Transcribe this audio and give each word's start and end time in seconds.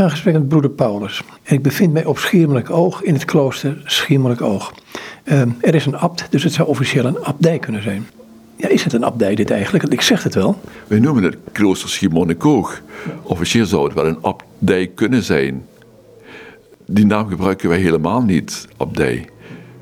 ga 0.00 0.06
in 0.06 0.12
gesprek 0.12 0.34
met 0.34 0.48
broeder 0.48 0.70
Paulus. 0.70 1.22
En 1.42 1.54
ik 1.54 1.62
bevind 1.62 1.92
mij 1.92 2.04
op 2.04 2.18
Schiermelijk 2.18 2.70
Oog 2.70 3.02
in 3.02 3.14
het 3.14 3.24
klooster 3.24 3.82
Schiermelijk 3.84 4.40
Oog. 4.40 4.74
Ehm, 5.24 5.48
er 5.60 5.74
is 5.74 5.86
een 5.86 5.96
abt, 5.96 6.26
dus 6.30 6.42
het 6.42 6.52
zou 6.52 6.68
officieel 6.68 7.04
een 7.04 7.24
abdij 7.24 7.58
kunnen 7.58 7.82
zijn. 7.82 8.06
Ja, 8.56 8.68
is 8.68 8.84
het 8.84 8.92
een 8.92 9.04
abdij 9.04 9.34
dit 9.34 9.50
eigenlijk? 9.50 9.84
Ik 9.84 10.00
zeg 10.00 10.22
het 10.22 10.34
wel. 10.34 10.60
Wij 10.86 10.98
noemen 10.98 11.22
het 11.22 11.36
klooster 11.52 11.88
Schiermonnikoog. 11.88 12.82
Officieel 13.22 13.66
zou 13.66 13.84
het 13.84 13.94
wel 13.94 14.06
een 14.06 14.18
abdij 14.22 14.86
kunnen 14.86 15.22
zijn. 15.22 15.66
Die 16.86 17.06
naam 17.06 17.28
gebruiken 17.28 17.68
wij 17.68 17.78
helemaal 17.78 18.22
niet, 18.22 18.68
abdij. 18.76 19.28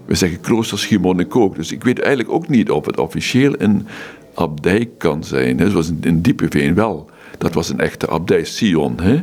We 0.04 0.14
zeggen 0.14 0.40
klooster 0.40 0.78
Schiermonnikoog. 0.78 1.54
Dus 1.54 1.72
ik 1.72 1.84
weet 1.84 2.00
eigenlijk 2.00 2.34
ook 2.34 2.48
niet 2.48 2.70
of 2.70 2.86
het 2.86 2.98
officieel 2.98 3.54
een 3.58 3.86
abdij 4.34 4.88
kan 4.98 5.24
zijn. 5.24 5.58
Hè? 5.58 5.70
Zoals 5.70 5.88
in, 5.88 5.98
in 6.00 6.20
Diepeveen 6.20 6.74
wel. 6.74 7.10
Dat 7.38 7.54
was 7.54 7.68
een 7.68 7.80
echte 7.80 8.08
abdij, 8.08 8.44
Sion. 8.44 9.00
Hè? 9.00 9.22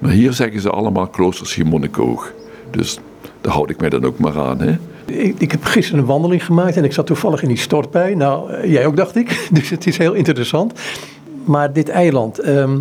Maar 0.00 0.10
hier 0.10 0.32
zeggen 0.32 0.60
ze 0.60 0.70
allemaal 0.70 1.06
klooster 1.06 1.46
Schiermonnikoog. 1.46 2.32
Dus 2.70 2.98
daar 3.40 3.52
houd 3.52 3.70
ik 3.70 3.80
mij 3.80 3.88
dan 3.88 4.04
ook 4.04 4.18
maar 4.18 4.38
aan. 4.38 4.60
Hè? 4.60 4.76
Ik, 5.04 5.34
ik, 5.38 5.50
heb 5.50 5.64
gisteren 5.64 6.00
een 6.00 6.06
wandeling 6.06 6.44
gemaakt 6.44 6.76
en 6.76 6.84
ik 6.84 6.92
zat 6.92 7.06
toevallig 7.06 7.42
in 7.42 7.48
die 7.48 7.56
stortbij. 7.56 8.14
Nou, 8.14 8.52
eh, 8.52 8.72
jij 8.72 8.86
ook 8.86 8.96
dacht 8.96 9.16
ik. 9.16 9.28
Dus 9.52 9.70
het 9.70 9.86
is 9.86 9.98
heel 9.98 10.12
interessant. 10.12 10.80
Maar 11.44 11.72
dit 11.72 11.88
eiland, 11.88 12.38
ehm, 12.38 12.78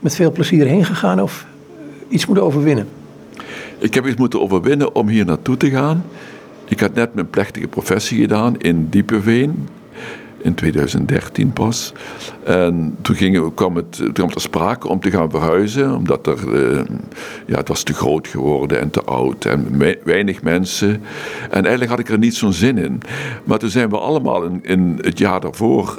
met 0.00 0.14
veel 0.14 0.32
plezier 0.32 0.66
heen 0.66 0.84
gegaan 0.84 1.22
of 1.22 1.46
iets 2.08 2.26
moeten 2.26 2.44
overwinnen? 2.44 2.88
Ik 3.78 3.94
heb 3.94 4.06
iets 4.06 4.16
moeten 4.16 4.40
overwinnen 4.40 4.94
om 4.94 5.08
hier 5.08 5.24
naartoe 5.24 5.56
te 5.56 5.70
gaan. 5.70 6.04
Ik 6.64 6.80
had 6.80 6.94
net 6.94 7.14
mijn 7.14 7.30
plechtige 7.30 7.68
professie 7.68 8.20
gedaan 8.20 8.58
in 8.58 8.88
Diepeveen 8.88 9.68
in 10.46 10.54
2013 10.54 11.52
pas. 11.52 11.92
En 12.44 12.96
toen, 13.02 13.16
ging, 13.16 13.54
kwam, 13.54 13.76
het, 13.76 13.98
er 14.14 14.40
sprake 14.40 14.88
om 14.88 15.00
te 15.00 15.10
gaan 15.10 15.30
verhuizen, 15.30 15.94
omdat 15.94 16.26
er, 16.26 16.54
eh, 16.54 16.84
ja, 17.46 17.56
het 17.56 17.68
was 17.68 17.82
te 17.82 17.94
groot 17.94 18.28
geworden 18.28 18.80
en 18.80 18.90
te 18.90 19.02
oud 19.04 19.44
en 19.44 19.78
weinig 20.04 20.42
mensen. 20.42 21.02
En 21.50 21.60
eigenlijk 21.60 21.90
had 21.90 21.98
ik 21.98 22.08
er 22.08 22.18
niet 22.18 22.34
zo'n 22.34 22.52
zin 22.52 22.78
in. 22.78 23.00
Maar 23.44 23.58
toen 23.58 23.70
zijn 23.70 23.90
we 23.90 23.98
allemaal 23.98 24.44
in, 24.44 24.60
in 24.62 24.98
het 25.00 25.18
jaar 25.18 25.40
daarvoor 25.40 25.98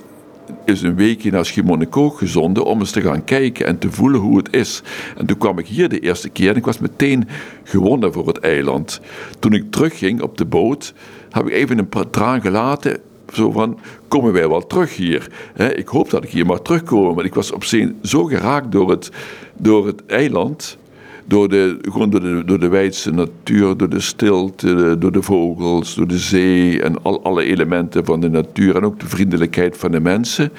is 0.66 0.82
een 0.82 0.96
weekje 0.96 1.32
naar 1.32 1.46
Schiermonnikoog 1.46 2.18
gezonden 2.18 2.66
om 2.66 2.80
eens 2.80 2.92
te 2.92 3.02
gaan 3.02 3.24
kijken 3.24 3.66
en 3.66 3.78
te 3.78 3.92
voelen 3.92 4.20
hoe 4.20 4.38
het 4.38 4.54
is. 4.54 4.82
En 5.18 5.26
toen 5.26 5.38
kwam 5.38 5.60
ik 5.60 5.68
hier 5.68 5.90
de 5.90 6.00
eerste 6.00 6.30
keer 6.30 6.50
en 6.50 6.56
ik 6.56 6.66
was 6.66 6.80
meteen 6.80 7.28
gewonnen 7.64 8.14
voor 8.14 8.28
het 8.28 8.40
eiland. 8.40 9.02
Toen 9.40 9.54
ik 9.54 9.72
terugging 9.72 10.22
op 10.22 10.38
de 10.38 10.46
boot, 10.46 10.94
heb 11.30 11.48
ik 11.48 11.54
even 11.54 11.78
een 11.78 12.10
traan 12.10 12.42
gelaten 12.42 13.00
zo 13.34 13.52
van, 13.52 13.80
komen 14.08 14.34
wij 14.34 14.50
wel 14.50 14.68
terug 14.68 14.96
hier? 14.96 15.32
ik 15.76 15.88
hoop 15.88 16.10
dat 16.10 16.24
ik 16.24 16.30
hier 16.30 16.46
maar 16.46 16.62
terugkom, 16.62 17.16
maar 17.16 17.26
ik 17.26 17.34
was 17.34 17.52
op 17.52 17.64
zich 17.64 17.90
zo 18.02 18.24
geraakt 18.24 18.72
door 18.72 18.90
het, 18.90 19.12
door 19.58 19.88
het 19.88 20.06
eiland 20.06 20.78
door 21.28 21.50
de, 21.50 21.78
gewoon 21.82 22.10
door 22.10 22.22
de, 22.22 22.44
door 22.46 22.60
de 22.60 22.68
wijdse 22.68 23.12
natuur, 23.12 23.78
door 23.78 23.90
de 23.90 24.00
stilte, 24.00 24.96
door 25.00 25.12
de 25.12 25.22
vogels, 25.22 25.96
door 25.96 26.08
de 26.08 26.18
zee 26.18 26.82
en 26.82 27.04
al, 27.04 27.24
alle 27.24 27.44
elementen 27.44 28.06
van 28.06 28.20
de 28.20 28.30
natuur 28.30 28.76
en 28.76 28.84
ook 28.84 29.00
de 29.00 29.08
vriendelijkheid 29.08 29.78
van 29.78 29.92
de 29.92 30.00
mensen, 30.00 30.52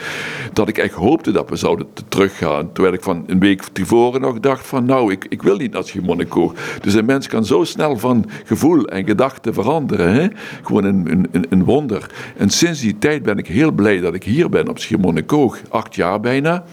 dat 0.52 0.68
ik 0.68 0.78
echt 0.78 0.94
hoopte 0.94 1.30
dat 1.30 1.50
we 1.50 1.56
zouden 1.56 1.86
teruggaan. 2.08 2.72
Terwijl 2.72 2.94
ik 2.94 3.02
van 3.02 3.24
een 3.26 3.38
week 3.38 3.62
tevoren 3.62 4.20
nog 4.20 4.40
dacht 4.40 4.66
van 4.66 4.84
nou, 4.84 5.12
ik, 5.12 5.26
ik 5.28 5.42
wil 5.42 5.56
niet 5.56 5.72
naar 5.72 5.84
Schiermonnikoog. 5.84 6.54
Dus 6.80 6.94
een 6.94 7.04
mens 7.04 7.26
kan 7.26 7.44
zo 7.44 7.64
snel 7.64 7.96
van 7.96 8.24
gevoel 8.44 8.84
en 8.84 9.06
gedachten 9.06 9.54
veranderen. 9.54 10.12
Hè? 10.12 10.26
Gewoon 10.62 10.84
een, 10.84 11.28
een, 11.30 11.46
een 11.48 11.64
wonder. 11.64 12.10
En 12.36 12.50
sinds 12.50 12.80
die 12.80 12.98
tijd 12.98 13.22
ben 13.22 13.38
ik 13.38 13.46
heel 13.46 13.72
blij 13.72 14.00
dat 14.00 14.14
ik 14.14 14.24
hier 14.24 14.48
ben 14.48 14.68
op 14.68 14.78
Schiermonnikoog, 14.78 15.60
acht 15.68 15.94
jaar 15.94 16.20
bijna. 16.20 16.64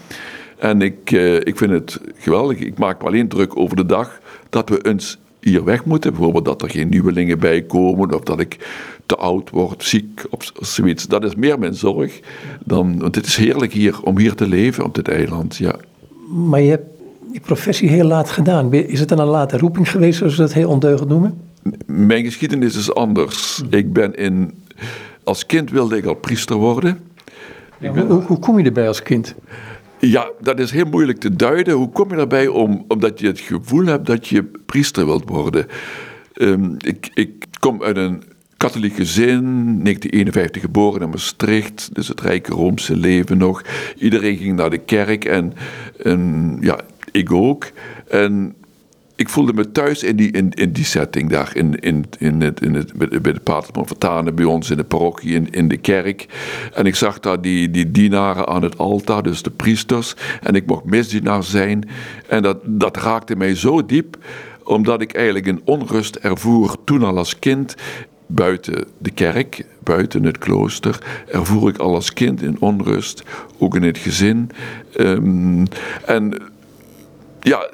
En 0.58 0.82
ik, 0.82 1.10
uh, 1.10 1.34
ik 1.34 1.56
vind 1.56 1.70
het 1.70 2.00
geweldig. 2.16 2.58
Ik 2.58 2.78
maak 2.78 3.02
me 3.02 3.08
alleen 3.08 3.28
druk 3.28 3.56
over 3.56 3.76
de 3.76 3.86
dag 3.86 4.20
dat 4.50 4.68
we 4.68 4.86
eens 4.86 5.18
hier 5.40 5.64
weg 5.64 5.84
moeten. 5.84 6.12
Bijvoorbeeld 6.12 6.44
dat 6.44 6.62
er 6.62 6.70
geen 6.70 6.88
nieuwelingen 6.88 7.38
bij 7.38 7.62
komen 7.62 8.14
of 8.14 8.20
dat 8.20 8.40
ik 8.40 8.56
te 9.06 9.16
oud 9.16 9.50
word, 9.50 9.84
ziek 9.84 10.24
of 10.30 10.52
zoiets. 10.60 11.06
Dat 11.06 11.24
is 11.24 11.34
meer 11.34 11.58
mijn 11.58 11.74
zorg 11.74 12.20
dan. 12.64 12.98
Want 12.98 13.14
het 13.14 13.26
is 13.26 13.36
heerlijk 13.36 13.72
hier 13.72 14.02
om 14.02 14.18
hier 14.18 14.34
te 14.34 14.48
leven 14.48 14.84
op 14.84 14.94
dit 14.94 15.08
eiland. 15.08 15.56
Ja. 15.56 15.74
Maar 16.28 16.60
je 16.60 16.70
hebt 16.70 16.86
die 17.32 17.40
professie 17.40 17.88
heel 17.88 18.06
laat 18.06 18.30
gedaan. 18.30 18.72
Is 18.72 19.00
het 19.00 19.08
dan 19.08 19.18
een 19.18 19.26
late 19.26 19.58
roeping 19.58 19.90
geweest, 19.90 20.18
zoals 20.18 20.34
ze 20.34 20.40
dat 20.40 20.52
heel 20.52 20.68
ondeugend 20.68 21.08
noemen? 21.08 21.40
Mijn 21.86 22.24
geschiedenis 22.24 22.76
is 22.76 22.94
anders. 22.94 23.62
Ik 23.70 23.92
ben 23.92 24.14
in. 24.14 24.64
Als 25.24 25.46
kind 25.46 25.70
wilde 25.70 25.96
ik 25.96 26.04
al 26.04 26.14
priester 26.14 26.56
worden. 26.56 26.98
hoe, 27.80 28.22
hoe 28.26 28.38
kom 28.38 28.58
je 28.58 28.64
erbij 28.64 28.88
als 28.88 29.02
kind? 29.02 29.34
Ja, 29.98 30.30
dat 30.40 30.58
is 30.58 30.70
heel 30.70 30.84
moeilijk 30.84 31.18
te 31.18 31.36
duiden. 31.36 31.74
Hoe 31.74 31.90
kom 31.90 32.10
je 32.10 32.16
daarbij 32.16 32.46
om, 32.46 32.84
omdat 32.88 33.20
je 33.20 33.26
het 33.26 33.40
gevoel 33.40 33.84
hebt 33.84 34.06
dat 34.06 34.28
je 34.28 34.44
priester 34.66 35.06
wilt 35.06 35.28
worden? 35.28 35.66
Ehm, 36.32 36.74
ik, 36.78 37.10
ik 37.14 37.44
kom 37.60 37.82
uit 37.82 37.96
een 37.96 38.22
katholiek 38.56 38.94
gezin, 38.94 39.42
1951 39.82 40.62
geboren 40.62 41.00
in 41.00 41.08
Maastricht, 41.08 41.88
dus 41.92 42.08
het 42.08 42.20
rijke 42.20 42.52
Roomse 42.52 42.96
leven 42.96 43.38
nog. 43.38 43.62
Iedereen 43.98 44.36
ging 44.36 44.56
naar 44.56 44.70
de 44.70 44.78
kerk 44.78 45.24
en, 45.24 45.54
ja, 46.60 46.80
ik 47.12 47.32
ook. 47.32 47.70
En 48.08 48.54
ik 49.16 49.28
voelde 49.28 49.52
me 49.52 49.72
thuis 49.72 50.02
in 50.02 50.16
die, 50.16 50.30
in, 50.30 50.50
in 50.50 50.72
die 50.72 50.84
setting 50.84 51.30
daar, 51.30 51.50
in, 51.54 51.74
in, 51.74 52.04
in 52.18 52.40
het, 52.40 52.60
in 52.60 52.74
het, 52.74 52.92
bij 53.22 53.32
de 53.32 53.40
Pater 53.40 53.84
van 53.84 54.34
bij 54.34 54.44
ons 54.44 54.70
in 54.70 54.76
de 54.76 54.84
parochie, 54.84 55.34
in, 55.34 55.50
in 55.50 55.68
de 55.68 55.76
kerk. 55.76 56.26
En 56.74 56.86
ik 56.86 56.94
zag 56.94 57.20
daar 57.20 57.40
die, 57.40 57.70
die 57.70 57.90
dienaren 57.90 58.48
aan 58.48 58.62
het 58.62 58.78
altaar, 58.78 59.22
dus 59.22 59.42
de 59.42 59.50
priesters. 59.50 60.14
En 60.42 60.54
ik 60.54 60.66
mocht 60.66 60.84
misdienaar 60.84 61.42
zijn. 61.42 61.88
En 62.28 62.42
dat, 62.42 62.58
dat 62.64 62.96
raakte 62.96 63.36
mij 63.36 63.54
zo 63.54 63.86
diep, 63.86 64.16
omdat 64.64 65.00
ik 65.00 65.14
eigenlijk 65.14 65.46
een 65.46 65.62
onrust 65.64 66.16
ervoer 66.16 66.76
toen 66.84 67.02
al 67.02 67.16
als 67.16 67.38
kind. 67.38 67.74
Buiten 68.28 68.84
de 68.98 69.10
kerk, 69.10 69.64
buiten 69.82 70.24
het 70.24 70.38
klooster, 70.38 70.98
ervoer 71.26 71.68
ik 71.68 71.78
al 71.78 71.94
als 71.94 72.12
kind 72.12 72.42
in 72.42 72.60
onrust, 72.60 73.22
ook 73.58 73.76
in 73.76 73.82
het 73.82 73.98
gezin. 73.98 74.50
Um, 75.00 75.64
en 76.06 76.42
ja, 77.40 77.70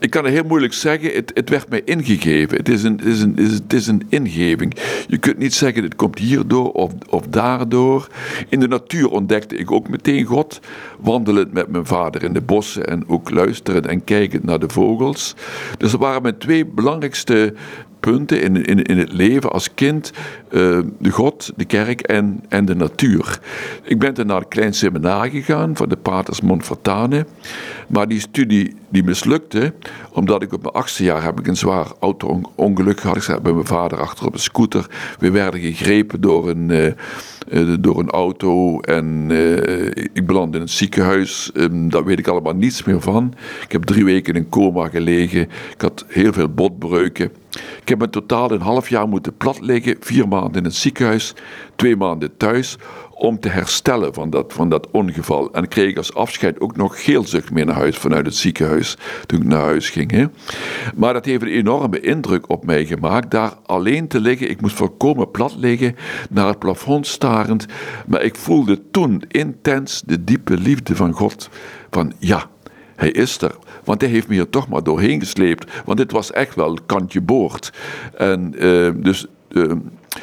ik 0.00 0.10
kan 0.10 0.24
het 0.24 0.32
heel 0.32 0.44
moeilijk 0.44 0.72
zeggen, 0.72 1.12
het, 1.12 1.30
het 1.34 1.48
werd 1.48 1.68
mij 1.68 1.82
ingegeven. 1.84 2.56
Het 2.56 2.68
is, 2.68 2.82
een, 2.82 3.00
is 3.04 3.20
een, 3.20 3.36
het 3.36 3.72
is 3.72 3.86
een 3.86 4.02
ingeving. 4.08 4.76
Je 5.06 5.18
kunt 5.18 5.38
niet 5.38 5.54
zeggen, 5.54 5.82
het 5.82 5.96
komt 5.96 6.18
hierdoor 6.18 6.72
of, 6.72 6.92
of 7.08 7.26
daardoor. 7.26 8.08
In 8.48 8.60
de 8.60 8.68
natuur 8.68 9.10
ontdekte 9.10 9.56
ik 9.56 9.70
ook 9.70 9.88
meteen 9.88 10.24
God, 10.24 10.60
wandelend 11.00 11.52
met 11.52 11.68
mijn 11.68 11.86
vader 11.86 12.22
in 12.22 12.32
de 12.32 12.40
bossen 12.40 12.86
en 12.86 13.04
ook 13.08 13.30
luisterend 13.30 13.86
en 13.86 14.04
kijkend 14.04 14.44
naar 14.44 14.58
de 14.58 14.68
vogels. 14.68 15.34
Dus 15.78 15.90
dat 15.90 16.00
waren 16.00 16.22
mijn 16.22 16.38
twee 16.38 16.66
belangrijkste 16.66 17.54
punten 18.00 18.42
in, 18.42 18.64
in, 18.64 18.82
in 18.82 18.98
het 18.98 19.12
leven 19.12 19.50
als 19.50 19.74
kind. 19.74 20.12
Uh, 20.50 20.78
de 20.98 21.10
God, 21.10 21.52
de 21.56 21.64
kerk 21.64 22.00
en, 22.00 22.44
en 22.48 22.64
de 22.64 22.74
natuur. 22.74 23.40
Ik 23.82 23.98
ben 23.98 24.14
toen 24.14 24.26
naar 24.26 24.36
een 24.36 24.48
klein 24.48 24.74
seminar 24.74 25.28
gegaan 25.28 25.76
van 25.76 25.88
de 25.88 25.96
Paters 25.96 26.40
Monfortane. 26.40 27.26
Maar 27.88 28.08
die 28.08 28.20
studie 28.20 28.74
die 28.88 29.04
mislukte, 29.04 29.72
omdat 30.12 30.42
ik 30.42 30.52
op 30.52 30.62
mijn 30.62 30.74
achtste 30.74 31.04
jaar 31.04 31.22
heb 31.22 31.38
ik 31.38 31.46
een 31.46 31.56
zwaar 31.56 31.86
auto-ongeluk 32.00 33.00
gehad. 33.00 33.16
Ik 33.16 33.22
zat 33.22 33.42
bij 33.42 33.52
mijn 33.52 33.66
vader 33.66 34.00
achter 34.00 34.26
op 34.26 34.32
een 34.32 34.38
scooter. 34.38 34.86
We 35.18 35.30
werden 35.30 35.60
gegrepen 35.60 36.20
door 36.20 36.48
een, 36.48 36.70
uh, 36.70 36.86
uh, 37.48 37.76
door 37.80 37.98
een 37.98 38.10
auto 38.10 38.80
en 38.80 39.30
ik 40.12 40.26
belandde 40.26 40.56
in 40.56 40.62
het 40.62 40.72
ziekenhuis. 40.72 41.50
Um, 41.54 41.90
daar 41.90 42.04
weet 42.04 42.18
ik 42.18 42.26
allemaal 42.26 42.54
niets 42.54 42.84
meer 42.84 43.00
van. 43.00 43.34
Ik 43.62 43.72
heb 43.72 43.84
drie 43.84 44.04
weken 44.04 44.34
in 44.34 44.48
coma 44.48 44.88
gelegen. 44.88 45.40
Ik 45.74 45.80
had 45.80 46.04
heel 46.08 46.32
veel 46.32 46.48
botbreuken. 46.48 47.30
Ik 47.80 47.88
heb 47.88 48.02
in 48.02 48.10
totaal 48.10 48.50
een 48.50 48.60
half 48.60 48.88
jaar 48.88 49.08
moeten 49.08 49.36
plat 49.36 49.60
liggen, 49.60 49.96
vier 50.00 50.28
maanden 50.28 50.56
in 50.56 50.64
het 50.64 50.74
ziekenhuis, 50.74 51.34
twee 51.76 51.96
maanden 51.96 52.36
thuis, 52.36 52.76
om 53.20 53.40
te 53.40 53.48
herstellen 53.48 54.14
van 54.14 54.30
dat, 54.30 54.52
van 54.52 54.68
dat 54.68 54.90
ongeval. 54.90 55.52
En 55.52 55.68
kreeg 55.68 55.96
als 55.96 56.14
afscheid 56.14 56.60
ook 56.60 56.76
nog 56.76 57.04
geelzucht 57.04 57.50
mee 57.50 57.64
naar 57.64 57.74
huis 57.74 57.96
vanuit 57.96 58.26
het 58.26 58.34
ziekenhuis 58.34 58.96
toen 59.26 59.40
ik 59.40 59.46
naar 59.46 59.62
huis 59.62 59.90
ging. 59.90 60.10
Hè. 60.10 60.24
Maar 60.94 61.12
dat 61.12 61.24
heeft 61.24 61.42
een 61.42 61.48
enorme 61.48 62.00
indruk 62.00 62.48
op 62.48 62.64
mij 62.64 62.86
gemaakt, 62.86 63.30
daar 63.30 63.52
alleen 63.66 64.08
te 64.08 64.20
liggen. 64.20 64.50
Ik 64.50 64.60
moest 64.60 64.76
volkomen 64.76 65.30
plat 65.30 65.54
liggen, 65.56 65.96
naar 66.30 66.46
het 66.46 66.58
plafond 66.58 67.06
starend. 67.06 67.66
Maar 68.06 68.22
ik 68.22 68.36
voelde 68.36 68.90
toen 68.90 69.22
intens 69.28 70.02
de 70.06 70.24
diepe 70.24 70.58
liefde 70.58 70.96
van 70.96 71.12
God. 71.12 71.48
Van 71.90 72.12
ja, 72.18 72.46
hij 72.96 73.10
is 73.10 73.40
er. 73.40 73.54
Want 73.90 74.02
hij 74.02 74.10
heeft 74.10 74.28
me 74.28 74.34
hier 74.34 74.48
toch 74.48 74.68
maar 74.68 74.82
doorheen 74.82 75.20
gesleept. 75.20 75.82
Want 75.84 75.98
dit 75.98 76.12
was 76.12 76.32
echt 76.32 76.54
wel 76.54 76.78
kantje 76.86 77.20
boord. 77.20 77.72
En 78.16 78.54
uh, 78.64 78.90
dus 78.96 79.26
uh, 79.48 79.72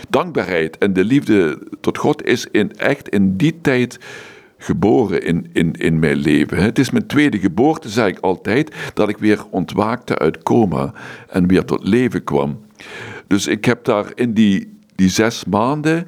dankbaarheid 0.09 0.77
en 0.77 0.93
de 0.93 1.03
liefde 1.03 1.59
tot 1.81 1.97
God 1.97 2.25
is 2.25 2.47
in, 2.51 2.77
echt 2.77 3.09
in 3.09 3.37
die 3.37 3.61
tijd 3.61 3.99
geboren 4.57 5.23
in, 5.23 5.49
in, 5.53 5.73
in 5.73 5.99
mijn 5.99 6.15
leven. 6.15 6.57
Het 6.57 6.79
is 6.79 6.89
mijn 6.89 7.07
tweede 7.07 7.39
geboorte, 7.39 7.89
zeg 7.89 8.07
ik 8.07 8.19
altijd, 8.19 8.75
dat 8.93 9.09
ik 9.09 9.17
weer 9.17 9.45
ontwaakte 9.49 10.17
uit 10.17 10.43
coma 10.43 10.93
en 11.29 11.47
weer 11.47 11.65
tot 11.65 11.87
leven 11.87 12.23
kwam. 12.23 12.59
Dus 13.27 13.47
ik 13.47 13.65
heb 13.65 13.83
daar 13.83 14.11
in 14.15 14.33
die, 14.33 14.77
die 14.95 15.09
zes 15.09 15.45
maanden 15.45 16.07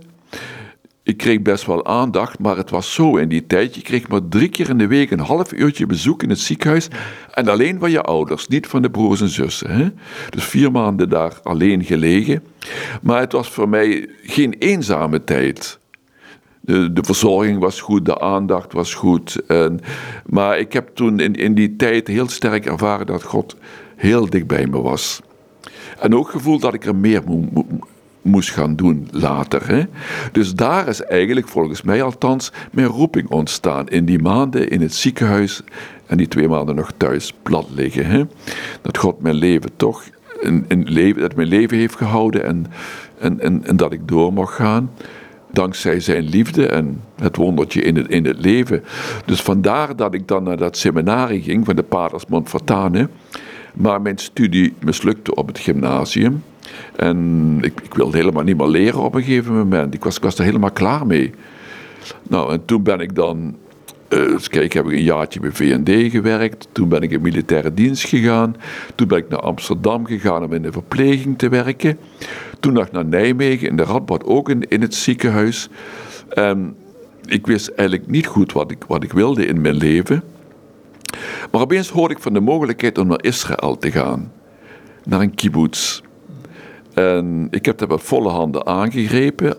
ik 1.10 1.18
kreeg 1.18 1.42
best 1.42 1.66
wel 1.66 1.86
aandacht, 1.86 2.40
maar 2.40 2.58
het 2.58 2.70
was 2.70 2.94
zo 2.94 3.18
in 3.18 3.30
die 3.30 3.48
tijd. 3.48 3.76
Je 3.76 3.82
kreeg 3.82 4.08
maar 4.08 4.28
drie 4.30 4.50
keer 4.50 4.70
in 4.70 4.78
de 4.78 4.88
week 4.88 5.12
een 5.12 5.20
half 5.20 5.54
uurtje 5.54 5.86
bezoek 5.86 6.24
in 6.24 6.30
het 6.30 6.40
ziekenhuis. 6.40 6.88
En 7.32 7.48
alleen 7.48 7.80
van 7.80 7.92
je 7.92 8.02
ouders, 8.02 8.48
niet 8.48 8.68
van 8.68 8.82
de 8.82 8.90
broers 8.90 9.22
en 9.22 9.30
zussen. 9.30 9.72
Hè? 9.72 9.90
Dus 10.30 10.44
vier 10.44 10.72
maanden 10.72 11.10
daar 11.10 11.40
alleen 11.44 11.84
gelegen. 11.84 12.44
Maar 13.02 13.20
het 13.20 13.32
was 13.32 13.50
voor 13.50 13.70
mij 13.70 14.10
geen 14.24 14.54
eenzame 14.54 15.24
tijd. 15.24 15.80
De, 16.62 16.94
de 16.94 17.04
verzorging 17.04 17.60
was 17.60 17.82
goed, 17.82 18.06
de 18.06 18.20
aandacht 18.20 18.74
was 18.74 18.94
goed. 18.94 19.42
En, 19.48 19.80
maar 20.26 20.60
ik 20.60 20.74
heb 20.74 20.90
toen 20.94 21.20
in, 21.20 21.36
in 21.36 21.54
die 21.54 21.76
tijd 21.76 22.08
heel 22.08 22.30
sterk 22.30 22.66
ervaren 22.66 23.06
dat 23.06 23.24
God 23.24 23.56
heel 23.96 24.30
dicht 24.30 24.48
bij 24.48 24.68
me 24.68 24.82
was. 24.82 25.22
En 26.00 26.16
ook 26.16 26.30
gevoeld 26.30 26.62
dat 26.62 26.74
ik 26.74 26.86
er 26.86 26.96
meer 26.96 27.24
moest 28.30 28.52
gaan 28.52 28.76
doen 28.76 29.08
later. 29.12 29.68
Hè? 29.68 29.84
Dus 30.32 30.54
daar 30.54 30.88
is 30.88 31.02
eigenlijk, 31.04 31.48
volgens 31.48 31.82
mij 31.82 32.04
althans, 32.04 32.52
mijn 32.72 32.88
roeping 32.88 33.30
ontstaan. 33.30 33.88
In 33.88 34.06
die 34.06 34.20
maanden 34.20 34.70
in 34.70 34.82
het 34.82 34.94
ziekenhuis 34.96 35.62
en 36.06 36.18
die 36.18 36.28
twee 36.28 36.48
maanden 36.48 36.76
nog 36.76 36.92
thuis 36.98 37.34
plat 37.44 37.68
liggen. 37.76 38.06
Hè? 38.06 38.24
Dat 38.82 38.98
God 38.98 39.22
mijn 39.22 39.36
leven 39.36 39.70
toch, 39.76 40.04
een 40.42 40.84
leven, 40.88 41.22
dat 41.22 41.36
mijn 41.36 41.48
leven 41.48 41.78
heeft 41.78 41.96
gehouden 41.96 42.44
en, 42.44 42.66
en, 43.20 43.64
en, 43.66 43.78
dat 43.78 43.94
ik 43.94 44.08
door 44.08 44.34
mag 44.34 44.56
gaan 44.56 44.90
dankzij 45.52 46.00
zijn 46.00 46.24
liefde 46.24 46.68
en 46.68 47.02
het 47.16 47.36
wondertje 47.36 47.82
in 47.82 47.96
het, 47.96 48.08
in 48.08 48.26
het 48.26 48.40
leven. 48.40 48.84
Dus 49.26 49.42
vandaar 49.42 49.96
dat 49.96 50.14
ik 50.14 50.28
dan 50.28 50.44
naar 50.44 50.58
dat 50.58 50.78
seminarie 50.78 51.42
ging 51.42 51.66
van 51.66 51.76
de 51.76 51.84
Paters 51.84 52.26
Montfortane. 52.26 53.10
Maar 53.74 54.02
mijn 54.02 54.18
studie 54.18 54.74
mislukte 54.80 55.36
op 55.36 55.48
het 55.48 55.60
gymnasium. 55.60 56.44
En 56.96 57.58
ik, 57.62 57.82
ik, 57.84 57.94
wilde 57.94 58.18
helemaal 58.18 58.44
niet 58.44 58.58
meer 58.58 58.68
leren 58.68 59.02
op 59.02 59.16
een 59.16 59.24
gegeven 59.24 59.54
moment. 59.54 59.94
Ik 59.94 60.04
was, 60.04 60.16
ik 60.16 60.24
was 60.24 60.38
er 60.38 60.44
helemaal 60.44 60.72
klaar 60.72 61.06
mee. 61.06 61.34
Nou, 62.24 62.52
en 62.54 62.66
toen 62.66 62.84
ben 62.84 63.00
ik 63.00 63.16
dan. 63.16 63.56
Uh, 64.10 64.38
kijk, 64.48 64.74
heb 64.74 64.86
ik 64.86 64.92
een 64.92 65.04
jaartje 65.04 65.40
bij 65.40 65.52
VND 65.52 66.12
gewerkt. 66.12 66.68
Toen 66.72 66.90
ben 66.90 67.02
ik 67.02 67.12
in 67.12 67.22
militaire 67.22 67.74
dienst 67.74 68.08
gegaan. 68.08 68.56
Toen 68.96 69.08
ben 69.08 69.18
ik 69.18 69.30
naar 69.30 69.40
Amsterdam 69.40 70.06
gegaan 70.06 70.44
om 70.44 70.54
in 70.54 70.62
de 70.62 70.72
verpleging 70.72 71.38
te 71.38 71.50
werken. 71.50 71.98
Toen 72.60 72.74
nog 72.74 72.92
naar 72.92 73.06
Nijmegen, 73.06 73.68
in 73.68 73.76
de 73.76 73.84
Radboud 73.84 74.24
ook 74.24 74.50
in, 74.50 74.70
in 74.70 74.82
het 74.82 74.96
ziekenhuis. 74.96 75.70
En 76.30 76.76
ik 77.26 77.48
wist 77.48 77.68
eigenlijk 77.68 78.10
niet 78.10 78.28
goed 78.28 78.54
wat 78.54 78.72
ik, 78.72 78.84
wat 78.88 79.04
ik 79.04 79.14
wilde 79.14 79.46
in 79.46 79.62
mijn 79.62 79.76
leven. 79.76 80.24
Maar 81.52 81.62
opeens 81.62 81.90
hoorde 81.90 82.14
ik 82.14 82.22
van 82.22 82.34
de 82.34 82.40
mogelijkheid 82.40 82.98
om 82.98 83.08
naar 83.08 83.24
Israël 83.24 83.78
te 83.78 83.92
gaan. 83.92 84.32
Naar 85.04 85.22
een 85.22 85.36
kibbutz. 85.36 86.02
En 86.94 87.48
ik 87.52 87.66
heb 87.66 87.78
dat 87.78 87.90
met 87.90 88.02
volle 88.02 88.30
handen 88.30 88.66
aangegrepen, 88.66 89.56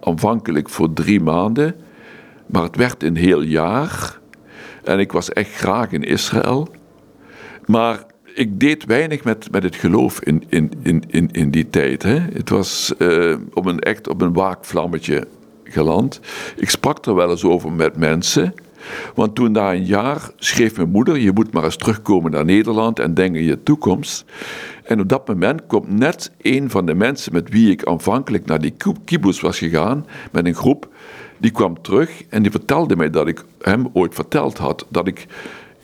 aanvankelijk 0.00 0.68
voor 0.68 0.92
drie 0.92 1.20
maanden. 1.20 1.74
Maar 2.46 2.62
het 2.62 2.76
werd 2.76 3.02
een 3.02 3.16
heel 3.16 3.42
jaar. 3.42 4.18
En 4.84 4.98
ik 4.98 5.12
was 5.12 5.30
echt 5.30 5.50
graag 5.50 5.92
in 5.92 6.02
Israël. 6.02 6.68
Maar 7.64 8.04
ik 8.34 8.60
deed 8.60 8.84
weinig 8.84 9.24
met, 9.24 9.50
met 9.50 9.62
het 9.62 9.76
geloof 9.76 10.20
in, 10.20 10.44
in, 10.48 10.72
in, 10.82 11.02
in, 11.06 11.28
in 11.32 11.50
die 11.50 11.70
tijd. 11.70 12.02
Hè. 12.02 12.18
Het 12.18 12.48
was 12.48 12.94
uh, 12.98 13.36
op 13.52 13.66
een, 13.66 13.78
echt 13.78 14.08
op 14.08 14.20
een 14.20 14.32
waakvlammetje 14.32 15.26
geland. 15.64 16.20
Ik 16.56 16.70
sprak 16.70 17.06
er 17.06 17.14
wel 17.14 17.30
eens 17.30 17.44
over 17.44 17.72
met 17.72 17.96
mensen. 17.96 18.54
Want 19.14 19.34
toen 19.34 19.52
na 19.52 19.72
een 19.72 19.84
jaar 19.84 20.30
schreef 20.36 20.76
mijn 20.76 20.90
moeder: 20.90 21.18
Je 21.18 21.32
moet 21.32 21.52
maar 21.52 21.64
eens 21.64 21.76
terugkomen 21.76 22.30
naar 22.30 22.44
Nederland 22.44 22.98
en 22.98 23.14
denken 23.14 23.42
je 23.42 23.62
toekomst. 23.62 24.24
En 24.84 25.00
op 25.00 25.08
dat 25.08 25.28
moment 25.28 25.66
komt 25.66 25.98
net 25.98 26.32
een 26.42 26.70
van 26.70 26.86
de 26.86 26.94
mensen 26.94 27.32
met 27.32 27.50
wie 27.50 27.70
ik 27.70 27.84
aanvankelijk 27.84 28.46
naar 28.46 28.60
die 28.60 28.74
kibbutz 29.04 29.40
was 29.40 29.58
gegaan, 29.58 30.06
met 30.32 30.46
een 30.46 30.54
groep, 30.54 30.88
die 31.38 31.50
kwam 31.50 31.82
terug 31.82 32.22
en 32.28 32.42
die 32.42 32.50
vertelde 32.50 32.96
mij 32.96 33.10
dat 33.10 33.28
ik 33.28 33.44
hem 33.60 33.88
ooit 33.92 34.14
verteld 34.14 34.58
had 34.58 34.86
dat 34.90 35.06
ik 35.06 35.26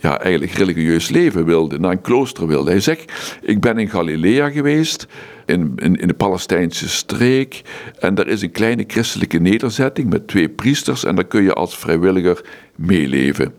ja, 0.02 0.20
eigenlijk 0.20 0.52
religieus 0.52 1.08
leven 1.08 1.44
wilde, 1.44 1.78
naar 1.78 1.90
een 1.90 2.00
klooster 2.00 2.46
wilde. 2.46 2.70
Hij 2.70 2.80
zegt, 2.80 3.12
ik 3.42 3.60
ben 3.60 3.78
in 3.78 3.88
Galilea 3.88 4.50
geweest, 4.50 5.06
in, 5.46 5.72
in, 5.76 6.06
de 6.08 6.14
Palestijnse 6.14 6.88
streek, 6.88 7.62
en 7.98 8.16
er 8.16 8.28
is 8.28 8.42
een 8.42 8.50
kleine 8.50 8.84
christelijke 8.86 9.38
nederzetting 9.38 10.10
met 10.10 10.28
twee 10.28 10.48
priesters, 10.48 11.04
en 11.04 11.14
daar 11.14 11.24
kun 11.24 11.42
je 11.42 11.52
als 11.52 11.76
vrijwilliger 11.76 12.44
meeleven. 12.76 13.54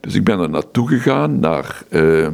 Dus 0.00 0.14
ik 0.14 0.24
ben 0.24 0.40
er 0.40 0.50
naartoe 0.50 0.88
gegaan, 0.88 1.40
naar, 1.40 1.82
uh, 1.90 2.28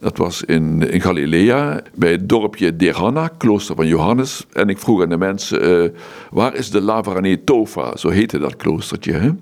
dat 0.00 0.16
was 0.16 0.42
in, 0.42 0.90
in 0.90 1.00
Galilea, 1.00 1.82
bij 1.94 2.10
het 2.10 2.28
dorpje 2.28 2.76
Derhanna, 2.76 3.28
klooster 3.38 3.76
van 3.76 3.86
Johannes. 3.86 4.46
En 4.52 4.68
ik 4.68 4.78
vroeg 4.78 5.02
aan 5.02 5.08
de 5.08 5.16
mensen, 5.16 5.82
uh, 5.84 5.90
waar 6.30 6.54
is 6.54 6.70
de 6.70 6.80
Lavarane 6.80 7.44
Tofa? 7.44 7.96
Zo 7.96 8.08
heette 8.08 8.38
dat 8.38 8.56
kloostertje. 8.56 9.34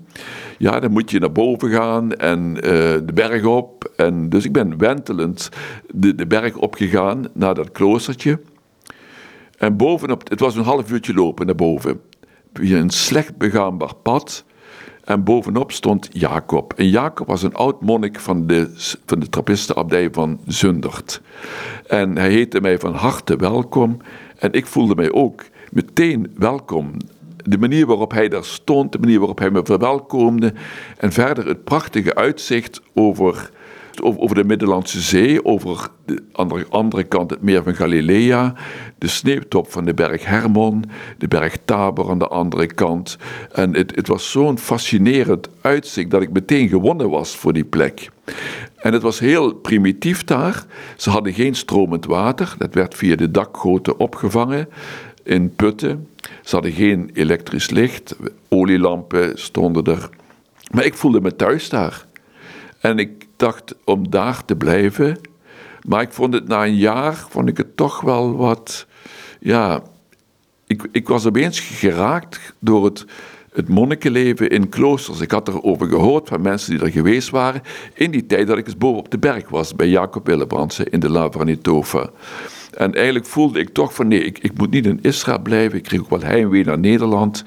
Ja, 0.61 0.79
dan 0.79 0.91
moet 0.91 1.11
je 1.11 1.19
naar 1.19 1.31
boven 1.31 1.69
gaan 1.69 2.13
en 2.13 2.55
uh, 2.55 2.61
de 2.61 3.11
berg 3.13 3.45
op. 3.45 3.91
En 3.95 4.29
dus 4.29 4.45
ik 4.45 4.51
ben 4.51 4.77
wentelend 4.77 5.49
de, 5.93 6.15
de 6.15 6.27
berg 6.27 6.55
opgegaan 6.55 7.25
naar 7.33 7.53
dat 7.53 7.71
kloostertje. 7.71 8.39
En 9.57 9.77
bovenop, 9.77 10.29
het 10.29 10.39
was 10.39 10.55
een 10.55 10.63
half 10.63 10.91
uurtje 10.91 11.13
lopen 11.13 11.45
naar 11.45 11.55
boven. 11.55 12.01
Via 12.53 12.77
een 12.77 12.89
slecht 12.89 13.37
begaanbaar 13.37 13.95
pad. 13.95 14.45
En 15.03 15.23
bovenop 15.23 15.71
stond 15.71 16.09
Jacob. 16.11 16.73
En 16.73 16.89
Jacob 16.89 17.27
was 17.27 17.43
een 17.43 17.55
oud 17.55 17.81
monnik 17.81 18.19
van 18.19 18.47
de, 18.47 18.71
van 19.05 19.19
de 19.19 19.29
Trappistenabdij 19.29 20.09
van 20.11 20.39
Zundert. 20.45 21.21
En 21.87 22.17
hij 22.17 22.31
heette 22.31 22.61
mij 22.61 22.79
van 22.79 22.93
harte 22.93 23.35
welkom. 23.35 23.97
En 24.37 24.51
ik 24.53 24.65
voelde 24.65 24.95
mij 24.95 25.11
ook 25.11 25.43
meteen 25.71 26.31
welkom. 26.37 26.97
De 27.43 27.57
manier 27.57 27.85
waarop 27.85 28.11
hij 28.11 28.27
daar 28.27 28.45
stond, 28.45 28.91
de 28.91 28.99
manier 28.99 29.19
waarop 29.19 29.39
hij 29.39 29.49
me 29.49 29.61
verwelkomde. 29.63 30.53
En 30.97 31.11
verder 31.11 31.47
het 31.47 31.63
prachtige 31.63 32.15
uitzicht 32.15 32.81
over 32.93 33.49
over 33.99 34.35
de 34.35 34.43
Middellandse 34.43 35.01
Zee, 35.01 35.45
over 35.45 35.89
de 36.05 36.23
andere, 36.31 36.65
andere 36.69 37.03
kant 37.03 37.29
het 37.29 37.41
meer 37.41 37.63
van 37.63 37.75
Galilea, 37.75 38.53
de 38.97 39.07
sneeuwtop 39.07 39.71
van 39.71 39.85
de 39.85 39.93
berg 39.93 40.25
Hermon, 40.25 40.83
de 41.17 41.27
berg 41.27 41.57
Tabor 41.65 42.09
aan 42.09 42.19
de 42.19 42.27
andere 42.27 42.65
kant. 42.65 43.17
En 43.51 43.75
het, 43.75 43.95
het 43.95 44.07
was 44.07 44.31
zo'n 44.31 44.57
fascinerend 44.57 45.49
uitzicht 45.61 46.09
dat 46.11 46.21
ik 46.21 46.31
meteen 46.31 46.67
gewonnen 46.67 47.09
was 47.09 47.35
voor 47.35 47.53
die 47.53 47.65
plek. 47.65 48.09
En 48.75 48.93
het 48.93 49.01
was 49.01 49.19
heel 49.19 49.53
primitief 49.53 50.23
daar. 50.23 50.65
Ze 50.95 51.09
hadden 51.09 51.33
geen 51.33 51.55
stromend 51.55 52.05
water, 52.05 52.55
dat 52.57 52.73
werd 52.73 52.95
via 52.95 53.15
de 53.15 53.31
dakgoten 53.31 53.99
opgevangen 53.99 54.67
in 55.31 55.55
putten. 55.55 56.07
Ze 56.43 56.55
hadden 56.55 56.71
geen 56.71 57.09
elektrisch 57.13 57.69
licht, 57.69 58.15
olielampen 58.49 59.39
stonden 59.39 59.83
er. 59.83 60.09
Maar 60.71 60.85
ik 60.85 60.93
voelde 60.93 61.21
me 61.21 61.35
thuis 61.35 61.69
daar. 61.69 62.05
En 62.79 62.99
ik 62.99 63.27
dacht 63.35 63.75
om 63.83 64.09
daar 64.09 64.45
te 64.45 64.55
blijven. 64.55 65.19
Maar 65.87 66.01
ik 66.01 66.11
vond 66.11 66.33
het 66.33 66.47
na 66.47 66.65
een 66.65 66.75
jaar, 66.75 67.25
vond 67.29 67.49
ik 67.49 67.57
het 67.57 67.77
toch 67.77 68.01
wel 68.01 68.35
wat, 68.35 68.87
ja, 69.39 69.83
ik, 70.67 70.87
ik 70.91 71.07
was 71.07 71.25
opeens 71.25 71.59
geraakt 71.59 72.53
door 72.59 72.85
het, 72.85 73.05
het 73.53 73.67
monnikenleven 73.67 74.49
in 74.49 74.69
kloosters. 74.69 75.19
Ik 75.19 75.31
had 75.31 75.47
erover 75.47 75.87
gehoord 75.87 76.27
van 76.27 76.41
mensen 76.41 76.71
die 76.71 76.85
er 76.85 76.91
geweest 76.91 77.29
waren 77.29 77.61
in 77.93 78.11
die 78.11 78.25
tijd 78.25 78.47
dat 78.47 78.57
ik 78.57 78.65
eens 78.65 78.77
boven 78.77 78.99
op 78.99 79.11
de 79.11 79.19
berg 79.19 79.49
was 79.49 79.75
bij 79.75 79.87
Jacob 79.87 80.25
Willebrandsen 80.25 80.89
in 80.89 80.99
de 80.99 81.09
Lavranitova. 81.09 82.09
En 82.71 82.93
eigenlijk 82.93 83.25
voelde 83.25 83.59
ik 83.59 83.69
toch 83.69 83.93
van 83.93 84.07
nee, 84.07 84.23
ik, 84.23 84.37
ik 84.39 84.57
moet 84.57 84.71
niet 84.71 84.85
in 84.85 84.99
Israël 85.01 85.39
blijven. 85.39 85.77
Ik 85.77 85.83
kreeg 85.83 85.99
ook 85.99 86.09
wel 86.09 86.21
heimwee 86.21 86.65
naar 86.65 86.79
Nederland. 86.79 87.43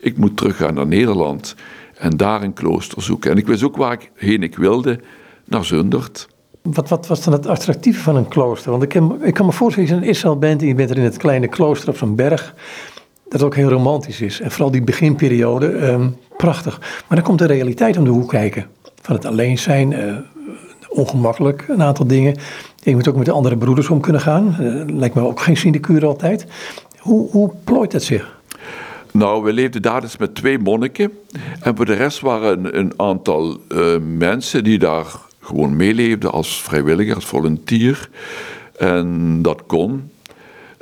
Ik 0.00 0.16
moet 0.16 0.36
teruggaan 0.36 0.74
naar 0.74 0.86
Nederland 0.86 1.54
en 1.98 2.16
daar 2.16 2.42
een 2.42 2.52
klooster 2.52 3.02
zoeken. 3.02 3.30
En 3.30 3.36
ik 3.36 3.46
wist 3.46 3.62
ook 3.62 3.76
waar 3.76 3.92
ik 3.92 4.10
heen 4.14 4.42
ik 4.42 4.56
wilde 4.56 5.00
naar 5.44 5.64
Zundert. 5.64 6.28
Wat, 6.62 6.88
wat 6.88 7.06
was 7.06 7.24
dan 7.24 7.32
het 7.32 7.46
attractieve 7.46 8.00
van 8.00 8.16
een 8.16 8.28
klooster? 8.28 8.70
Want 8.70 8.82
ik, 8.82 8.88
kan, 8.88 9.24
ik 9.24 9.42
me 9.42 9.52
voorstellen, 9.52 9.88
als 9.90 9.98
je 9.98 10.04
in 10.04 10.10
Israël 10.10 10.38
bent 10.38 10.60
en 10.60 10.66
je 10.66 10.74
bent 10.74 10.90
er 10.90 10.96
in 10.98 11.04
het 11.04 11.16
kleine 11.16 11.48
klooster 11.48 11.88
op 11.88 11.96
zo'n 11.96 12.14
berg, 12.14 12.54
dat 13.28 13.42
ook 13.42 13.54
heel 13.54 13.68
romantisch 13.68 14.20
is. 14.20 14.40
En 14.40 14.50
vooral 14.50 14.70
die 14.70 14.82
beginperiode, 14.82 15.66
ehm, 15.66 16.08
prachtig. 16.36 16.78
Maar 16.80 17.18
dan 17.18 17.22
komt 17.22 17.38
de 17.38 17.46
realiteit 17.46 17.96
om 17.96 18.04
de 18.04 18.10
hoek 18.10 18.28
kijken. 18.28 18.66
Van 19.02 19.14
het 19.14 19.24
alleen 19.24 19.58
zijn, 19.58 19.92
uh, 19.92 20.16
ongemakkelijk, 20.88 21.64
een 21.68 21.82
aantal 21.82 22.06
dingen. 22.06 22.36
Je 22.90 22.94
moet 22.94 23.08
ook 23.08 23.16
met 23.16 23.26
de 23.26 23.32
andere 23.32 23.56
broeders 23.56 23.88
om 23.88 24.00
kunnen 24.00 24.20
gaan. 24.20 24.56
Uh, 24.60 24.82
lijkt 24.86 25.14
me 25.14 25.20
ook 25.20 25.40
geen 25.40 25.56
sinecure 25.56 26.06
altijd. 26.06 26.46
Hoe, 26.98 27.30
hoe 27.30 27.52
plooit 27.64 27.90
dat 27.90 28.02
zich? 28.02 28.38
Nou, 29.12 29.44
we 29.44 29.52
leefden 29.52 29.82
daar 29.82 30.00
dus 30.00 30.16
met 30.16 30.34
twee 30.34 30.58
monniken. 30.58 31.12
En 31.60 31.76
voor 31.76 31.84
de 31.84 31.94
rest 31.94 32.20
waren 32.20 32.78
een, 32.78 32.92
aantal 32.96 33.58
uh, 33.68 33.96
mensen 34.16 34.64
die 34.64 34.78
daar 34.78 35.06
gewoon 35.40 35.76
meeleefden 35.76 36.32
als 36.32 36.62
vrijwilliger, 36.62 37.14
als 37.14 37.24
volunteer. 37.24 38.08
En 38.76 39.42
dat 39.42 39.62
kon. 39.66 40.10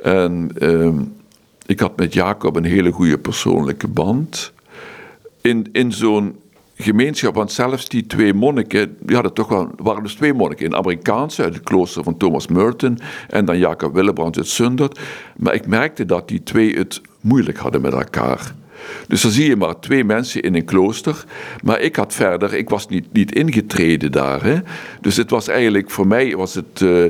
En 0.03 0.51
uh, 0.57 0.89
ik 1.65 1.79
had 1.79 1.97
met 1.97 2.13
Jacob 2.13 2.55
een 2.55 2.65
hele 2.65 2.91
goede 2.91 3.17
persoonlijke 3.17 3.87
band. 3.87 4.51
In, 5.41 5.69
in 5.71 5.91
zo'n 5.91 6.35
gemeenschap, 6.77 7.35
want 7.35 7.51
zelfs 7.51 7.89
die 7.89 8.05
twee 8.05 8.33
monniken, 8.33 8.97
die 8.99 9.15
hadden 9.15 9.33
toch 9.33 9.47
wel, 9.47 9.69
waren 9.77 10.03
dus 10.03 10.13
twee 10.13 10.33
monniken. 10.33 10.65
Een 10.65 10.75
Amerikaanse 10.75 11.43
uit 11.43 11.53
het 11.53 11.63
klooster 11.63 12.03
van 12.03 12.17
Thomas 12.17 12.47
Merton 12.47 12.99
en 13.29 13.45
dan 13.45 13.57
Jacob 13.57 13.93
Willebrand 13.93 14.37
uit 14.37 14.47
Sundert. 14.47 14.99
Maar 15.37 15.53
ik 15.53 15.67
merkte 15.67 16.05
dat 16.05 16.27
die 16.27 16.43
twee 16.43 16.77
het 16.77 17.01
moeilijk 17.21 17.57
hadden 17.57 17.81
met 17.81 17.93
elkaar. 17.93 18.53
Dus 19.07 19.21
dan 19.21 19.31
zie 19.31 19.47
je 19.47 19.55
maar 19.55 19.79
twee 19.79 20.03
mensen 20.03 20.41
in 20.41 20.55
een 20.55 20.65
klooster. 20.65 21.25
Maar 21.63 21.79
ik 21.79 21.95
had 21.95 22.13
verder, 22.13 22.53
ik 22.53 22.69
was 22.69 22.87
niet, 22.87 23.13
niet 23.13 23.35
ingetreden 23.35 24.11
daar. 24.11 24.43
Hè? 24.43 24.57
Dus 25.01 25.17
het 25.17 25.29
was 25.29 25.47
eigenlijk, 25.47 25.91
voor 25.91 26.07
mij 26.07 26.35
was 26.35 26.53
het, 26.53 26.81
uh, 26.81 27.05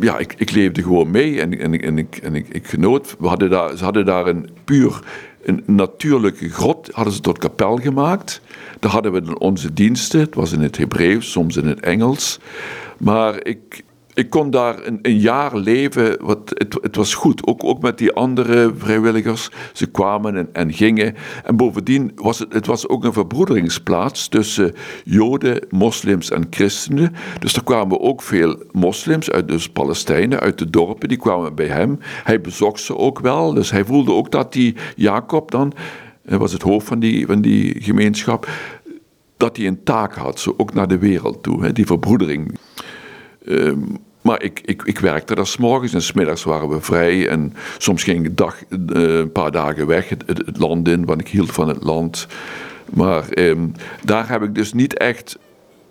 ja, 0.00 0.18
ik, 0.18 0.34
ik 0.36 0.50
leefde 0.50 0.82
gewoon 0.82 1.10
mee 1.10 1.40
en, 1.40 1.58
en, 1.58 1.80
en, 1.80 1.98
ik, 1.98 2.16
en 2.16 2.34
ik, 2.34 2.46
ik 2.48 2.66
genoot. 2.66 3.16
We 3.18 3.26
hadden 3.26 3.50
daar, 3.50 3.76
ze 3.76 3.84
hadden 3.84 4.06
daar 4.06 4.26
een 4.26 4.48
puur, 4.64 5.00
een 5.42 5.62
natuurlijke 5.66 6.48
grot, 6.48 6.88
hadden 6.92 7.14
ze 7.14 7.20
tot 7.20 7.38
kapel 7.38 7.76
gemaakt. 7.76 8.40
Daar 8.80 8.90
hadden 8.90 9.12
we 9.12 9.38
onze 9.38 9.72
diensten, 9.72 10.20
het 10.20 10.34
was 10.34 10.52
in 10.52 10.60
het 10.60 10.76
Hebreeuws, 10.76 11.30
soms 11.30 11.56
in 11.56 11.66
het 11.66 11.80
Engels. 11.80 12.38
Maar 12.98 13.44
ik, 13.44 13.84
ik 14.18 14.30
kon 14.30 14.50
daar 14.50 14.86
een, 14.86 14.98
een 15.02 15.18
jaar 15.18 15.56
leven. 15.56 16.24
Wat, 16.24 16.40
het, 16.44 16.78
het, 16.80 16.96
was 16.96 17.14
goed. 17.14 17.46
Ook, 17.46 17.64
ook 17.64 17.82
met 17.82 17.98
die 17.98 18.12
andere 18.12 18.72
vrijwilligers. 18.76 19.50
Ze 19.72 19.86
kwamen 19.86 20.36
en, 20.36 20.48
en 20.52 20.72
gingen. 20.72 21.14
En 21.44 21.56
bovendien 21.56 22.12
was 22.14 22.38
het, 22.38 22.52
het 22.52 22.66
was 22.66 22.88
ook 22.88 23.04
een 23.04 23.12
verbroederingsplaats 23.12 24.28
tussen 24.28 24.74
Joden, 25.04 25.66
moslims 25.70 26.30
en 26.30 26.46
christenen. 26.50 27.14
Dus 27.38 27.54
er 27.54 27.64
kwamen 27.64 28.00
ook 28.00 28.22
veel 28.22 28.62
moslims 28.72 29.30
uit 29.30 29.48
dus 29.48 29.68
Palestijnen, 29.68 30.40
uit 30.40 30.58
de 30.58 30.70
dorpen. 30.70 31.08
Die 31.08 31.18
kwamen 31.18 31.54
bij 31.54 31.66
hem. 31.66 31.98
Hij 32.24 32.40
bezocht 32.40 32.80
ze 32.80 32.96
ook 32.96 33.20
wel. 33.20 33.54
Dus 33.54 33.70
hij 33.70 33.84
voelde 33.84 34.12
ook 34.12 34.30
dat 34.30 34.52
die 34.52 34.76
Jacob 34.96 35.50
dan, 35.50 35.72
hij 36.24 36.38
was 36.38 36.52
het 36.52 36.62
hoofd 36.62 36.86
van 36.86 36.98
die, 36.98 37.26
van 37.26 37.40
die 37.40 37.82
gemeenschap, 37.82 38.48
dat 39.36 39.56
hij 39.56 39.66
een 39.66 39.82
taak 39.82 40.14
had, 40.14 40.40
zo 40.40 40.54
ook 40.56 40.74
naar 40.74 40.88
de 40.88 40.98
wereld 40.98 41.42
toe, 41.42 41.62
hè, 41.64 41.72
die 41.72 41.86
verbroedering. 41.86 42.58
Um, 43.46 44.06
maar 44.28 44.42
ik, 44.42 44.60
ik, 44.64 44.82
ik 44.82 44.98
werkte 44.98 45.34
daar 45.34 45.46
s'morgens 45.46 45.94
en 45.94 46.02
smiddags 46.02 46.44
waren 46.44 46.68
we 46.68 46.80
vrij. 46.80 47.28
En 47.28 47.54
soms 47.78 48.02
ging 48.02 48.24
ik 48.24 48.36
dag, 48.36 48.56
eh, 48.68 48.78
een 49.18 49.32
paar 49.32 49.50
dagen 49.50 49.86
weg 49.86 50.08
het, 50.08 50.22
het, 50.26 50.58
land 50.58 50.88
in, 50.88 51.04
want 51.04 51.20
ik 51.20 51.28
hield 51.28 51.52
van 51.52 51.68
het 51.68 51.82
land. 51.82 52.26
Maar 52.90 53.28
ehm, 53.28 53.66
daar 54.04 54.28
heb 54.28 54.42
ik 54.42 54.54
dus 54.54 54.72
niet 54.72 54.98
echt. 54.98 55.38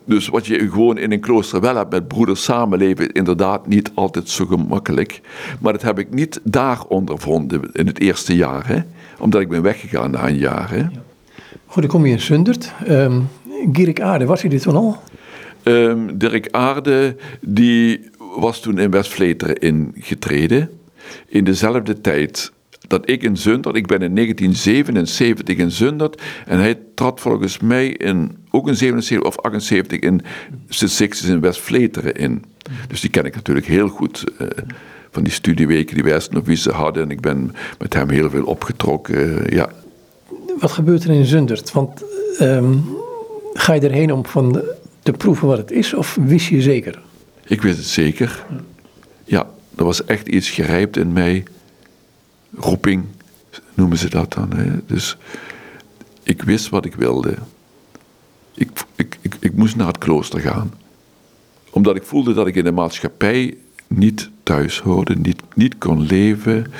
Dus 0.04 0.28
wat 0.28 0.46
je 0.46 0.58
gewoon 0.58 0.98
in 0.98 1.12
een 1.12 1.20
klooster 1.20 1.60
wel 1.60 1.76
hebt 1.76 1.90
met 1.90 2.08
broeders 2.08 2.42
samenleven, 2.42 3.12
inderdaad 3.12 3.66
niet 3.66 3.90
altijd 3.94 4.28
zo 4.28 4.46
gemakkelijk. 4.46 5.20
Maar 5.60 5.72
dat 5.72 5.82
heb 5.82 5.98
ik 5.98 6.14
niet 6.14 6.40
daar 6.42 6.84
ondervonden 6.88 7.70
in 7.72 7.86
het 7.86 8.00
eerste 8.00 8.36
jaar. 8.36 8.68
Hè? 8.68 8.78
Omdat 9.18 9.40
ik 9.40 9.48
ben 9.48 9.62
weggegaan 9.62 10.10
na 10.10 10.28
een 10.28 10.38
jaar. 10.38 10.70
Hè? 10.70 10.82
Goed, 11.66 11.82
dan 11.82 11.90
kom 11.90 12.06
je 12.06 12.12
in 12.12 12.20
Zundert. 12.20 12.72
Um, 12.88 13.28
Gierik 13.72 14.00
Aarde, 14.00 14.24
was 14.24 14.40
hij 14.40 14.50
dit 14.50 14.62
toen 14.62 14.76
al? 14.76 14.98
Um, 15.68 16.18
Dirk 16.18 16.48
Aarde, 16.50 17.16
die 17.40 18.10
was 18.36 18.60
toen 18.60 18.78
in 18.78 18.90
West-Vleteren 18.90 19.58
ingetreden. 19.58 20.70
In 21.26 21.44
dezelfde 21.44 22.00
tijd 22.00 22.52
dat 22.86 23.10
ik 23.10 23.22
in 23.22 23.36
Zundert, 23.36 23.76
ik 23.76 23.86
ben 23.86 24.02
in 24.02 24.14
1977 24.14 25.56
in 25.56 25.70
Zundert, 25.70 26.22
en 26.46 26.58
hij 26.58 26.78
trad 26.94 27.20
volgens 27.20 27.58
mij 27.58 27.88
in, 27.88 28.36
ook 28.50 28.68
in 28.68 28.76
77 28.76 29.28
of 29.28 29.38
78 29.38 29.98
in 29.98 30.20
St. 30.68 30.90
Sixtus 30.90 31.28
in 31.28 31.40
West-Vleteren 31.40 32.14
in. 32.14 32.44
Dus 32.88 33.00
die 33.00 33.10
ken 33.10 33.24
ik 33.24 33.34
natuurlijk 33.34 33.66
heel 33.66 33.88
goed. 33.88 34.24
Uh, 34.40 34.48
van 35.10 35.22
die 35.22 35.32
studieweken 35.32 35.94
die 35.94 36.04
wij 36.04 36.20
novice 36.30 36.70
hadden. 36.70 37.02
En 37.02 37.10
ik 37.10 37.20
ben 37.20 37.54
met 37.78 37.94
hem 37.94 38.08
heel 38.08 38.30
veel 38.30 38.44
opgetrokken, 38.44 39.16
uh, 39.16 39.46
ja. 39.46 39.68
Wat 40.58 40.72
gebeurt 40.72 41.04
er 41.04 41.10
in 41.10 41.24
Zundert? 41.24 41.72
Want 41.72 42.04
um, 42.40 42.84
ga 43.52 43.72
je 43.72 43.80
erheen 43.80 44.12
om 44.12 44.26
van 44.26 44.62
te 45.02 45.12
proeven 45.12 45.48
wat 45.48 45.58
het 45.58 45.70
is, 45.70 45.94
of 45.94 46.18
wist 46.20 46.48
je 46.48 46.62
zeker? 46.62 47.00
Ik 47.48 47.62
wist 47.62 47.76
het 47.76 47.86
zeker. 47.86 48.46
Ja, 49.24 49.46
er 49.76 49.84
was 49.84 50.04
echt 50.04 50.28
iets 50.28 50.50
gerijpt 50.50 50.96
in 50.96 51.12
mij. 51.12 51.44
Roeping 52.56 53.04
noemen 53.74 53.98
ze 53.98 54.10
dat 54.10 54.32
dan. 54.32 54.52
Hè? 54.52 54.70
Dus 54.86 55.16
ik 56.22 56.42
wist 56.42 56.68
wat 56.68 56.84
ik 56.84 56.94
wilde. 56.94 57.34
Ik, 58.54 58.70
ik, 58.96 59.18
ik, 59.20 59.36
ik 59.40 59.54
moest 59.54 59.76
naar 59.76 59.86
het 59.86 59.98
klooster 59.98 60.40
gaan. 60.40 60.74
Omdat 61.70 61.96
ik 61.96 62.02
voelde 62.02 62.34
dat 62.34 62.46
ik 62.46 62.54
in 62.54 62.64
de 62.64 62.72
maatschappij 62.72 63.56
niet 63.86 64.30
thuis 64.42 64.78
hoorde, 64.78 65.16
niet, 65.16 65.42
niet 65.54 65.78
kon 65.78 66.00
leven, 66.02 66.72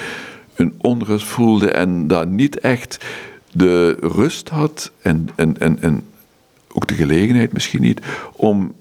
een 0.54 0.74
onrust 0.78 1.26
voelde 1.26 1.70
en 1.70 2.06
daar 2.06 2.26
niet 2.26 2.58
echt 2.58 3.04
de 3.52 3.96
rust 4.00 4.48
had 4.48 4.92
en, 5.02 5.28
en, 5.34 5.58
en, 5.58 5.82
en 5.82 6.02
ook 6.68 6.86
de 6.86 6.94
gelegenheid 6.94 7.52
misschien 7.52 7.82
niet 7.82 8.00
om 8.32 8.74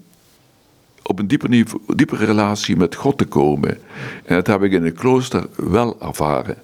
op 1.08 1.18
een 1.18 1.26
dieper 1.26 1.64
diepere 1.96 2.24
relatie 2.24 2.76
met 2.76 2.94
God 2.94 3.18
te 3.18 3.24
komen. 3.24 3.78
En 4.24 4.34
dat 4.34 4.46
heb 4.46 4.62
ik 4.62 4.72
in 4.72 4.84
het 4.84 4.94
klooster 4.94 5.46
wel 5.56 5.96
ervaren. 6.00 6.56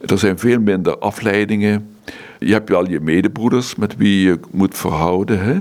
Er 0.00 0.18
zijn 0.18 0.38
veel 0.38 0.60
minder 0.60 0.98
afleidingen. 0.98 1.94
Je 2.38 2.52
hebt 2.52 2.68
wel 2.68 2.88
je 2.88 3.00
medebroeders 3.00 3.74
met 3.74 3.96
wie 3.96 4.26
je 4.26 4.38
moet 4.50 4.76
verhouden. 4.76 5.40
Hè? 5.40 5.58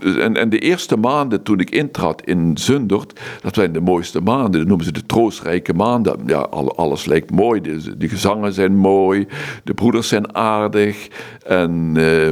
En, 0.00 0.36
en 0.36 0.48
de 0.48 0.58
eerste 0.58 0.96
maanden 0.96 1.42
toen 1.42 1.60
ik 1.60 1.70
intrad 1.70 2.22
in 2.24 2.58
Zundert, 2.58 3.20
dat 3.40 3.54
zijn 3.54 3.72
de 3.72 3.80
mooiste 3.80 4.20
maanden. 4.20 4.60
Dat 4.60 4.68
noemen 4.68 4.86
ze 4.86 4.92
de 4.92 5.06
troostrijke 5.06 5.74
maanden. 5.74 6.20
Ja, 6.26 6.38
alles 6.76 7.04
lijkt 7.04 7.30
mooi. 7.30 7.60
De, 7.60 7.96
de 7.96 8.08
gezangen 8.08 8.52
zijn 8.52 8.76
mooi, 8.76 9.26
de 9.64 9.74
broeders 9.74 10.08
zijn 10.08 10.34
aardig. 10.34 11.08
En, 11.46 11.94
uh, 11.96 12.30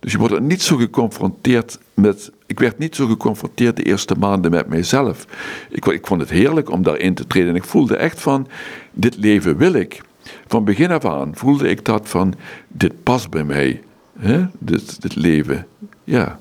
dus 0.00 0.12
je 0.12 0.18
wordt 0.18 0.40
niet 0.40 0.62
zo 0.62 0.76
geconfronteerd 0.76 1.78
met. 1.94 2.32
Ik 2.46 2.58
werd 2.58 2.78
niet 2.78 2.96
zo 2.96 3.06
geconfronteerd 3.06 3.76
de 3.76 3.82
eerste 3.82 4.14
maanden 4.18 4.50
met 4.50 4.68
mijzelf. 4.68 5.26
Ik, 5.70 5.86
ik 5.86 6.06
vond 6.06 6.20
het 6.20 6.30
heerlijk 6.30 6.70
om 6.70 6.82
daarin 6.82 7.14
te 7.14 7.26
treden. 7.26 7.48
En 7.48 7.56
ik 7.56 7.64
voelde 7.64 7.96
echt 7.96 8.20
van: 8.20 8.46
dit 8.92 9.16
leven 9.16 9.56
wil 9.56 9.72
ik. 9.72 10.02
Van 10.46 10.64
begin 10.64 10.90
af 10.90 11.04
aan 11.04 11.30
voelde 11.34 11.68
ik 11.68 11.84
dat 11.84 12.08
van: 12.08 12.34
dit 12.68 13.02
past 13.02 13.30
bij 13.30 13.44
mij. 13.44 13.82
Hè? 14.18 14.46
Dit, 14.58 15.02
dit 15.02 15.16
leven. 15.16 15.66
Ja. 16.04 16.38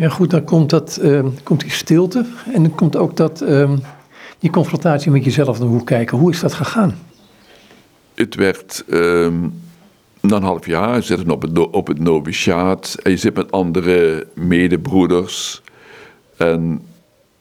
Ja, 0.00 0.08
goed, 0.08 0.30
dan 0.30 0.44
komt, 0.44 0.70
dat, 0.70 0.98
uh, 1.02 1.26
komt 1.42 1.60
die 1.60 1.70
stilte 1.70 2.26
en 2.52 2.62
dan 2.62 2.74
komt 2.74 2.96
ook 2.96 3.16
dat, 3.16 3.42
uh, 3.42 3.72
die 4.38 4.50
confrontatie 4.50 5.10
met 5.10 5.24
jezelf 5.24 5.58
naar 5.58 5.68
hoe 5.68 5.84
kijken. 5.84 6.18
Hoe 6.18 6.30
is 6.30 6.40
dat 6.40 6.52
gegaan? 6.52 6.98
Het 8.14 8.34
werd 8.34 8.84
uh, 8.86 9.28
na 10.20 10.36
een 10.36 10.42
half 10.42 10.66
jaar, 10.66 10.94
je 10.94 11.02
zit 11.02 11.30
op 11.30 11.42
het, 11.42 11.58
op 11.58 11.86
het 11.86 11.98
noviciaat 11.98 12.96
en 13.02 13.10
je 13.10 13.16
zit 13.16 13.34
met 13.34 13.52
andere 13.52 14.26
medebroeders. 14.34 15.62
En 16.36 16.82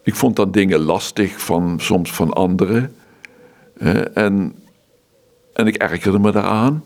ik 0.03 0.15
vond 0.15 0.35
dan 0.35 0.51
dingen 0.51 0.79
lastig, 0.79 1.41
van, 1.41 1.79
soms 1.79 2.11
van 2.11 2.33
anderen. 2.33 2.95
en, 4.13 4.55
en 5.53 5.67
ik 5.67 5.75
ergerde 5.75 6.19
me 6.19 6.31
daaraan. 6.31 6.83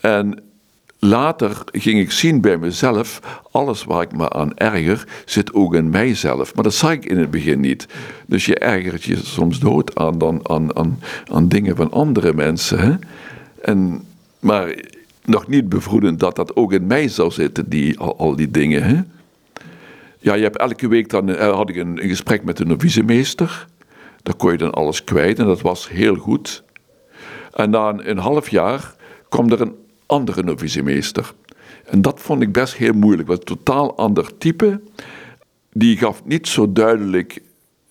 En 0.00 0.49
Later 1.02 1.62
ging 1.72 2.00
ik 2.00 2.10
zien 2.10 2.40
bij 2.40 2.58
mezelf, 2.58 3.20
alles 3.50 3.84
waar 3.84 4.02
ik 4.02 4.16
me 4.16 4.30
aan 4.30 4.56
erger, 4.56 5.04
zit 5.24 5.54
ook 5.54 5.74
in 5.74 5.90
mijzelf. 5.90 6.54
Maar 6.54 6.64
dat 6.64 6.74
zag 6.74 6.92
ik 6.92 7.04
in 7.04 7.18
het 7.18 7.30
begin 7.30 7.60
niet. 7.60 7.88
Dus 8.26 8.46
je 8.46 8.58
ergert 8.58 9.02
je 9.02 9.16
soms 9.16 9.58
dood 9.58 9.94
aan, 9.94 10.18
dan, 10.18 10.40
aan, 10.42 10.76
aan, 10.76 11.00
aan 11.32 11.48
dingen 11.48 11.76
van 11.76 11.90
andere 11.90 12.34
mensen. 12.34 12.78
Hè? 12.78 12.94
En, 13.62 14.04
maar 14.40 14.74
nog 15.24 15.48
niet 15.48 15.68
bevroedend 15.68 16.20
dat 16.20 16.36
dat 16.36 16.56
ook 16.56 16.72
in 16.72 16.86
mij 16.86 17.08
zou 17.08 17.30
zitten, 17.30 17.68
die, 17.68 17.98
al, 17.98 18.18
al 18.18 18.36
die 18.36 18.50
dingen. 18.50 18.82
Hè? 18.82 19.02
Ja, 20.18 20.34
je 20.34 20.42
hebt 20.42 20.56
elke 20.56 20.88
week 20.88 21.08
dan, 21.08 21.28
eh, 21.28 21.54
had 21.54 21.68
ik 21.68 21.76
een, 21.76 21.98
gesprek 22.02 22.44
met 22.44 22.56
de 22.56 22.64
novicemeester. 22.64 23.66
Daar 24.22 24.34
kon 24.34 24.52
je 24.52 24.58
dan 24.58 24.72
alles 24.72 25.04
kwijt 25.04 25.38
en 25.38 25.46
dat 25.46 25.60
was 25.60 25.88
heel 25.88 26.16
goed. 26.16 26.62
En 27.52 27.70
na 27.70 27.88
een, 27.88 28.10
een 28.10 28.18
half 28.18 28.48
jaar 28.48 28.94
kwam 29.28 29.50
er 29.50 29.60
een 29.60 29.74
andere 30.10 30.42
novicemeester. 30.42 31.34
En 31.84 32.02
dat 32.02 32.20
vond 32.20 32.42
ik 32.42 32.52
best 32.52 32.74
heel 32.74 32.92
moeilijk. 32.92 33.28
Was 33.28 33.38
een 33.38 33.44
totaal 33.44 33.96
ander 33.96 34.38
type. 34.38 34.80
Die 35.72 35.96
gaf 35.96 36.24
niet 36.24 36.48
zo 36.48 36.72
duidelijk 36.72 37.42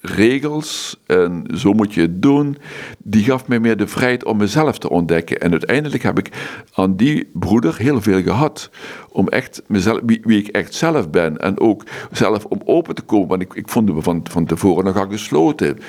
regels 0.01 0.99
en 1.05 1.45
zo 1.55 1.73
moet 1.73 1.93
je 1.93 2.01
het 2.01 2.21
doen. 2.21 2.57
Die 2.97 3.23
gaf 3.23 3.47
mij 3.47 3.59
meer 3.59 3.77
de 3.77 3.87
vrijheid 3.87 4.23
om 4.23 4.37
mezelf 4.37 4.77
te 4.77 4.89
ontdekken. 4.89 5.41
En 5.41 5.51
uiteindelijk 5.51 6.03
heb 6.03 6.19
ik 6.19 6.29
aan 6.73 6.95
die 6.95 7.29
broeder 7.33 7.77
heel 7.77 8.01
veel 8.01 8.21
gehad. 8.21 8.69
Om 9.09 9.27
echt 9.27 9.61
mezelf, 9.67 9.99
wie, 10.05 10.21
wie 10.23 10.39
ik 10.39 10.47
echt 10.47 10.73
zelf 10.73 11.09
ben. 11.09 11.37
En 11.37 11.59
ook 11.59 11.83
zelf 12.11 12.45
om 12.45 12.61
open 12.65 12.95
te 12.95 13.01
komen. 13.01 13.27
Want 13.27 13.41
ik, 13.41 13.53
ik 13.53 13.69
vond 13.69 13.93
me 13.93 14.01
van, 14.01 14.25
van 14.29 14.45
tevoren 14.45 14.85
nog 14.85 14.97
al 14.97 15.09
gesloten. 15.09 15.79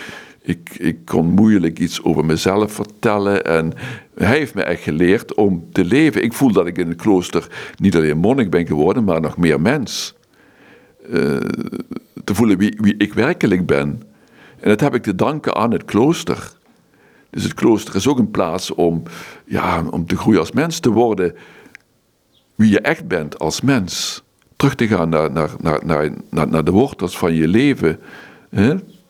Ik, 0.42 0.70
ik 0.78 1.04
kon 1.04 1.26
moeilijk 1.26 1.78
iets 1.78 2.02
over 2.02 2.24
mezelf 2.24 2.72
vertellen. 2.72 3.44
En 3.44 3.72
hij 4.14 4.36
heeft 4.38 4.54
me 4.54 4.62
echt 4.62 4.82
geleerd 4.82 5.34
om 5.34 5.68
te 5.72 5.84
leven. 5.84 6.22
Ik 6.22 6.32
voel 6.32 6.52
dat 6.52 6.66
ik 6.66 6.78
in 6.78 6.88
het 6.88 7.02
klooster 7.02 7.46
niet 7.76 7.96
alleen 7.96 8.18
monnik 8.18 8.50
ben 8.50 8.66
geworden, 8.66 9.04
maar 9.04 9.20
nog 9.20 9.36
meer 9.36 9.60
mens. 9.60 10.14
Uh, 11.08 11.36
te 12.24 12.34
voelen 12.34 12.58
wie, 12.58 12.78
wie 12.80 12.96
ik 12.96 13.14
werkelijk 13.14 13.66
ben. 13.66 14.02
En 14.60 14.68
dat 14.68 14.80
heb 14.80 14.94
ik 14.94 15.02
te 15.02 15.14
danken 15.14 15.54
aan 15.54 15.72
het 15.72 15.84
klooster. 15.84 16.52
Dus 17.30 17.42
het 17.42 17.54
klooster 17.54 17.94
is 17.94 18.08
ook 18.08 18.18
een 18.18 18.30
plaats 18.30 18.74
om, 18.74 19.02
ja, 19.44 19.84
om 19.90 20.06
te 20.06 20.16
groeien 20.16 20.40
als 20.40 20.52
mens, 20.52 20.80
te 20.80 20.90
worden 20.90 21.34
wie 22.54 22.70
je 22.70 22.80
echt 22.80 23.08
bent 23.08 23.38
als 23.38 23.60
mens. 23.60 24.22
Terug 24.56 24.74
te 24.74 24.86
gaan 24.86 25.08
naar, 25.08 25.32
naar, 25.32 25.50
naar, 25.60 26.10
naar, 26.30 26.48
naar 26.48 26.64
de 26.64 26.70
wortels 26.70 27.18
van 27.18 27.34
je 27.34 27.48
leven. 27.48 28.00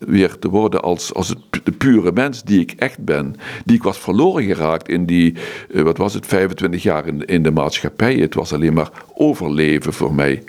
Weer 0.00 0.38
te 0.38 0.49
worden 0.49 0.83
als, 0.83 1.14
als 1.14 1.28
het, 1.28 1.38
de 1.64 1.73
pure 1.73 2.12
mens 2.12 2.42
die 2.42 2.61
ik 2.61 2.73
echt 2.73 3.04
ben. 3.04 3.37
Die 3.64 3.76
ik 3.76 3.83
was 3.83 3.99
verloren 3.99 4.45
geraakt 4.45 4.88
in 4.88 5.07
die, 5.07 5.35
eh, 5.75 5.83
wat 5.83 5.97
was 5.97 6.14
het, 6.14 6.26
25 6.26 6.83
jaar 6.83 7.07
in, 7.07 7.25
in 7.25 7.42
de 7.42 7.50
maatschappij. 7.50 8.14
Het 8.14 8.35
was 8.35 8.52
alleen 8.52 8.75
maar 8.75 8.90
overleven 9.14 9.92
voor 9.92 10.14
mij. 10.14 10.42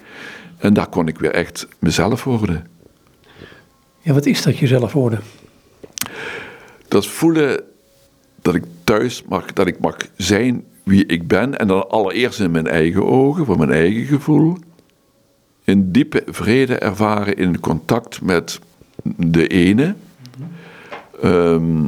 En 0.57 0.73
daar 0.73 0.87
kon 0.87 1.07
ik 1.07 1.19
weer 1.19 1.31
echt 1.31 1.67
mezelf 1.79 2.23
worden. 2.23 2.67
Ja, 3.99 4.13
wat 4.13 4.25
is 4.25 4.41
dat 4.41 4.57
jezelf 4.57 4.93
worden? 4.93 5.21
Dat 6.87 7.07
voelen 7.07 7.63
dat 8.41 8.55
ik 8.55 8.63
thuis 8.83 9.23
mag, 9.29 9.53
dat 9.53 9.67
ik 9.67 9.79
mag 9.79 9.97
zijn 10.17 10.63
wie 10.83 11.05
ik 11.05 11.27
ben. 11.27 11.57
En 11.57 11.67
dan 11.67 11.89
allereerst 11.89 12.39
in 12.39 12.51
mijn 12.51 12.67
eigen 12.67 13.05
ogen, 13.05 13.45
voor 13.45 13.57
mijn 13.57 13.71
eigen 13.71 14.05
gevoel. 14.05 14.57
In 15.63 15.91
diepe 15.91 16.23
vrede 16.25 16.75
ervaren 16.75 17.35
in 17.35 17.59
contact 17.59 18.21
met 18.21 18.59
de 19.17 19.47
ene. 19.47 19.95
Ehm, 21.21 21.85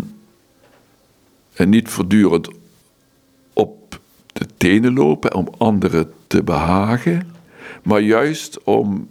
en 1.53 1.69
niet 1.69 1.89
voortdurend 1.89 2.49
op 3.53 3.99
de 4.33 4.45
tenen 4.57 4.93
lopen 4.93 5.35
om 5.35 5.47
anderen 5.57 6.11
te 6.27 6.43
behagen. 6.43 7.31
Maar 7.83 8.01
juist 8.01 8.63
om, 8.63 9.07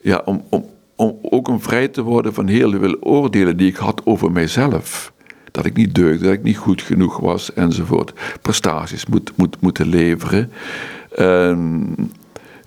ja, 0.00 0.22
om, 0.24 0.42
om, 0.48 0.66
om 0.96 1.18
ook 1.22 1.48
om 1.48 1.60
vrij 1.60 1.88
te 1.88 2.02
worden 2.02 2.34
van 2.34 2.46
heel 2.46 2.70
veel 2.70 2.96
oordelen 3.00 3.56
die 3.56 3.68
ik 3.68 3.76
had 3.76 4.06
over 4.06 4.32
mijzelf. 4.32 5.12
Dat 5.50 5.64
ik 5.64 5.76
niet 5.76 5.94
deugde, 5.94 6.24
dat 6.24 6.32
ik 6.32 6.42
niet 6.42 6.56
goed 6.56 6.82
genoeg 6.82 7.18
was 7.18 7.52
enzovoort. 7.52 8.12
Prestaties 8.42 9.06
moet, 9.06 9.32
moet, 9.36 9.60
moeten 9.60 9.86
leveren. 9.86 10.52
Ehm, 11.14 11.82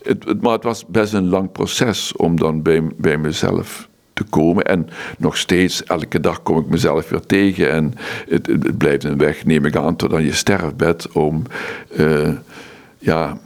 het, 0.05 0.41
maar 0.41 0.51
het 0.51 0.63
was 0.63 0.85
best 0.85 1.13
een 1.13 1.29
lang 1.29 1.51
proces 1.51 2.15
om 2.15 2.39
dan 2.39 2.61
bij, 2.61 2.83
bij 2.97 3.17
mezelf 3.17 3.89
te 4.13 4.23
komen. 4.23 4.65
En 4.65 4.89
nog 5.17 5.37
steeds, 5.37 5.83
elke 5.83 6.19
dag 6.19 6.43
kom 6.43 6.57
ik 6.57 6.67
mezelf 6.67 7.09
weer 7.09 7.25
tegen. 7.25 7.71
En 7.71 7.93
het, 8.29 8.47
het 8.47 8.77
blijft 8.77 9.03
een 9.03 9.17
weg, 9.17 9.45
neem 9.45 9.65
ik 9.65 9.75
aan, 9.75 9.95
tot 9.95 10.13
aan 10.13 10.23
je 10.23 10.33
sterfbed. 10.33 11.11
Om 11.11 11.43
uh, 11.97 12.29
ja, 12.97 13.37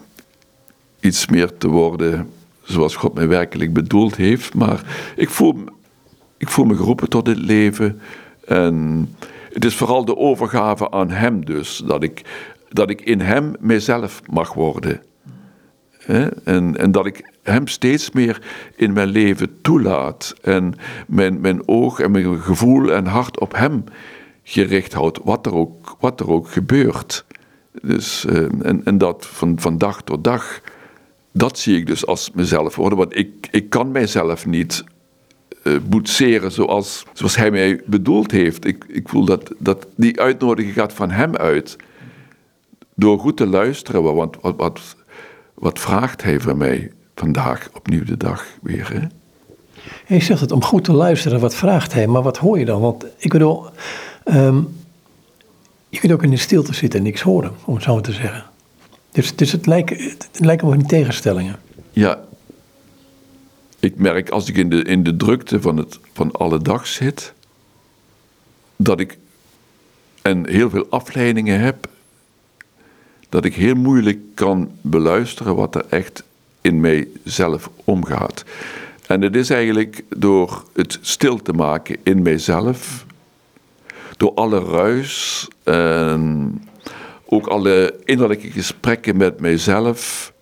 iets 1.00 1.28
meer 1.28 1.58
te 1.58 1.68
worden 1.68 2.30
zoals 2.64 2.96
God 2.96 3.14
mij 3.14 3.28
werkelijk 3.28 3.74
bedoeld 3.74 4.16
heeft. 4.16 4.54
Maar 4.54 5.12
ik 5.16 5.30
voel, 5.30 5.56
ik 6.38 6.50
voel 6.50 6.66
me 6.66 6.76
geroepen 6.76 7.10
tot 7.10 7.28
het 7.28 7.38
leven. 7.38 8.02
En 8.46 9.08
het 9.54 9.66
is 9.66 9.76
vooral 9.76 10.06
de 10.06 10.18
overgave 10.18 10.92
aan 10.92 11.10
Hem 11.10 11.46
dus. 11.46 11.84
Dat 11.86 12.04
ik, 12.04 12.22
dat 12.70 12.90
ik 12.90 13.02
in 13.02 13.20
Hem 13.22 13.54
mezelf 13.60 14.22
mag 14.32 14.54
worden. 14.54 15.02
En, 16.44 16.78
en 16.78 16.92
dat 16.92 17.06
ik 17.06 17.32
Hem 17.44 17.68
steeds 17.68 18.12
meer 18.12 18.42
in 18.76 18.94
mijn 18.94 19.08
leven 19.08 19.62
toelaat. 19.62 20.34
En 20.42 20.74
mijn, 21.08 21.42
mijn 21.42 21.68
oog 21.68 22.00
en 22.00 22.12
mijn 22.12 22.42
gevoel 22.42 22.92
en 22.92 23.06
hart 23.06 23.40
op 23.40 23.56
Hem 23.56 23.84
gericht 24.44 24.94
houd. 24.94 25.20
Wat 25.24 25.46
er 25.46 25.54
ook, 25.54 25.96
wat 26.00 26.20
er 26.20 26.30
ook 26.30 26.50
gebeurt. 26.50 27.26
Dus, 27.82 28.26
eh, 28.26 28.38
en, 28.62 28.82
en 28.86 28.98
dat 28.98 29.28
van, 29.28 29.60
van 29.60 29.78
dag 29.78 30.02
tot 30.02 30.24
dag 30.24 30.62
dat 31.32 31.60
zie 31.60 31.78
ik 31.78 31.88
dus 31.88 32.06
als 32.06 32.32
mezelf 32.34 32.76
worden. 32.76 32.98
Want 32.98 33.18
ik, 33.18 33.48
ik 33.52 33.70
kan 33.70 33.92
mijzelf 33.92 34.46
niet 34.46 34.84
uh, 35.64 35.78
boetseren 35.90 36.52
zoals, 36.52 37.06
zoals 37.14 37.36
hij 37.36 37.52
mij 37.52 37.82
bedoeld 37.86 38.32
heeft. 38.32 38.66
Ik, 38.66 38.86
ik 38.88 39.10
voel 39.10 39.26
dat, 39.26 39.52
dat 39.58 39.88
die 39.96 40.20
uitnodiging 40.20 40.74
gaat 40.74 40.94
van 40.94 41.12
hem 41.12 41.36
uit. 41.36 41.76
Door 42.96 43.20
goed 43.20 43.38
te 43.38 43.48
luisteren, 43.48 44.04
want 44.04 44.38
wat, 44.42 44.56
wat, 44.58 44.96
wat 45.60 45.80
vraagt 45.80 46.24
hij 46.24 46.40
van 46.40 46.58
mij 46.58 46.92
vandaag, 47.16 47.70
opnieuw 47.74 48.04
de 48.04 48.18
dag 48.18 48.46
weer. 48.62 48.94
Hè? 48.94 49.08
Je 50.16 50.22
zegt 50.22 50.42
het 50.42 50.52
om 50.52 50.64
goed 50.64 50.84
te 50.84 50.92
luisteren, 50.94 51.40
wat 51.40 51.56
vraagt 51.56 51.94
hij, 51.94 52.08
maar 52.08 52.22
wat 52.22 52.38
hoor 52.38 52.60
je 52.60 52.66
dan? 52.66 52.82
Want 52.82 53.06
ik 53.18 53.32
bedoel, 53.32 53.66
um, 54.26 54.78
je 55.90 56.00
kunt 56.00 56.12
ook 56.12 56.24
in 56.24 56.30
de 56.30 56.38
stilte 56.38 56.74
zitten 56.74 57.00
en 57.00 57.06
niks 57.06 57.22
horen, 57.22 57.52
om 57.66 57.74
het 57.74 57.84
zo 57.84 57.94
maar 57.94 58.04
te 58.04 58.12
zeggen. 58.12 58.44
Dus, 59.12 59.36
dus 59.36 59.52
het, 59.52 59.66
lijken, 59.66 59.98
het 60.02 60.30
lijken 60.34 60.68
wel 60.68 60.78
niet 60.78 60.90
tegenstellingen. 60.90 61.60
Ja, 61.92 62.20
ik 63.80 63.96
merk 63.98 64.30
als 64.30 64.50
ik 64.50 64.58
in 64.58 64.70
de, 64.70 64.84
in 64.84 65.04
de 65.04 65.16
drukte 65.16 65.62
van, 65.62 65.78
het, 65.78 66.00
van 66.14 66.32
alle 66.32 66.60
dag 66.60 66.88
zit, 66.88 67.34
dat 68.76 69.00
ik 69.00 69.18
en 70.22 70.48
heel 70.48 70.70
veel 70.70 70.86
afleidingen 70.90 71.60
heb, 71.60 71.90
dat 73.30 73.46
ik 73.46 73.56
heel 73.56 73.76
moeilijk 73.76 74.20
kan 74.34 74.72
beluisteren 74.82 75.56
wat 75.56 75.76
er 75.76 75.86
echt 75.90 76.24
in 76.62 76.80
mijzelf 76.80 77.70
omgaat. 77.84 78.44
En 79.08 79.22
het 79.22 79.36
is 79.36 79.50
eigenlijk 79.50 80.04
door 80.10 80.64
het 80.74 80.98
stil 81.02 81.42
te 81.42 81.54
maken 81.54 81.98
in 82.04 82.22
mijzelf, 82.22 83.06
door 84.18 84.34
alle 84.34 84.60
ruis 84.64 85.48
en 85.64 86.64
ook 87.26 87.48
alle 87.48 88.00
innerlijke 88.04 88.52
gesprekken 88.52 89.18
met 89.18 89.40
mijzelf. 89.40 90.34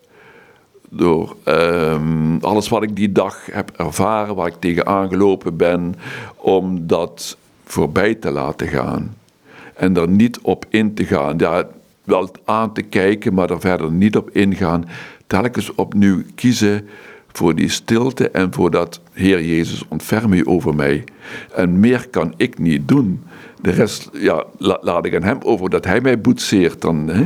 Door 0.89 1.35
um, 1.45 2.37
alles 2.41 2.69
wat 2.69 2.83
ik 2.83 2.95
die 2.95 3.11
dag 3.11 3.45
heb 3.51 3.71
ervaren, 3.77 4.35
waar 4.35 4.47
ik 4.47 4.59
tegenaan 4.59 5.09
gelopen 5.09 5.57
ben, 5.57 5.95
om 6.35 6.87
dat 6.87 7.37
voorbij 7.65 8.15
te 8.15 8.31
laten 8.31 8.67
gaan. 8.67 9.15
En 9.73 9.97
er 9.97 10.09
niet 10.09 10.39
op 10.39 10.65
in 10.69 10.93
te 10.93 11.05
gaan. 11.05 11.37
Ja, 11.37 11.67
wel 12.07 12.29
aan 12.45 12.73
te 12.73 12.81
kijken, 12.81 13.33
maar 13.33 13.49
er 13.49 13.59
verder 13.59 13.91
niet 13.91 14.15
op 14.15 14.29
ingaan. 14.29 14.85
Telkens 15.27 15.75
opnieuw 15.75 16.21
kiezen 16.35 16.87
voor 17.31 17.55
die 17.55 17.69
stilte 17.69 18.29
en 18.29 18.53
voor 18.53 18.71
dat 18.71 19.01
Heer 19.11 19.43
Jezus, 19.43 19.83
ontferm 19.87 20.33
u 20.33 20.47
over 20.47 20.75
mij. 20.75 21.03
En 21.55 21.79
meer 21.79 22.07
kan 22.09 22.33
ik 22.37 22.59
niet 22.59 22.87
doen. 22.87 23.23
De 23.61 23.71
rest 23.71 24.09
ja, 24.13 24.43
laat 24.57 25.05
ik 25.05 25.15
aan 25.15 25.23
hem 25.23 25.37
over 25.41 25.69
dat 25.69 25.85
hij 25.85 26.01
mij 26.01 26.21
boetseert. 26.21 26.81
Dan, 26.81 27.07
hè? 27.07 27.21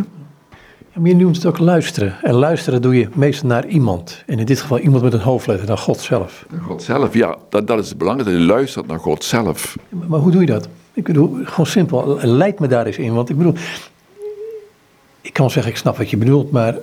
Ja, 0.93 0.99
maar 0.99 1.09
je 1.09 1.15
noemt 1.15 1.35
het 1.35 1.45
ook 1.45 1.57
luisteren. 1.57 2.15
En 2.21 2.33
luisteren 2.33 2.81
doe 2.81 2.95
je 2.95 3.07
meestal 3.13 3.49
naar 3.49 3.67
iemand. 3.67 4.23
En 4.25 4.39
in 4.39 4.45
dit 4.45 4.61
geval 4.61 4.79
iemand 4.79 5.03
met 5.03 5.13
een 5.13 5.19
hoofdletter, 5.19 5.67
naar 5.67 5.77
God 5.77 5.99
zelf. 5.99 6.45
God 6.61 6.83
zelf, 6.83 7.13
ja. 7.13 7.37
Dat, 7.49 7.67
dat 7.67 7.79
is 7.79 7.89
het 7.89 7.97
belangrijkste. 7.97 8.39
Je 8.39 8.45
luistert 8.45 8.87
naar 8.87 8.99
God 8.99 9.23
zelf. 9.23 9.77
Maar, 10.07 10.19
hoe 10.19 10.31
doe 10.31 10.41
je 10.41 10.47
dat? 10.47 10.67
Ik 10.93 11.03
bedoel, 11.03 11.37
gewoon 11.43 11.65
simpel. 11.65 12.19
Leid 12.21 12.59
me 12.59 12.67
daar 12.67 12.85
eens 12.85 12.97
in. 12.97 13.13
Want 13.13 13.29
ik 13.29 13.37
bedoel, 13.37 13.53
ik 15.21 15.33
kan 15.33 15.49
zeggen, 15.49 15.71
ik 15.71 15.77
snap 15.77 15.97
wat 15.97 16.09
je 16.09 16.17
bedoelt. 16.17 16.51
Maar 16.51 16.75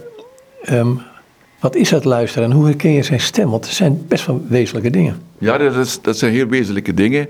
ehm, 0.62 0.94
wat 1.61 1.74
is 1.74 1.90
het 1.90 2.05
luisteren 2.05 2.51
en 2.51 2.57
hoe 2.57 2.66
herken 2.66 2.92
je 2.92 3.03
zijn 3.03 3.20
stem? 3.20 3.51
Want 3.51 3.64
het 3.64 3.74
zijn 3.74 4.07
best 4.09 4.27
wel 4.27 4.44
wezenlijke 4.48 4.90
dingen. 4.90 5.22
Ja, 5.38 5.59
dat, 5.59 5.77
is, 5.77 6.03
dat 6.03 6.18
zijn 6.18 6.33
heel 6.33 6.46
wezenlijke 6.46 6.94
dingen. 6.94 7.29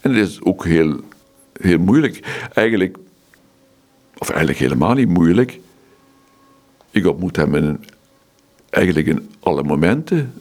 En 0.00 0.14
het 0.14 0.28
is 0.28 0.42
ook 0.42 0.64
heel 0.64 1.00
heel 1.60 1.78
moeilijk. 1.78 2.46
Eigenlijk, 2.52 2.96
of 4.18 4.28
eigenlijk 4.28 4.58
helemaal 4.58 4.94
niet 4.94 5.08
moeilijk. 5.08 5.60
Ik 6.90 7.06
ontmoet 7.06 7.36
hem 7.36 7.54
in, 7.54 7.84
eigenlijk 8.70 9.06
in 9.06 9.30
alle 9.40 9.62
momenten. 9.62 10.32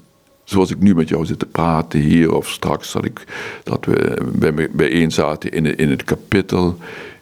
Zoals 0.43 0.71
ik 0.71 0.79
nu 0.79 0.95
met 0.95 1.09
jou 1.09 1.25
zit 1.25 1.39
te 1.39 1.45
praten 1.45 1.99
hier 1.99 2.33
of 2.33 2.49
straks 2.49 2.91
dat, 2.91 3.05
ik, 3.05 3.23
dat 3.63 3.85
we 3.85 4.17
bij, 4.33 4.69
bijeen 4.71 5.11
zaten 5.11 5.51
in, 5.51 5.77
in 5.77 5.89
het 5.89 6.03
kapittel. 6.03 6.77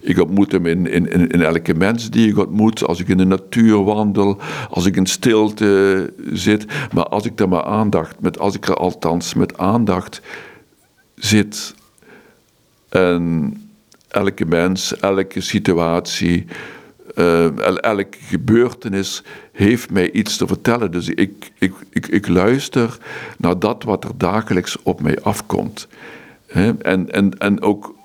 Ik 0.05 0.19
ontmoet 0.19 0.51
hem 0.51 0.65
in, 0.65 0.87
in, 0.87 1.27
in 1.27 1.41
elke 1.41 1.73
mens 1.73 2.09
die 2.09 2.29
ik 2.29 2.37
ontmoet. 2.37 2.83
Als 2.85 2.99
ik 2.99 3.07
in 3.07 3.17
de 3.17 3.25
natuur 3.25 3.83
wandel, 3.83 4.37
als 4.69 4.85
ik 4.85 4.95
in 4.95 5.05
stilte 5.05 6.13
zit. 6.33 6.65
Maar 6.93 7.07
als 7.07 7.25
ik 7.25 7.39
er 7.39 7.49
maar 7.49 7.63
aandacht, 7.63 8.19
met, 8.19 8.39
als 8.39 8.55
ik 8.55 8.67
er 8.67 8.75
althans 8.75 9.33
met 9.33 9.57
aandacht 9.57 10.21
zit. 11.15 11.75
En 12.89 13.53
elke 14.07 14.45
mens, 14.45 14.99
elke 14.99 15.41
situatie, 15.41 16.45
uh, 17.15 17.83
elke 17.83 18.17
gebeurtenis 18.19 19.23
heeft 19.51 19.91
mij 19.91 20.11
iets 20.11 20.37
te 20.37 20.47
vertellen. 20.47 20.91
Dus 20.91 21.09
ik, 21.09 21.51
ik, 21.59 21.73
ik, 21.89 22.07
ik 22.07 22.27
luister 22.27 22.97
naar 23.37 23.59
dat 23.59 23.83
wat 23.83 24.03
er 24.03 24.17
dagelijks 24.17 24.77
op 24.83 25.01
mij 25.01 25.21
afkomt. 25.21 25.87
En, 26.47 26.81
en, 27.11 27.37
en 27.37 27.61
ook 27.61 27.95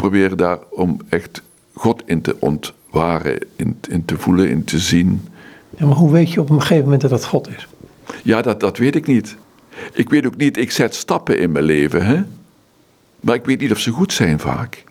probeer 0.00 0.36
daar 0.36 0.58
om 0.70 1.00
echt 1.08 1.42
God 1.72 2.02
in 2.06 2.20
te 2.20 2.36
ontwaren, 2.38 3.38
in, 3.56 3.78
in 3.88 4.04
te 4.04 4.18
voelen, 4.18 4.48
in 4.48 4.64
te 4.64 4.78
zien. 4.78 5.28
Ja, 5.76 5.86
maar 5.86 5.96
hoe 5.96 6.12
weet 6.12 6.32
je 6.32 6.40
op 6.40 6.50
een 6.50 6.60
gegeven 6.60 6.84
moment 6.84 7.00
dat 7.00 7.10
het 7.10 7.24
God 7.24 7.48
is? 7.48 7.68
Ja, 8.22 8.42
dat, 8.42 8.60
dat 8.60 8.78
weet 8.78 8.94
ik 8.94 9.06
niet. 9.06 9.36
Ik 9.92 10.08
weet 10.08 10.26
ook 10.26 10.36
niet, 10.36 10.56
ik 10.56 10.70
zet 10.70 10.94
stappen 10.94 11.38
in 11.38 11.52
mijn 11.52 11.64
leven, 11.64 12.06
hè? 12.06 12.22
maar 13.20 13.34
ik 13.34 13.44
weet 13.44 13.60
niet 13.60 13.72
of 13.72 13.78
ze 13.78 13.90
goed 13.90 14.12
zijn 14.12 14.38
vaak 14.38 14.84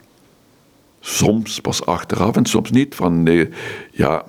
soms 1.00 1.60
pas 1.60 1.86
achteraf 1.86 2.36
en 2.36 2.46
soms 2.46 2.72
niet. 2.72 2.96
Van, 2.96 3.24
nee, 3.24 3.50
ja, 3.92 4.26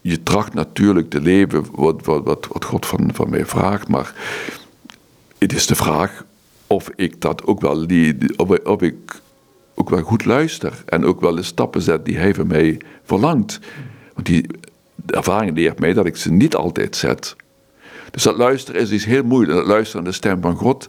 je 0.00 0.22
tracht 0.22 0.54
natuurlijk 0.54 1.10
te 1.10 1.20
leven 1.20 1.64
wat, 1.72 2.04
wat, 2.04 2.24
wat, 2.24 2.46
wat 2.52 2.64
God 2.64 2.86
van, 2.86 3.10
van 3.14 3.30
mij 3.30 3.46
vraagt, 3.46 3.88
maar 3.88 4.14
het 5.38 5.52
is 5.52 5.66
de 5.66 5.74
vraag 5.74 6.24
of 6.66 6.90
ik 6.96 7.20
dat 7.20 7.46
ook 7.46 7.60
wel, 7.60 7.86
of, 8.36 8.58
of 8.58 8.82
ik 8.82 9.20
ook 9.78 9.90
wel 9.90 10.02
goed 10.02 10.24
luister 10.24 10.82
en 10.86 11.04
ook 11.04 11.20
wel 11.20 11.34
de 11.34 11.42
stappen 11.42 11.82
zet 11.82 12.04
die 12.04 12.18
hij 12.18 12.34
van 12.34 12.46
mij 12.46 12.80
verlangt. 13.02 13.58
Want 14.14 14.26
die 14.26 14.46
ervaring 15.06 15.56
leert 15.56 15.78
mij 15.78 15.92
dat 15.92 16.06
ik 16.06 16.16
ze 16.16 16.32
niet 16.32 16.54
altijd 16.54 16.96
zet. 16.96 17.36
Dus 18.10 18.22
dat 18.22 18.36
luisteren 18.36 18.80
is 18.80 18.90
iets 18.90 19.04
heel 19.04 19.22
moeilijk. 19.22 19.58
Dat 19.58 19.66
luisteren 19.66 20.02
naar 20.02 20.10
de 20.12 20.18
stem 20.18 20.40
van 20.40 20.56
God, 20.56 20.88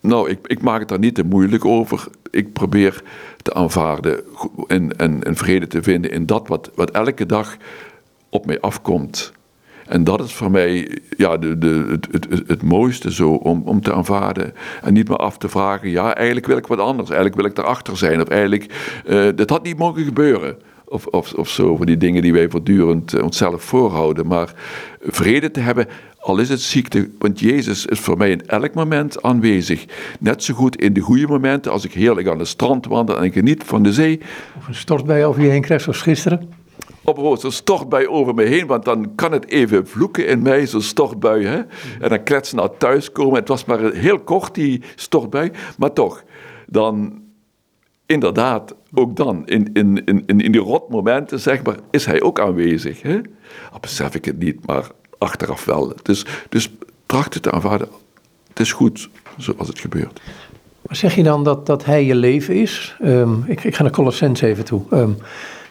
Nou, 0.00 0.30
ik, 0.30 0.38
ik 0.46 0.62
maak 0.62 0.80
het 0.80 0.88
daar 0.88 0.98
niet 0.98 1.14
te 1.14 1.24
moeilijk 1.24 1.64
over. 1.64 2.08
Ik 2.30 2.52
probeer 2.52 3.02
te 3.42 3.54
aanvaarden 3.54 4.20
en, 4.66 4.96
en, 4.96 5.22
en 5.22 5.36
vrede 5.36 5.66
te 5.66 5.82
vinden 5.82 6.10
in 6.10 6.26
dat 6.26 6.48
wat, 6.48 6.70
wat 6.74 6.90
elke 6.90 7.26
dag 7.26 7.56
op 8.28 8.46
mij 8.46 8.60
afkomt. 8.60 9.32
En 9.88 10.04
dat 10.04 10.24
is 10.24 10.34
voor 10.34 10.50
mij 10.50 10.98
ja, 11.16 11.36
de, 11.36 11.58
de, 11.58 11.98
het, 12.10 12.28
het, 12.30 12.48
het 12.48 12.62
mooiste 12.62 13.12
zo, 13.12 13.30
om, 13.30 13.62
om 13.64 13.80
te 13.80 13.92
aanvaarden. 13.92 14.54
En 14.82 14.92
niet 14.92 15.08
meer 15.08 15.16
af 15.16 15.38
te 15.38 15.48
vragen, 15.48 15.90
ja, 15.90 16.14
eigenlijk 16.14 16.46
wil 16.46 16.56
ik 16.56 16.66
wat 16.66 16.78
anders. 16.78 17.08
Eigenlijk 17.08 17.40
wil 17.40 17.50
ik 17.50 17.56
daarachter 17.56 17.96
zijn. 17.96 18.20
Of 18.20 18.28
eigenlijk, 18.28 18.66
uh, 19.06 19.28
dat 19.34 19.50
had 19.50 19.62
niet 19.62 19.78
mogen 19.78 20.04
gebeuren. 20.04 20.56
Of, 20.84 21.06
of, 21.06 21.32
of 21.32 21.48
zo, 21.48 21.76
van 21.76 21.86
die 21.86 21.96
dingen 21.96 22.22
die 22.22 22.32
wij 22.32 22.48
voortdurend 22.48 23.14
uh, 23.14 23.22
onszelf 23.22 23.62
voorhouden. 23.62 24.26
Maar 24.26 24.52
vrede 25.00 25.50
te 25.50 25.60
hebben, 25.60 25.86
al 26.18 26.38
is 26.38 26.48
het 26.48 26.60
ziekte. 26.60 27.10
Want 27.18 27.40
Jezus 27.40 27.86
is 27.86 27.98
voor 27.98 28.16
mij 28.16 28.30
in 28.30 28.46
elk 28.46 28.74
moment 28.74 29.22
aanwezig. 29.22 29.84
Net 30.20 30.42
zo 30.42 30.54
goed 30.54 30.80
in 30.80 30.92
de 30.92 31.00
goede 31.00 31.26
momenten, 31.26 31.72
als 31.72 31.84
ik 31.84 31.92
heerlijk 31.92 32.28
aan 32.28 32.38
het 32.38 32.48
strand 32.48 32.86
wandel 32.86 33.18
en 33.18 33.24
ik 33.24 33.32
geniet 33.32 33.64
van 33.64 33.82
de 33.82 33.92
zee. 33.92 34.20
Of 34.58 34.68
een 34.68 34.74
stortbui 34.74 35.24
over 35.24 35.42
je 35.42 35.48
heen 35.48 35.62
krijgt, 35.62 35.84
zoals 35.84 36.02
gisteren 36.02 36.57
op 37.08 37.38
zo'n 37.38 37.52
stortbui 37.52 38.08
over 38.08 38.34
me 38.34 38.44
heen, 38.44 38.66
want 38.66 38.84
dan 38.84 39.14
kan 39.14 39.32
het 39.32 39.48
even 39.48 39.86
vloeken 39.86 40.26
in 40.26 40.42
mij, 40.42 40.66
zo'n 40.66 40.82
stortbui. 40.82 41.44
Hè? 41.44 41.56
En 42.00 42.08
dan 42.08 42.22
kletsen 42.22 42.56
naar 42.56 42.76
thuis 42.76 43.12
komen. 43.12 43.38
Het 43.38 43.48
was 43.48 43.64
maar 43.64 43.92
heel 43.92 44.18
kort, 44.18 44.54
die 44.54 44.82
stortbui, 44.94 45.50
maar 45.78 45.92
toch. 45.92 46.22
Dan, 46.66 47.22
inderdaad, 48.06 48.74
ook 48.94 49.16
dan, 49.16 49.46
in, 49.46 49.70
in, 49.72 50.04
in, 50.04 50.24
in 50.26 50.52
die 50.52 50.60
rotmomenten, 50.60 51.40
zeg 51.40 51.62
maar, 51.62 51.76
is 51.90 52.06
hij 52.06 52.22
ook 52.22 52.40
aanwezig. 52.40 53.02
Hè? 53.02 53.20
Al 53.72 53.80
besef 53.80 54.14
ik 54.14 54.24
het 54.24 54.38
niet, 54.38 54.66
maar 54.66 54.86
achteraf 55.18 55.64
wel. 55.64 55.92
Dus, 56.02 56.26
dus 56.48 56.70
tracht 57.06 57.34
het 57.34 57.42
te 57.42 57.50
aanvaarden. 57.50 57.88
Het 58.48 58.60
is 58.60 58.72
goed 58.72 59.10
zoals 59.36 59.68
het 59.68 59.78
gebeurt. 59.78 60.20
Maar 60.82 60.96
zeg 60.96 61.14
je 61.14 61.22
dan 61.22 61.44
dat, 61.44 61.66
dat 61.66 61.84
hij 61.84 62.04
je 62.04 62.14
leven 62.14 62.54
is? 62.54 62.96
Um, 63.02 63.44
ik, 63.46 63.64
ik 63.64 63.74
ga 63.74 63.82
naar 63.82 63.92
Colossens 63.92 64.40
even 64.40 64.64
toe. 64.64 64.82
Um, 64.92 65.16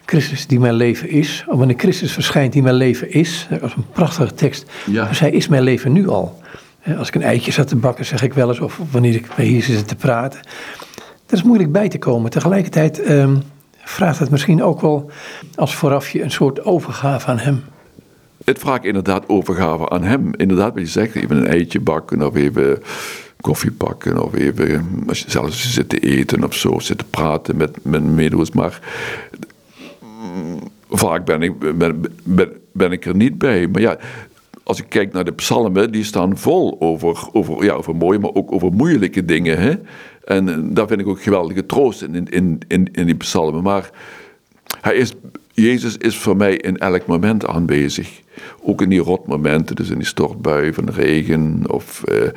Christus 0.07 0.47
die 0.47 0.59
mijn 0.59 0.73
leven 0.73 1.09
is. 1.09 1.45
Wanneer 1.47 1.77
Christus 1.77 2.11
verschijnt 2.11 2.53
die 2.53 2.61
mijn 2.61 2.75
leven 2.75 3.11
is. 3.11 3.47
Dat 3.49 3.63
is 3.63 3.73
een 3.73 3.85
prachtige 3.91 4.33
tekst. 4.33 4.71
Ja. 4.85 5.07
Hij 5.11 5.31
is 5.31 5.47
mijn 5.47 5.63
leven 5.63 5.91
nu 5.91 6.07
al. 6.07 6.41
Als 6.97 7.07
ik 7.07 7.15
een 7.15 7.21
eitje 7.21 7.51
zat 7.51 7.67
te 7.67 7.75
bakken, 7.75 8.05
zeg 8.05 8.21
ik 8.21 8.33
wel 8.33 8.49
eens, 8.49 8.59
of 8.59 8.79
wanneer 8.91 9.15
ik 9.15 9.27
bij 9.35 9.45
hier 9.45 9.63
zit 9.63 9.87
te 9.87 9.95
praten. 9.95 10.39
Dat 11.25 11.39
is 11.39 11.43
moeilijk 11.43 11.71
bij 11.71 11.89
te 11.89 11.97
komen. 11.97 12.31
Tegelijkertijd 12.31 13.09
um, 13.09 13.41
vraagt 13.83 14.19
het 14.19 14.29
misschien 14.29 14.63
ook 14.63 14.81
wel 14.81 15.11
als 15.55 15.75
voorafje 15.75 16.23
een 16.23 16.31
soort 16.31 16.65
overgave 16.65 17.27
aan 17.27 17.39
hem. 17.39 17.63
Het 18.45 18.59
vraagt 18.59 18.85
inderdaad 18.85 19.29
overgave 19.29 19.89
aan 19.89 20.03
hem. 20.03 20.33
Inderdaad, 20.35 20.73
wat 20.73 20.83
je 20.83 20.89
zegt, 20.89 21.15
even 21.15 21.37
een 21.37 21.47
eitje 21.47 21.79
bakken 21.79 22.21
of 22.27 22.35
even 22.35 22.83
koffie 23.41 23.71
pakken 23.71 24.23
of 24.23 24.33
even, 24.33 24.85
als 25.07 25.19
je 25.19 25.31
zelfs 25.31 25.73
zit 25.73 25.89
te 25.89 25.99
eten 25.99 26.43
of 26.43 26.53
zo, 26.53 26.79
zit 26.79 26.97
te 26.97 27.05
praten 27.09 27.57
met 27.57 27.77
mijn 27.81 28.15
medewerkers. 28.15 28.55
Maar 28.55 28.79
vaak 30.89 31.25
ben 31.25 31.41
ik, 31.41 31.53
ben, 32.71 32.91
ik 32.91 33.05
er 33.05 33.15
niet 33.15 33.37
bij. 33.37 33.67
Maar 33.67 33.81
ja, 33.81 33.97
als 34.63 34.79
ik 34.79 34.85
kijk 34.89 35.13
naar 35.13 35.25
de 35.25 35.33
psalmen, 35.33 35.91
die 35.91 36.03
staan 36.03 36.37
vol 36.37 36.75
over, 36.79 37.27
over, 37.31 37.63
ja, 37.63 37.73
over 37.73 37.95
mooie, 37.95 38.19
maar 38.19 38.33
ook 38.33 38.51
over 38.51 38.71
moeilijke 38.71 39.25
dingen. 39.25 39.59
Hè? 39.59 39.73
En 40.23 40.73
daar 40.73 40.87
vind 40.87 40.99
ik 40.99 41.07
ook 41.07 41.21
geweldige 41.21 41.65
troost 41.65 42.01
in, 42.01 42.27
in, 42.29 42.59
in, 42.67 42.89
in 42.91 43.05
die 43.05 43.15
psalmen. 43.15 43.63
Maar 43.63 43.89
hij 44.81 44.95
is, 44.95 45.13
Jezus 45.53 45.97
is 45.97 46.17
voor 46.17 46.37
mij 46.37 46.55
in 46.55 46.77
elk 46.77 47.05
moment 47.05 47.47
aanwezig. 47.47 48.21
Ook 48.61 48.81
in 48.81 48.89
die 48.89 48.99
rotmomenten, 48.99 49.75
dus 49.75 49.89
in 49.89 49.97
die 49.97 50.07
stortbui 50.07 50.73
van 50.73 50.89
regen 50.89 51.63
of... 51.67 52.03
Eh, 52.03 52.27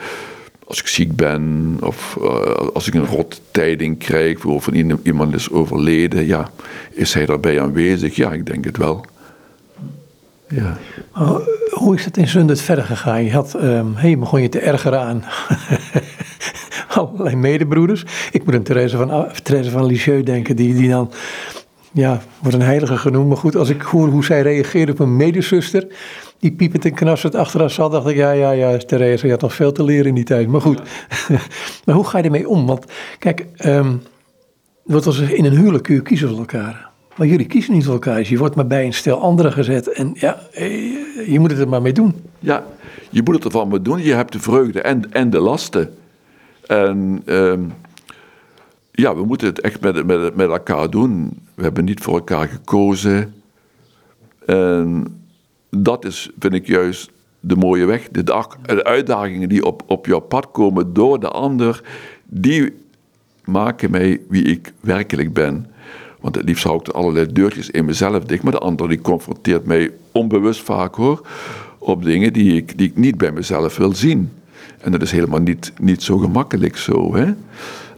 als 0.70 0.80
ik 0.80 0.86
ziek 0.86 1.16
ben 1.16 1.76
of 1.80 2.18
uh, 2.20 2.52
als 2.72 2.86
ik 2.86 2.94
een 2.94 3.06
rottijding 3.06 3.98
krijg 3.98 4.44
of 4.44 4.68
iemand 5.02 5.34
is 5.34 5.50
overleden, 5.50 6.26
ja, 6.26 6.50
is 6.90 7.14
hij 7.14 7.26
daarbij 7.26 7.60
aanwezig? 7.60 8.16
Ja, 8.16 8.32
ik 8.32 8.46
denk 8.46 8.64
het 8.64 8.76
wel. 8.76 9.04
Ja. 10.48 10.78
hoe 11.70 11.94
is 11.94 12.04
het 12.04 12.16
in 12.16 12.28
Zundert 12.28 12.60
verder 12.60 12.84
gegaan? 12.84 13.24
Je 13.24 13.32
had, 13.32 13.54
um, 13.62 13.94
hey, 13.94 14.18
begon 14.18 14.42
je 14.42 14.48
te 14.48 14.58
ergeren 14.58 15.00
aan 15.00 15.24
allerlei 16.96 17.36
medebroeders. 17.36 18.04
Ik 18.32 18.44
moet 18.44 18.54
aan 18.54 18.62
Therese 18.62 18.96
van, 18.96 19.26
Therese 19.42 19.70
van 19.70 19.86
Lisieux 19.86 20.24
denken, 20.24 20.56
die, 20.56 20.74
die 20.74 20.88
dan, 20.88 21.12
ja, 21.92 22.20
wordt 22.40 22.56
een 22.56 22.62
heilige 22.62 22.96
genoemd. 22.96 23.28
Maar 23.28 23.36
goed, 23.36 23.56
als 23.56 23.68
ik 23.68 23.82
hoor 23.82 24.08
hoe 24.08 24.24
zij 24.24 24.42
reageerde 24.42 24.92
op 24.92 24.98
een 24.98 25.16
medezuster, 25.16 25.86
die 26.40 26.52
piepend 26.52 26.84
en 26.84 26.94
knassend 26.94 27.34
achter 27.34 27.60
haar 27.60 27.70
zat, 27.70 27.92
dacht 27.92 28.06
ik, 28.06 28.16
ja, 28.16 28.30
ja, 28.30 28.50
ja, 28.50 28.76
Therese, 28.76 29.26
je 29.26 29.32
had 29.32 29.40
nog 29.40 29.54
veel 29.54 29.72
te 29.72 29.84
leren 29.84 30.06
in 30.06 30.14
die 30.14 30.24
tijd. 30.24 30.48
Maar 30.48 30.60
goed, 30.60 30.82
maar 31.84 31.94
hoe 31.94 32.06
ga 32.06 32.18
je 32.18 32.24
ermee 32.24 32.48
om? 32.48 32.66
Want 32.66 32.84
kijk, 33.18 33.46
um, 33.64 34.02
wat 34.82 35.06
als 35.06 35.18
in 35.18 35.44
een 35.44 35.56
huwelijk 35.56 35.84
kun 35.84 35.94
je 35.94 36.02
kiezen 36.02 36.28
voor 36.28 36.38
elkaar. 36.38 36.88
Maar 37.16 37.26
jullie 37.26 37.46
kiezen 37.46 37.72
niet 37.72 37.84
voor 37.84 37.92
elkaar. 37.92 38.16
Dus 38.16 38.28
je 38.28 38.38
wordt 38.38 38.54
maar 38.54 38.66
bij 38.66 38.84
een 38.84 38.94
stel 38.94 39.20
anderen 39.20 39.52
gezet. 39.52 39.92
En 39.92 40.10
ja, 40.14 40.40
eh, 40.52 41.28
je 41.28 41.38
moet 41.38 41.50
het 41.50 41.60
er 41.60 41.68
maar 41.68 41.82
mee 41.82 41.92
doen. 41.92 42.14
Ja, 42.38 42.64
je 43.10 43.22
moet 43.22 43.34
het 43.34 43.44
ervan 43.44 43.68
mee 43.68 43.82
doen. 43.82 44.02
Je 44.02 44.14
hebt 44.14 44.32
de 44.32 44.40
vreugde 44.40 44.80
en, 44.80 45.12
en 45.12 45.30
de 45.30 45.40
lasten. 45.40 45.94
En 46.66 47.22
um, 47.26 47.72
ja, 48.92 49.14
we 49.14 49.24
moeten 49.24 49.46
het 49.46 49.60
echt 49.60 49.80
met, 49.80 50.06
met, 50.06 50.36
met 50.36 50.48
elkaar 50.48 50.90
doen. 50.90 51.38
We 51.54 51.62
hebben 51.62 51.84
niet 51.84 52.00
voor 52.00 52.14
elkaar 52.14 52.48
gekozen. 52.48 53.34
En 54.46 55.19
dat 55.70 56.04
is, 56.04 56.30
vind 56.38 56.54
ik 56.54 56.66
juist 56.66 57.10
de 57.40 57.56
mooie 57.56 57.84
weg. 57.84 58.08
De, 58.08 58.24
dag, 58.24 58.58
de 58.62 58.84
uitdagingen 58.84 59.48
die 59.48 59.64
op, 59.64 59.82
op 59.86 60.06
jouw 60.06 60.20
pad 60.20 60.50
komen 60.50 60.92
door 60.92 61.20
de 61.20 61.28
ander, 61.28 61.82
die 62.24 62.72
maken 63.44 63.90
mij 63.90 64.20
wie 64.28 64.44
ik 64.44 64.72
werkelijk 64.80 65.32
ben. 65.32 65.66
Want 66.20 66.34
het 66.34 66.44
liefst 66.44 66.64
hou 66.64 66.80
ik 66.80 66.88
allerlei 66.88 67.32
deurtjes 67.32 67.70
in 67.70 67.84
mezelf 67.84 68.24
dicht, 68.24 68.42
maar 68.42 68.52
de 68.52 68.58
ander 68.58 68.88
die 68.88 69.00
confronteert 69.00 69.64
mij 69.64 69.90
onbewust 70.12 70.60
vaak 70.62 70.94
hoor, 70.94 71.26
op 71.78 72.04
dingen 72.04 72.32
die 72.32 72.56
ik, 72.56 72.78
die 72.78 72.88
ik 72.88 72.96
niet 72.96 73.18
bij 73.18 73.32
mezelf 73.32 73.76
wil 73.76 73.94
zien. 73.94 74.30
En 74.78 74.92
dat 74.92 75.02
is 75.02 75.10
helemaal 75.10 75.40
niet, 75.40 75.72
niet 75.80 76.02
zo 76.02 76.18
gemakkelijk 76.18 76.76
zo. 76.76 77.14
Hè? 77.14 77.32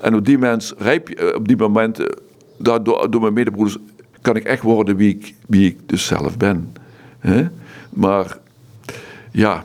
En 0.01 0.15
op 0.15 0.25
die, 0.25 0.39
mens, 0.39 0.75
rijp, 0.79 1.09
eh, 1.09 1.35
op 1.35 1.49
die 1.49 1.57
momenten, 1.57 2.15
door, 2.59 3.11
door 3.11 3.21
mijn 3.21 3.33
medebroeders, 3.33 3.79
kan 4.21 4.37
ik 4.37 4.45
echt 4.45 4.63
worden 4.63 4.97
wie 4.97 5.15
ik, 5.15 5.35
wie 5.47 5.69
ik 5.69 5.79
dus 5.87 6.07
zelf 6.07 6.37
ben. 6.37 6.73
Hè? 7.19 7.49
Maar 7.93 8.39
ja, 9.31 9.65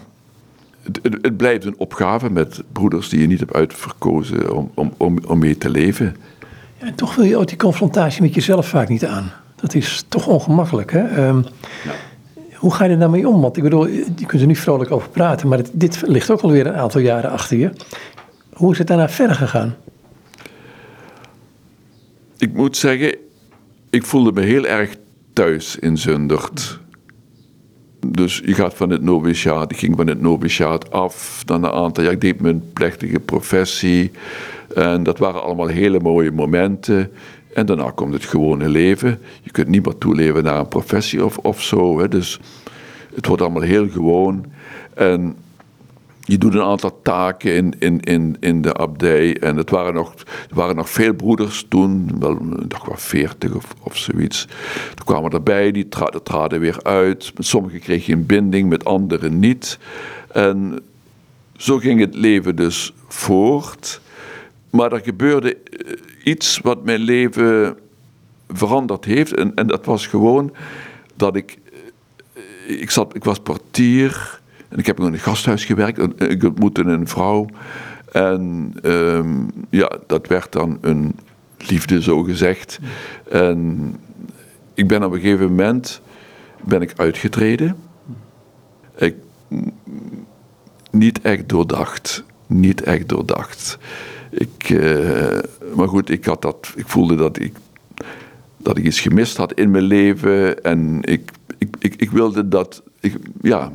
het, 0.83 0.99
het, 1.21 1.37
blijft 1.37 1.65
een 1.65 1.77
opgave 1.77 2.29
met 2.29 2.63
broeders 2.71 3.09
die 3.09 3.19
je 3.19 3.27
niet 3.27 3.39
hebt 3.39 3.53
uitverkozen 3.53 4.55
om, 4.55 4.71
om, 4.73 4.93
om, 4.97 5.17
om 5.27 5.39
mee 5.39 5.57
te 5.57 5.69
leven. 5.69 6.15
Ja, 6.79 6.85
en 6.85 6.95
toch 6.95 7.15
wil 7.15 7.25
je 7.25 7.37
ook 7.37 7.47
die 7.47 7.57
confrontatie 7.57 8.21
met 8.21 8.33
jezelf 8.33 8.67
vaak 8.67 8.89
niet 8.89 9.05
aan. 9.05 9.31
Dat 9.55 9.73
is 9.73 10.05
toch 10.07 10.27
ongemakkelijk. 10.27 10.91
Hè? 10.91 11.27
Um, 11.27 11.45
ja. 11.83 11.91
Hoe 12.55 12.73
ga 12.73 12.85
je 12.85 12.91
er 12.91 12.99
daarmee 12.99 13.27
om? 13.27 13.41
Want 13.41 13.57
ik 13.57 13.63
bedoel, 13.63 13.87
je 13.87 14.25
kunt 14.25 14.41
er 14.41 14.47
nu 14.47 14.55
vrolijk 14.55 14.91
over 14.91 15.09
praten, 15.09 15.47
maar 15.47 15.61
dit 15.71 16.01
ligt 16.05 16.31
ook 16.31 16.41
alweer 16.41 16.67
een 16.67 16.75
aantal 16.75 17.01
jaren 17.01 17.31
achter 17.31 17.57
je. 17.57 17.71
Hoe 18.53 18.71
is 18.71 18.77
het 18.77 18.87
daarna 18.87 19.09
verder 19.09 19.35
gegaan? 19.35 19.75
Ik 22.37 22.53
moet 22.53 22.77
zeggen, 22.77 23.15
ik 23.89 24.05
voelde 24.05 24.31
me 24.31 24.41
heel 24.41 24.65
erg 24.65 24.95
thuis 25.33 25.75
in 25.75 25.97
Zundert. 25.97 26.79
Dus 28.07 28.41
je 28.45 28.53
gaat 28.53 28.73
van 28.73 28.89
het 28.89 29.01
noviciaat, 29.01 29.71
ik 29.71 29.77
ging 29.77 29.95
van 29.95 30.07
het 30.07 30.21
noviciaat 30.21 30.91
af, 30.91 31.43
dan 31.45 31.63
een 31.63 31.71
aantal 31.71 32.03
jaar, 32.03 32.13
ik 32.13 32.21
deed 32.21 32.41
mijn 32.41 32.63
plechtige 32.73 33.19
professie. 33.19 34.11
En 34.75 35.03
dat 35.03 35.17
waren 35.17 35.43
allemaal 35.43 35.67
hele 35.67 35.99
mooie 35.99 36.31
momenten. 36.31 37.11
En 37.53 37.65
daarna 37.65 37.91
komt 37.91 38.13
het 38.13 38.25
gewone 38.25 38.69
leven. 38.69 39.19
Je 39.41 39.51
kunt 39.51 39.67
niet 39.67 39.85
meer 39.85 39.97
toeleven 39.97 40.43
naar 40.43 40.59
een 40.59 40.67
professie 40.67 41.25
of, 41.25 41.37
of 41.37 41.63
zo. 41.63 41.99
Hè. 41.99 42.07
Dus 42.07 42.39
het 43.15 43.27
wordt 43.27 43.41
allemaal 43.41 43.61
heel 43.61 43.89
gewoon. 43.89 44.45
En 44.93 45.35
je 46.27 46.37
doet 46.37 46.53
een 46.53 46.61
aantal 46.61 46.99
taken 47.01 47.55
in, 47.55 47.73
in, 47.79 47.99
in, 47.99 48.37
in 48.39 48.61
de 48.61 48.73
abdij. 48.73 49.39
En 49.39 49.57
het 49.57 49.69
waren 49.69 49.93
nog, 49.93 50.13
er 50.49 50.55
waren 50.55 50.75
nog 50.75 50.89
veel 50.89 51.13
broeders 51.13 51.65
toen, 51.69 52.19
wel, 52.19 52.31
ik 52.63 52.83
wel 52.85 52.97
veertig 52.97 53.55
of, 53.83 53.97
zoiets. 53.97 54.47
Toen 54.95 55.05
kwamen 55.05 55.31
erbij, 55.31 55.71
die 55.71 55.87
traden 56.23 56.59
weer 56.59 56.83
uit. 56.83 57.33
Sommigen 57.37 57.79
kreeg 57.79 58.05
je 58.05 58.13
een 58.13 58.25
binding, 58.25 58.69
met 58.69 58.85
anderen 58.85 59.39
niet. 59.39 59.79
En 60.31 60.83
zo 61.57 61.77
ging 61.77 61.99
het 61.99 62.15
leven 62.15 62.55
dus 62.55 62.93
voort. 63.07 64.01
Maar 64.69 64.91
er 64.91 65.01
gebeurde 65.03 65.55
eh, 65.55 65.93
iets 66.23 66.59
wat 66.59 66.83
mijn 66.83 66.99
leven 66.99 67.77
veranderd 68.49 69.05
heeft. 69.05 69.33
En, 69.33 69.55
en 69.55 69.67
dat 69.67 69.85
was 69.85 70.07
gewoon 70.07 70.53
dat 71.15 71.35
ik. 71.35 71.57
Eh, 72.33 72.81
ik, 72.81 72.91
zat, 72.91 73.15
ik 73.15 73.23
was 73.23 73.39
portier 73.39 74.39
en 74.69 74.77
ik 74.77 74.85
heb 74.85 74.99
in 74.99 75.05
een 75.05 75.19
gasthuis 75.19 75.65
gewerkt. 75.65 75.99
En 75.99 76.29
ik 76.29 76.43
ontmoette 76.43 76.81
een 76.81 77.07
vrouw. 77.07 77.45
En 78.11 78.73
ehm, 78.81 79.43
ja, 79.69 79.97
dat 80.07 80.27
werd 80.27 80.51
dan 80.51 80.77
een 80.81 81.15
liefde, 81.57 82.01
zo 82.01 82.23
gezegd. 82.23 82.79
En 83.29 83.95
ik 84.73 84.87
ben 84.87 85.03
op 85.03 85.11
een 85.11 85.19
gegeven 85.19 85.47
moment 85.47 86.01
ben 86.63 86.81
ik 86.81 86.93
uitgetreden. 86.95 87.75
Ik, 88.97 89.15
niet 90.91 91.21
echt 91.21 91.49
doordacht. 91.49 92.23
Niet 92.47 92.81
echt 92.81 93.09
doordacht. 93.09 93.77
Ik, 94.29 94.69
eh, 94.69 95.39
maar 95.75 95.87
goed, 95.87 96.09
ik, 96.09 96.25
had 96.25 96.41
dat, 96.41 96.73
ik 96.75 96.87
voelde 96.87 97.15
dat 97.15 97.39
ik, 97.39 97.55
dat 98.57 98.77
ik 98.77 98.85
iets 98.85 98.99
gemist 98.99 99.37
had 99.37 99.53
in 99.53 99.71
mijn 99.71 99.83
leven. 99.83 100.63
En 100.63 100.99
ik, 101.01 101.31
ik, 101.57 101.75
ik, 101.79 101.95
ik 101.95 102.11
wilde 102.11 102.47
dat. 102.47 102.83
Ik, 102.99 103.15
ja, 103.41 103.71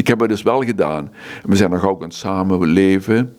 ik 0.00 0.06
heb 0.06 0.20
het 0.20 0.28
dus 0.28 0.42
wel 0.42 0.62
gedaan. 0.62 1.10
We 1.42 1.56
zijn 1.56 1.70
nog 1.70 1.86
ook 1.86 2.02
aan 2.02 2.08
het 2.08 2.16
samenleven. 2.16 3.36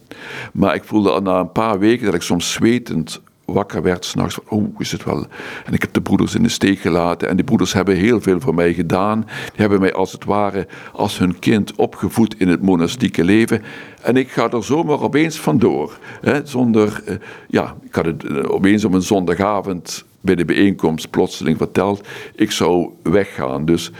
Maar 0.54 0.76
ik 0.76 0.84
voelde 0.84 1.12
al 1.12 1.21
na 1.21 1.39
een 1.39 1.52
paar 1.52 1.80
weken 1.80 2.06
dat 2.06 2.13
ik 2.13 2.21
soms 2.21 2.52
zwetend 2.52 3.21
wakker 3.45 3.82
werd 3.82 4.06
s'nachts 4.06 4.39
oh, 4.47 4.80
is 4.80 4.91
het 4.91 5.04
wel... 5.04 5.26
En 5.65 5.74
ik 5.74 5.82
heb 5.82 5.93
de 5.93 6.02
broeders 6.02 6.36
in 6.36 6.43
de 6.43 6.50
steek 6.50 6.80
gelaten 6.80 7.30
en 7.30 7.36
die 7.36 7.45
broeders 7.45 7.74
hebben 7.74 7.95
heel 7.95 8.21
veel 8.21 8.39
voor 8.39 8.54
mij 8.54 8.74
gedaan. 8.74 9.19
Die 9.21 9.62
hebben 9.62 9.80
mij 9.80 9.93
als 9.93 10.12
het 10.12 10.26
ware 10.26 10.67
als 10.93 11.17
hun 11.17 11.39
kind 11.39 11.76
opgevoed 11.76 12.39
in 12.39 12.47
het 12.47 12.62
monastieke 12.62 13.24
leven. 13.24 13.62
En 14.02 14.17
ik 14.17 14.32
ga 14.32 14.50
er 14.50 14.63
zomaar 14.63 15.02
opeens 15.02 15.39
vandoor. 15.39 15.97
Hè, 16.21 16.45
zonder, 16.45 17.02
eh, 17.06 17.15
ja, 17.47 17.76
ik 17.84 17.95
had 17.95 18.06
het 18.06 18.24
uh, 18.24 18.52
opeens 18.52 18.86
op 18.86 18.93
een 18.93 19.02
zondagavond 19.02 20.06
bij 20.21 20.36
de 20.36 20.45
bijeenkomst 20.45 21.10
plotseling 21.10 21.58
verteld. 21.58 22.08
Ik 22.36 22.52
zou 22.52 22.89
weggaan. 23.04 23.65
Dus 23.65 23.91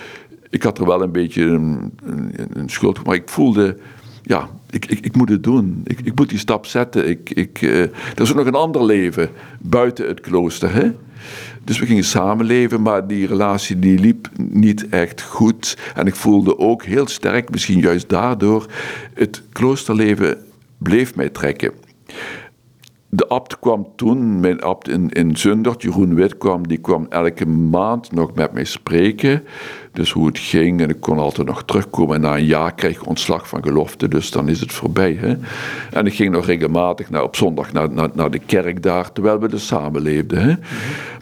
ik 0.52 0.64
had 0.64 0.78
er 0.78 0.86
wel 0.86 1.02
een 1.02 1.12
beetje 1.12 1.44
een, 1.44 1.94
een, 2.54 2.70
schuld, 2.70 3.06
maar 3.06 3.16
ik 3.16 3.30
voelde 3.30 3.78
ja, 4.24 4.50
ik, 4.70 4.86
ik, 4.86 5.00
ik 5.00 5.16
moet 5.16 5.30
het 5.30 5.44
doen. 5.44 5.82
Ik, 5.84 6.00
ik 6.04 6.16
moet 6.16 6.30
die 6.30 6.38
stap 6.38 6.66
zetten. 6.66 7.10
Ik, 7.10 7.30
ik, 7.30 7.62
uh, 7.62 7.82
er 7.82 8.22
is 8.22 8.30
ook 8.30 8.38
nog 8.38 8.46
een 8.46 8.56
ander 8.56 8.86
leven 8.86 9.30
buiten 9.60 10.08
het 10.08 10.20
klooster. 10.20 10.74
Hè? 10.74 10.92
Dus 11.64 11.80
we 11.80 11.86
gingen 11.86 12.04
samenleven, 12.04 12.82
maar 12.82 13.08
die 13.08 13.28
relatie 13.28 13.80
die 13.80 14.00
liep 14.00 14.30
niet 14.38 14.90
echt 14.90 15.22
goed. 15.22 15.78
En 15.96 16.08
ik 16.08 16.16
voelde 16.16 16.58
ook 16.58 16.84
heel 16.84 17.08
sterk, 17.08 17.50
misschien 17.50 17.80
juist 17.80 18.10
daardoor, 18.10 18.66
het 19.14 19.44
kloosterleven 19.52 20.38
bleef 20.78 21.16
mij 21.16 21.30
trekken. 21.30 21.72
De 23.10 23.28
abt 23.28 23.60
kwam 23.60 23.88
toen, 23.96 24.40
mijn 24.40 24.62
abt 24.62 24.90
in, 24.90 25.10
in 25.10 25.38
Zundert, 25.38 25.82
Jeroen 25.82 26.16
Wit 26.16 26.38
kwam, 26.38 26.68
die 26.68 26.78
kwam 26.78 27.06
elke 27.10 27.46
maand 27.46 28.12
nog 28.12 28.34
met 28.34 28.54
mij 28.54 28.64
spreken. 28.64 29.44
Dus 29.92 30.12
hoe 30.12 30.28
het 30.28 30.40
ging 30.40 30.82
en 30.82 30.90
ik 30.90 31.00
kon 31.00 31.20
altijd 31.20 31.48
nog 31.48 31.64
terugkomen. 31.64 32.16
En 32.16 32.22
na 32.22 32.38
een 32.38 32.46
jaar 32.46 32.74
kreeg 32.74 32.96
ik 32.96 33.08
ontslag 33.08 33.48
van 33.48 33.64
gelofte, 33.64 34.08
dus 34.08 34.32
dan 34.32 34.50
is 34.50 34.60
het 34.60 34.72
voorbij. 34.72 35.14
Hè? 35.14 35.36
En 35.92 36.06
ik 36.06 36.14
ging 36.14 36.32
nog 36.32 36.46
regelmatig 36.46 37.10
naar, 37.10 37.24
op 37.24 37.36
zondag 37.36 37.72
naar, 37.72 37.92
naar, 37.92 38.10
naar 38.14 38.32
de 38.32 38.40
kerk 38.40 38.84
daar, 38.84 39.12
terwijl 39.12 39.40
we 39.40 39.48
dus 39.48 39.68
samenleefden. 39.68 40.42
Hè? 40.42 40.56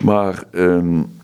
Maar 0.03 0.43
um, 0.51 1.19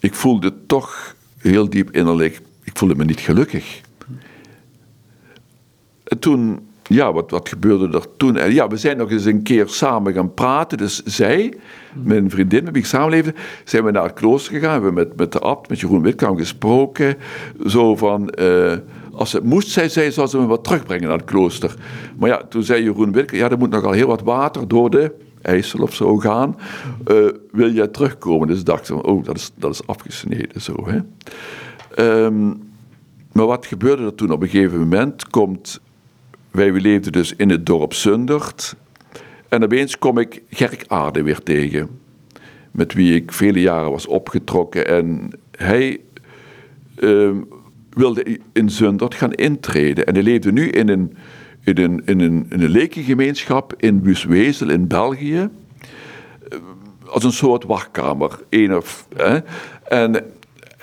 ik 0.00 0.14
voelde 0.14 0.52
toch 0.66 1.14
heel 1.38 1.70
diep 1.70 1.90
innerlijk, 1.90 2.40
ik 2.62 2.78
voelde 2.78 2.94
me 2.94 3.04
niet 3.04 3.20
gelukkig. 3.20 3.80
En 6.04 6.18
toen 6.18 6.66
ja, 6.94 7.12
wat, 7.12 7.30
wat 7.30 7.48
gebeurde 7.48 7.98
er 7.98 8.06
toen? 8.16 8.36
En 8.36 8.52
ja, 8.52 8.68
we 8.68 8.76
zijn 8.76 8.96
nog 8.96 9.10
eens 9.10 9.24
een 9.24 9.42
keer 9.42 9.68
samen 9.68 10.12
gaan 10.12 10.34
praten. 10.34 10.78
Dus 10.78 11.02
zij, 11.02 11.54
mijn 11.92 12.30
vriendin 12.30 12.64
met 12.64 12.72
wie 12.72 12.82
ik 12.82 12.88
samenleefde, 12.88 13.34
zijn 13.64 13.84
we 13.84 13.90
naar 13.90 14.02
het 14.02 14.12
klooster 14.12 14.52
gegaan. 14.52 14.78
We 14.78 14.84
hebben 14.84 14.94
met, 14.94 15.16
met 15.16 15.32
de 15.32 15.38
abt, 15.38 15.68
met 15.68 15.80
Jeroen 15.80 16.02
Witkamp 16.02 16.38
gesproken. 16.38 17.16
Zo 17.66 17.96
van, 17.96 18.32
uh, 18.40 18.72
als 19.12 19.32
het 19.32 19.44
moest, 19.44 19.68
zei 19.68 19.88
zij, 19.88 20.10
zou 20.10 20.28
ze 20.28 20.38
me 20.38 20.46
wat 20.46 20.64
terugbrengen 20.64 21.08
naar 21.08 21.18
het 21.18 21.26
klooster. 21.26 21.74
Maar 22.16 22.28
ja, 22.28 22.42
toen 22.48 22.62
zei 22.62 22.82
Jeroen 22.82 23.12
Witkamp, 23.12 23.42
ja, 23.42 23.50
er 23.50 23.58
moet 23.58 23.70
nogal 23.70 23.92
heel 23.92 24.06
wat 24.06 24.22
water 24.22 24.68
door 24.68 24.90
de 24.90 25.14
IJssel 25.42 25.82
of 25.82 25.94
zo 25.94 26.16
gaan. 26.16 26.56
Uh, 27.10 27.28
wil 27.52 27.70
jij 27.70 27.88
terugkomen? 27.88 28.48
Dus 28.48 28.64
dachten 28.64 28.96
we, 28.96 29.02
oh, 29.02 29.24
dat 29.24 29.36
is, 29.36 29.50
dat 29.54 29.72
is 29.72 29.86
afgesneden 29.86 30.60
zo. 30.60 30.74
Hè? 30.88 30.98
Um, 32.24 32.72
maar 33.32 33.46
wat 33.46 33.66
gebeurde 33.66 34.04
er 34.04 34.14
toen? 34.14 34.30
Op 34.30 34.42
een 34.42 34.48
gegeven 34.48 34.78
moment 34.78 35.28
komt 35.28 35.80
wij 36.54 36.70
leefden 36.72 37.12
dus 37.12 37.36
in 37.36 37.50
het 37.50 37.66
dorp 37.66 37.94
Zundert. 37.94 38.76
En 39.48 39.64
opeens 39.64 39.98
kom 39.98 40.18
ik 40.18 40.42
Gerk 40.50 40.84
Aarde 40.86 41.22
weer 41.22 41.42
tegen. 41.42 41.88
Met 42.70 42.92
wie 42.92 43.14
ik 43.14 43.32
vele 43.32 43.60
jaren 43.60 43.90
was 43.90 44.06
opgetrokken. 44.06 44.86
En 44.86 45.30
hij 45.50 46.00
uh, 46.98 47.30
wilde 47.90 48.40
in 48.52 48.70
Zundert 48.70 49.14
gaan 49.14 49.32
intreden. 49.32 50.06
En 50.06 50.14
hij 50.14 50.22
leefde 50.22 50.52
nu 50.52 50.68
in 50.68 50.88
een, 50.88 51.16
in 51.64 51.78
een, 51.78 52.02
in 52.04 52.20
een, 52.20 52.46
in 52.48 52.60
een 52.60 52.70
lekengemeenschap 52.70 53.74
in 53.76 54.02
Buswezel 54.02 54.70
in 54.70 54.86
België. 54.86 55.48
Uh, 56.52 56.58
als 57.06 57.24
een 57.24 57.32
soort 57.32 57.64
wachtkamer. 57.64 58.38
Een 58.48 58.76
of. 58.76 59.08
En 59.88 60.24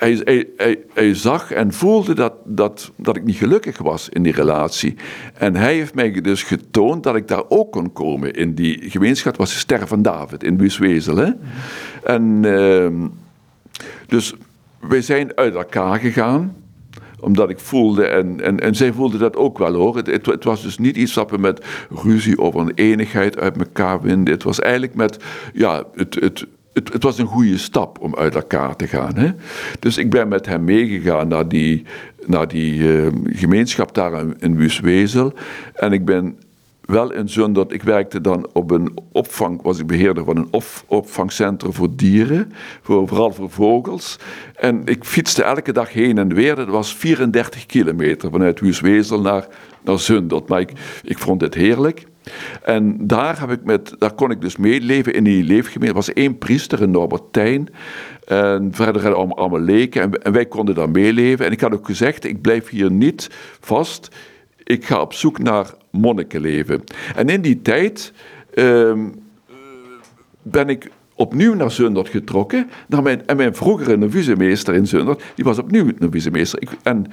hij, 0.02 1.14
zag 1.14 1.50
en 1.50 1.72
voelde 1.72 2.14
dat, 2.14 2.32
dat, 2.44 2.92
dat 2.96 3.16
ik 3.16 3.24
niet 3.24 3.36
gelukkig 3.36 3.78
was 3.78 4.08
in 4.08 4.22
die 4.22 4.32
relatie. 4.32 4.94
En 5.34 5.56
hij 5.56 5.74
heeft 5.74 5.94
mij 5.94 6.20
dus 6.20 6.42
getoond 6.42 7.02
dat 7.02 7.16
ik 7.16 7.28
daar 7.28 7.42
ook 7.48 7.72
kon 7.72 7.92
komen. 7.92 8.34
In 8.34 8.54
die 8.54 8.90
gemeenschap 8.90 9.36
was 9.36 9.52
de 9.52 9.58
Ster 9.58 9.86
van 9.86 10.02
David 10.02 10.44
in 10.44 10.56
Buuswezel. 10.56 11.16
Hè? 11.16 11.30
En 12.04 12.42
uh, 12.42 12.88
dus 14.06 14.34
wij 14.88 15.02
zijn 15.02 15.36
uit 15.36 15.54
elkaar 15.54 15.98
gegaan 15.98 16.56
omdat 17.20 17.50
ik 17.50 17.58
voelde, 17.58 18.06
en, 18.06 18.60
en, 18.60 18.74
zij 18.74 18.92
voelde 18.92 19.18
dat 19.18 19.36
ook 19.36 19.58
wel 19.58 19.74
hoor. 19.74 19.96
Het, 19.96 20.26
het, 20.26 20.44
was 20.44 20.62
dus 20.62 20.78
niet 20.78 20.96
iets 20.96 21.14
dat 21.14 21.30
we 21.30 21.38
met 21.38 21.64
ruzie 22.04 22.38
over 22.38 22.60
een 22.60 22.72
enigheid 22.74 23.38
uit 23.38 23.56
elkaar 23.56 24.00
winden. 24.00 24.34
Het 24.34 24.42
was 24.42 24.60
eigenlijk 24.60 24.94
met, 24.94 25.16
ja, 25.52 25.84
het, 25.94 26.14
het, 26.14 26.46
het, 26.72 26.92
het, 26.92 27.02
was 27.02 27.18
een 27.18 27.26
goede 27.26 27.58
stap 27.58 28.00
om 28.00 28.16
uit 28.16 28.34
elkaar 28.34 28.76
te 28.76 28.86
gaan. 28.86 29.16
Hè? 29.16 29.30
Dus 29.78 29.98
ik 29.98 30.10
ben 30.10 30.28
met 30.28 30.46
hem 30.46 30.64
meegegaan 30.64 31.28
naar 31.28 31.48
die, 31.48 31.84
naar 32.26 32.48
die 32.48 32.74
uh, 32.74 33.06
gemeenschap 33.26 33.94
daar 33.94 34.20
in, 34.20 34.36
in 34.38 34.56
Wuswezel. 34.56 35.32
En 35.74 35.92
ik 35.92 36.04
ben 36.04 36.36
wel 36.82 37.12
in 37.12 37.28
Zundert, 37.28 37.72
ik 37.72 37.82
werkte 37.82 38.20
dan 38.20 38.48
op 38.52 38.70
een 38.70 38.98
opvang, 39.12 39.62
was 39.62 39.78
ik 39.78 39.86
beheerder 39.86 40.24
van 40.24 40.36
een 40.36 40.48
op, 40.50 40.64
opvangcentrum 40.86 41.72
voor 41.72 41.88
dieren, 41.96 42.52
voor, 42.82 43.08
vooral 43.08 43.32
voor 43.32 43.50
vogels. 43.50 44.18
En 44.54 44.82
ik 44.84 45.04
fietste 45.04 45.42
elke 45.42 45.72
dag 45.72 45.92
heen 45.92 46.18
en 46.18 46.34
weer, 46.34 46.54
dat 46.54 46.68
was 46.68 46.94
34 46.94 47.66
kilometer 47.66 48.30
vanuit 48.30 48.60
Wuswezel 48.60 49.20
naar, 49.20 49.46
naar 49.84 49.98
Zundert. 49.98 50.48
Maar 50.48 50.60
ik, 50.60 50.72
ik 51.02 51.18
vond 51.18 51.40
het 51.40 51.54
heerlijk. 51.54 52.06
En 52.62 53.06
daar, 53.06 53.40
heb 53.40 53.50
ik 53.50 53.64
met, 53.64 53.94
daar 53.98 54.12
kon 54.14 54.30
ik 54.30 54.40
dus 54.40 54.56
meeleven 54.56 55.14
in 55.14 55.24
die 55.24 55.44
leefgemeente. 55.44 55.88
Er 55.88 55.94
was 55.94 56.12
één 56.12 56.38
priester, 56.38 56.82
een 56.82 56.90
Norbertijn. 56.90 57.68
En 58.26 58.68
verder 58.72 59.02
we 59.02 59.14
allemaal 59.14 59.60
leken. 59.60 60.02
En, 60.02 60.22
en 60.22 60.32
wij 60.32 60.46
konden 60.46 60.74
daar 60.74 60.90
meeleven. 60.90 61.46
En 61.46 61.52
ik 61.52 61.60
had 61.60 61.72
ook 61.72 61.86
gezegd, 61.86 62.24
ik 62.24 62.40
blijf 62.40 62.68
hier 62.68 62.90
niet 62.90 63.30
vast. 63.60 64.08
Ik 64.64 64.84
ga 64.84 65.00
op 65.00 65.12
zoek 65.12 65.38
naar 65.38 65.74
monnikenleven. 65.90 66.84
En 67.16 67.28
in 67.28 67.42
die 67.42 67.62
tijd 67.62 68.12
uh, 68.54 69.06
ben 70.42 70.68
ik 70.68 70.90
opnieuw 71.14 71.54
naar 71.54 71.70
Zundert 71.70 72.08
getrokken. 72.08 72.70
Naar 72.88 73.02
mijn, 73.02 73.26
en 73.26 73.36
mijn 73.36 73.54
vroegere 73.54 73.96
novicemeester 73.96 74.74
in 74.74 74.86
Zundert, 74.86 75.22
die 75.34 75.44
was 75.44 75.58
opnieuw 75.58 75.90
novicemeester. 75.98 76.62
Ik, 76.62 76.70
en 76.82 77.06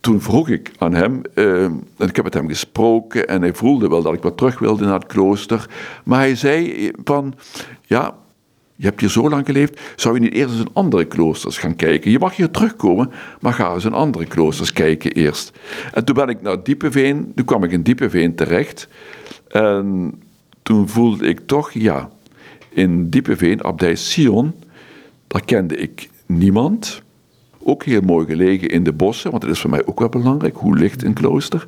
toen 0.00 0.20
vroeg 0.20 0.48
ik 0.48 0.70
aan 0.78 0.94
hem, 0.94 1.22
uh, 1.34 1.64
en 1.64 1.82
ik 1.96 2.16
heb 2.16 2.24
met 2.24 2.34
hem 2.34 2.48
gesproken 2.48 3.28
en 3.28 3.40
hij 3.40 3.54
voelde 3.54 3.88
wel 3.88 4.02
dat 4.02 4.12
ik 4.12 4.22
wat 4.22 4.36
terug 4.36 4.58
wilde 4.58 4.84
naar 4.84 4.98
het 4.98 5.06
klooster. 5.06 5.66
Maar 6.04 6.18
hij 6.18 6.34
zei 6.34 6.90
van, 7.04 7.34
ja, 7.82 8.14
je 8.76 8.86
hebt 8.86 9.00
hier 9.00 9.10
zo 9.10 9.28
lang 9.28 9.46
geleefd, 9.46 9.80
zou 9.96 10.14
je 10.14 10.20
niet 10.20 10.32
eerst 10.32 10.50
eens 10.50 10.60
in 10.60 10.70
andere 10.72 11.04
kloosters 11.04 11.58
gaan 11.58 11.76
kijken? 11.76 12.10
Je 12.10 12.18
mag 12.18 12.36
hier 12.36 12.50
terugkomen, 12.50 13.10
maar 13.40 13.52
ga 13.52 13.74
eens 13.74 13.84
in 13.84 13.92
andere 13.92 14.26
kloosters 14.26 14.72
kijken 14.72 15.12
eerst. 15.12 15.52
En 15.92 16.04
toen 16.04 16.14
ben 16.14 16.28
ik 16.28 16.42
naar 16.42 16.62
Diepeveen, 16.62 17.32
toen 17.34 17.44
kwam 17.44 17.64
ik 17.64 17.72
in 17.72 17.82
Diepeveen 17.82 18.34
terecht. 18.34 18.88
En 19.48 20.12
toen 20.62 20.88
voelde 20.88 21.26
ik 21.28 21.40
toch, 21.46 21.70
ja, 21.72 22.10
in 22.68 23.10
Diepeveen, 23.10 23.64
abdij 23.64 23.94
Sion, 23.94 24.54
daar 25.26 25.44
kende 25.44 25.76
ik 25.76 26.08
niemand. 26.26 27.02
Ook 27.62 27.84
heel 27.84 28.00
mooi 28.00 28.26
gelegen 28.26 28.68
in 28.68 28.84
de 28.84 28.92
bossen, 28.92 29.30
want 29.30 29.42
dat 29.42 29.50
is 29.52 29.60
voor 29.60 29.70
mij 29.70 29.86
ook 29.86 29.98
wel 29.98 30.08
belangrijk. 30.08 30.56
Hoe 30.56 30.76
ligt 30.76 31.02
een 31.02 31.14
klooster? 31.14 31.66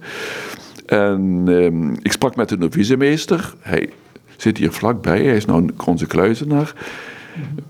En 0.87 1.45
eh, 1.47 1.99
ik 2.03 2.13
sprak 2.13 2.37
met 2.37 2.49
de 2.49 2.59
novicemeester. 2.59 3.55
Hij 3.61 3.89
zit 4.41 4.59
hier 4.59 4.73
vlakbij. 4.73 5.25
Hij 5.25 5.37
is 5.37 5.45
nou 5.45 5.63
een 5.63 5.75
onze 5.87 6.07
kluizenaar. 6.07 6.73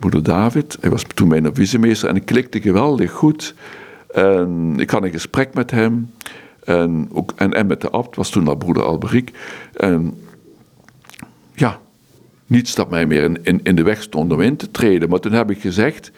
Moeder 0.01 0.23
David. 0.23 0.77
Hij 0.81 0.91
was 0.91 1.05
toen 1.15 1.29
mijn 1.29 1.43
novicemeester 1.43 2.09
en 2.09 2.17
ik 2.17 2.25
klikte 2.25 2.61
geweldig 2.61 3.13
goed. 3.13 3.55
En 4.11 4.75
ik 4.79 4.91
had 4.91 5.03
een 5.03 5.11
gesprek 5.11 5.55
met 5.55 5.71
hem. 5.71 6.11
En, 6.65 7.09
ook, 7.13 7.33
en, 7.37 7.53
en 7.53 7.67
met 7.67 7.81
de 7.81 7.91
abt, 7.91 8.17
was 8.17 8.31
toen 8.31 8.45
naar 8.45 8.57
broeder 8.57 8.83
Alberic. 8.83 9.33
En 9.77 10.19
ja, 11.55 11.81
niets 12.47 12.75
dat 12.75 12.91
mij 12.91 13.07
meer 13.07 13.23
in, 13.43 13.61
in, 13.63 13.77
de 13.77 13.83
weg 13.83 14.03
stond 14.03 14.33
om 14.33 14.41
in 14.41 14.57
te 14.57 14.71
treden. 14.71 15.09
Maar 15.09 15.21
toen 15.21 15.33
heb 15.33 15.51
ik 15.51 15.61
gezegd, 15.61 16.11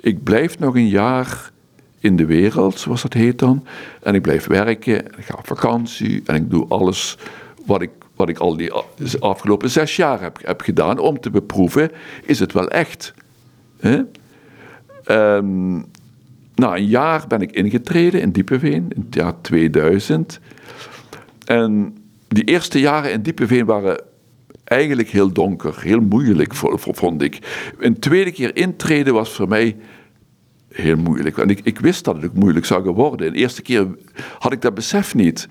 ik 0.00 0.22
blijf 0.22 0.58
nog 0.58 0.74
een 0.74 0.88
jaar 0.88 1.50
in 1.98 2.16
de 2.16 2.26
wereld, 2.26 2.78
zoals 2.78 3.02
dat 3.02 3.12
heet 3.12 3.38
dan. 3.38 3.66
En 4.02 4.14
ik 4.14 4.22
blijf 4.22 4.46
werken, 4.46 5.06
ik 5.06 5.24
ga 5.24 5.34
op 5.38 5.46
vakantie 5.46 6.22
en 6.24 6.34
ik 6.34 6.50
doe 6.50 6.68
alles 6.68 7.18
wat 7.66 7.82
ik, 7.82 7.90
wat 8.18 8.28
ik 8.28 8.38
al 8.38 8.56
die 8.56 8.72
afgelopen 9.18 9.70
zes 9.70 9.96
jaar 9.96 10.20
heb, 10.20 10.38
heb 10.42 10.60
gedaan 10.60 10.98
om 10.98 11.20
te 11.20 11.30
beproeven, 11.30 11.90
is 12.24 12.38
het 12.38 12.52
wel 12.52 12.68
echt? 12.68 13.14
Um, 15.10 15.86
na 16.54 16.76
een 16.76 16.86
jaar 16.86 17.24
ben 17.28 17.40
ik 17.40 17.52
ingetreden 17.52 18.20
in 18.20 18.30
Diepeveen, 18.30 18.86
in 18.88 19.04
het 19.04 19.14
jaar 19.14 19.40
2000. 19.40 20.40
En 21.44 21.96
die 22.28 22.44
eerste 22.44 22.80
jaren 22.80 23.12
in 23.12 23.22
Diepeveen 23.22 23.64
waren 23.64 24.00
eigenlijk 24.64 25.08
heel 25.08 25.32
donker, 25.32 25.80
heel 25.80 26.00
moeilijk 26.00 26.54
vond 26.54 27.22
ik. 27.22 27.38
Een 27.78 27.98
tweede 27.98 28.32
keer 28.32 28.56
intreden 28.56 29.14
was 29.14 29.32
voor 29.32 29.48
mij 29.48 29.76
heel 30.68 30.96
moeilijk. 30.96 31.38
En 31.38 31.50
ik, 31.50 31.60
ik 31.62 31.78
wist 31.78 32.04
dat 32.04 32.16
het 32.16 32.24
ook 32.24 32.34
moeilijk 32.34 32.66
zou 32.66 32.90
worden. 32.90 33.32
De 33.32 33.38
eerste 33.38 33.62
keer 33.62 33.86
had 34.38 34.52
ik 34.52 34.60
dat 34.60 34.74
besef 34.74 35.14
niet. 35.14 35.48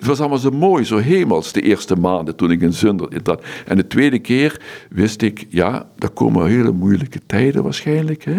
Het 0.00 0.08
was 0.08 0.20
allemaal 0.20 0.38
zo 0.38 0.50
mooi, 0.50 0.84
zo 0.84 0.96
hemels, 0.96 1.52
de 1.52 1.60
eerste 1.60 1.96
maanden 1.96 2.36
toen 2.36 2.50
ik 2.50 2.60
in 2.60 2.72
Zunder 2.72 3.08
zat. 3.24 3.44
En 3.66 3.76
de 3.76 3.86
tweede 3.86 4.18
keer 4.18 4.60
wist 4.90 5.22
ik, 5.22 5.46
ja, 5.48 5.88
er 5.98 6.08
komen 6.08 6.46
hele 6.46 6.72
moeilijke 6.72 7.20
tijden 7.26 7.62
waarschijnlijk. 7.62 8.24
Hè? 8.24 8.38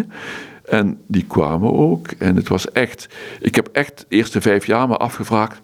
En 0.64 0.98
die 1.06 1.24
kwamen 1.24 1.72
ook. 1.72 2.10
En 2.18 2.36
het 2.36 2.48
was 2.48 2.72
echt, 2.72 3.08
ik 3.40 3.54
heb 3.54 3.68
echt 3.72 3.98
de 3.98 4.16
eerste 4.16 4.40
vijf 4.40 4.66
jaar 4.66 4.88
me 4.88 4.96
afgevraagd, 4.96 5.60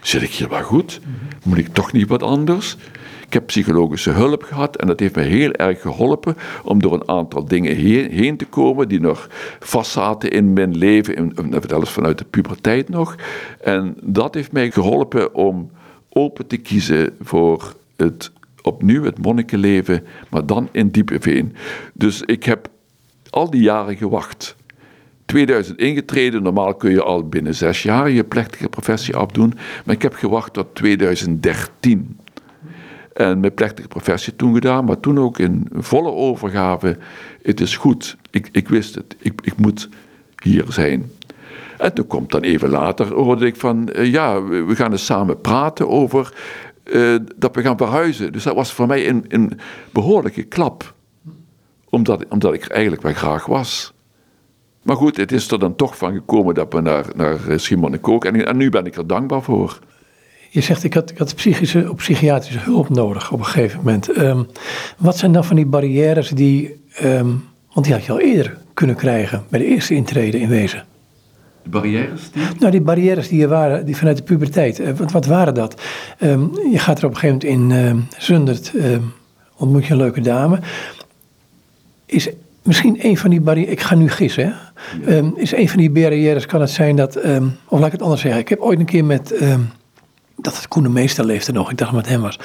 zit 0.00 0.22
ik 0.22 0.30
hier 0.30 0.48
wel 0.48 0.62
goed? 0.62 1.00
Moet 1.44 1.58
ik 1.58 1.68
toch 1.72 1.92
niet 1.92 2.08
wat 2.08 2.22
anders? 2.22 2.76
Ik 3.28 3.34
heb 3.34 3.46
psychologische 3.46 4.10
hulp 4.10 4.42
gehad 4.42 4.76
en 4.76 4.86
dat 4.86 5.00
heeft 5.00 5.16
me 5.16 5.22
heel 5.22 5.52
erg 5.52 5.80
geholpen 5.80 6.36
om 6.64 6.80
door 6.80 6.92
een 6.92 7.08
aantal 7.08 7.44
dingen 7.44 7.76
heen, 7.76 8.36
te 8.36 8.46
komen 8.46 8.88
die 8.88 9.00
nog 9.00 9.28
vastzaten 9.60 10.30
in 10.30 10.52
mijn 10.52 10.76
leven, 10.76 11.34
zelfs 11.66 11.90
vanuit 11.90 12.18
de 12.18 12.24
puberteit 12.24 12.88
nog. 12.88 13.16
En 13.60 13.96
dat 14.02 14.34
heeft 14.34 14.52
mij 14.52 14.70
geholpen 14.70 15.34
om 15.34 15.70
open 16.08 16.46
te 16.46 16.56
kiezen 16.56 17.16
voor 17.20 17.74
het 17.96 18.32
opnieuw 18.62 19.04
het 19.04 19.18
monnikenleven, 19.18 20.04
maar 20.30 20.46
dan 20.46 20.68
in 20.72 20.88
diepe 20.88 21.20
veen. 21.20 21.54
Dus 21.94 22.22
ik 22.22 22.44
heb 22.44 22.68
al 23.30 23.50
die 23.50 23.62
jaren 23.62 23.96
gewacht. 23.96 24.56
2000 25.24 25.78
ingetreden, 25.78 26.42
normaal 26.42 26.74
kun 26.74 26.90
je 26.90 27.02
al 27.02 27.28
binnen 27.28 27.54
zes 27.54 27.82
jaar 27.82 28.10
je 28.10 28.24
plechtige 28.24 28.68
professie 28.68 29.16
afdoen, 29.16 29.54
maar 29.84 29.94
ik 29.94 30.02
heb 30.02 30.14
gewacht 30.14 30.52
tot 30.52 30.74
2013. 30.74 32.16
En 33.18 33.40
mijn 33.40 33.54
plechtige 33.54 33.88
professie 33.88 34.36
toen 34.36 34.54
gedaan, 34.54 34.84
maar 34.84 35.00
toen 35.00 35.18
ook 35.18 35.38
in 35.38 35.68
volle 35.72 36.10
overgave. 36.10 36.98
Het 37.42 37.60
is 37.60 37.76
goed, 37.76 38.16
ik, 38.30 38.48
ik 38.52 38.68
wist 38.68 38.94
het, 38.94 39.16
ik, 39.18 39.40
ik 39.42 39.56
moet 39.56 39.88
hier 40.42 40.64
zijn. 40.68 41.10
En 41.78 41.94
toen 41.94 42.06
komt 42.06 42.30
dan 42.30 42.40
even 42.40 42.68
later, 42.68 43.12
hoorde 43.12 43.46
ik 43.46 43.56
van, 43.56 43.88
uh, 43.92 44.12
ja, 44.12 44.42
we 44.42 44.76
gaan 44.76 44.92
eens 44.92 45.04
samen 45.04 45.40
praten 45.40 45.88
over 45.88 46.34
uh, 46.84 47.16
dat 47.36 47.54
we 47.54 47.62
gaan 47.62 47.76
verhuizen. 47.76 48.32
Dus 48.32 48.42
dat 48.42 48.54
was 48.54 48.72
voor 48.72 48.86
mij 48.86 49.08
een, 49.08 49.24
een 49.28 49.60
behoorlijke 49.90 50.42
klap, 50.42 50.94
omdat, 51.88 52.24
omdat 52.28 52.54
ik 52.54 52.66
eigenlijk 52.66 53.02
wel 53.02 53.12
graag 53.12 53.46
was. 53.46 53.92
Maar 54.82 54.96
goed, 54.96 55.16
het 55.16 55.32
is 55.32 55.50
er 55.50 55.58
dan 55.58 55.76
toch 55.76 55.96
van 55.96 56.12
gekomen 56.12 56.54
dat 56.54 56.72
we 56.72 56.80
naar, 56.80 57.06
naar 57.16 57.38
Simon 57.56 57.92
en 57.92 58.20
en, 58.20 58.46
en 58.46 58.56
nu 58.56 58.70
ben 58.70 58.86
ik 58.86 58.96
er 58.96 59.06
dankbaar 59.06 59.42
voor. 59.42 59.78
Je 60.50 60.60
zegt, 60.60 60.84
ik 60.84 60.94
had, 60.94 61.10
ik 61.10 61.18
had 61.18 61.34
psychische, 61.34 61.92
psychiatrische 61.96 62.58
hulp 62.58 62.88
nodig 62.88 63.32
op 63.32 63.38
een 63.38 63.44
gegeven 63.44 63.78
moment. 63.78 64.18
Um, 64.18 64.46
wat 64.98 65.18
zijn 65.18 65.32
dan 65.32 65.44
van 65.44 65.56
die 65.56 65.66
barrières 65.66 66.28
die, 66.28 66.80
um, 67.02 67.44
want 67.72 67.86
die 67.86 67.94
had 67.94 68.04
je 68.04 68.12
al 68.12 68.20
eerder 68.20 68.56
kunnen 68.74 68.96
krijgen 68.96 69.44
bij 69.48 69.58
de 69.58 69.66
eerste 69.66 69.94
intrede 69.94 70.40
in 70.40 70.48
wezen? 70.48 70.84
De 71.62 71.68
barrières 71.68 72.30
die? 72.32 72.42
Nou, 72.58 72.70
die 72.70 72.80
barrières 72.80 73.28
die 73.28 73.42
er 73.42 73.48
waren, 73.48 73.86
die 73.86 73.96
vanuit 73.96 74.16
de 74.16 74.22
puberteit. 74.22 74.80
Uh, 74.80 74.90
wat, 74.90 75.12
wat, 75.12 75.26
waren 75.26 75.54
dat? 75.54 75.82
Um, 76.20 76.50
je 76.72 76.78
gaat 76.78 76.98
er 76.98 77.04
op 77.04 77.10
een 77.10 77.18
gegeven 77.18 77.48
moment 77.48 77.72
in 77.72 77.96
uh, 77.96 78.02
Zundert, 78.18 78.72
ontmoet 79.56 79.86
je 79.86 79.92
een 79.92 79.98
leuke 79.98 80.20
dame. 80.20 80.58
Is 82.06 82.28
misschien 82.62 82.96
een 83.00 83.16
van 83.16 83.30
die 83.30 83.40
barrières, 83.40 83.72
ik 83.72 83.80
ga 83.80 83.94
nu 83.94 84.08
gissen, 84.08 84.44
hè? 84.44 84.50
Ja. 85.14 85.30
is 85.34 85.52
een 85.52 85.68
van 85.68 85.78
die 85.78 85.90
barrières, 85.90 86.46
kan 86.46 86.60
het 86.60 86.70
zijn 86.70 86.96
dat, 86.96 87.16
of 87.68 87.78
laat 87.78 87.86
ik 87.86 87.92
het 87.92 88.02
anders 88.02 88.20
zeggen. 88.20 88.40
Ik 88.40 88.48
heb 88.48 88.60
ooit 88.60 88.78
een 88.78 88.84
keer 88.84 89.04
met 89.04 89.34
dat 90.40 90.56
het 90.56 90.68
Koene 90.68 90.88
Meester 90.88 91.24
leefde 91.24 91.52
nog, 91.52 91.70
ik 91.70 91.78
dacht 91.78 91.94
het 91.94 92.08
hem 92.08 92.20
was. 92.20 92.38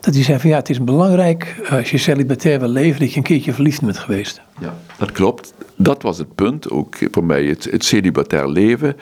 Dat 0.00 0.14
hij 0.14 0.22
zei 0.22 0.38
van 0.38 0.50
ja, 0.50 0.56
het 0.56 0.70
is 0.70 0.84
belangrijk 0.84 1.60
eh, 1.64 1.72
als 1.72 1.90
je 1.90 1.98
celibatair 1.98 2.58
wil 2.58 2.68
leven, 2.68 3.00
dat 3.00 3.10
je 3.10 3.16
een 3.16 3.22
keertje 3.22 3.52
verliefd 3.52 3.80
bent 3.80 3.98
geweest. 3.98 4.40
Ja, 4.60 4.74
dat 4.98 5.12
klopt. 5.12 5.54
Dat 5.76 6.02
was 6.02 6.18
het 6.18 6.34
punt, 6.34 6.70
ook 6.70 6.96
voor 7.10 7.24
mij. 7.24 7.44
Het, 7.44 7.64
het 7.70 7.84
celibatair 7.84 8.48
leven 8.48 8.96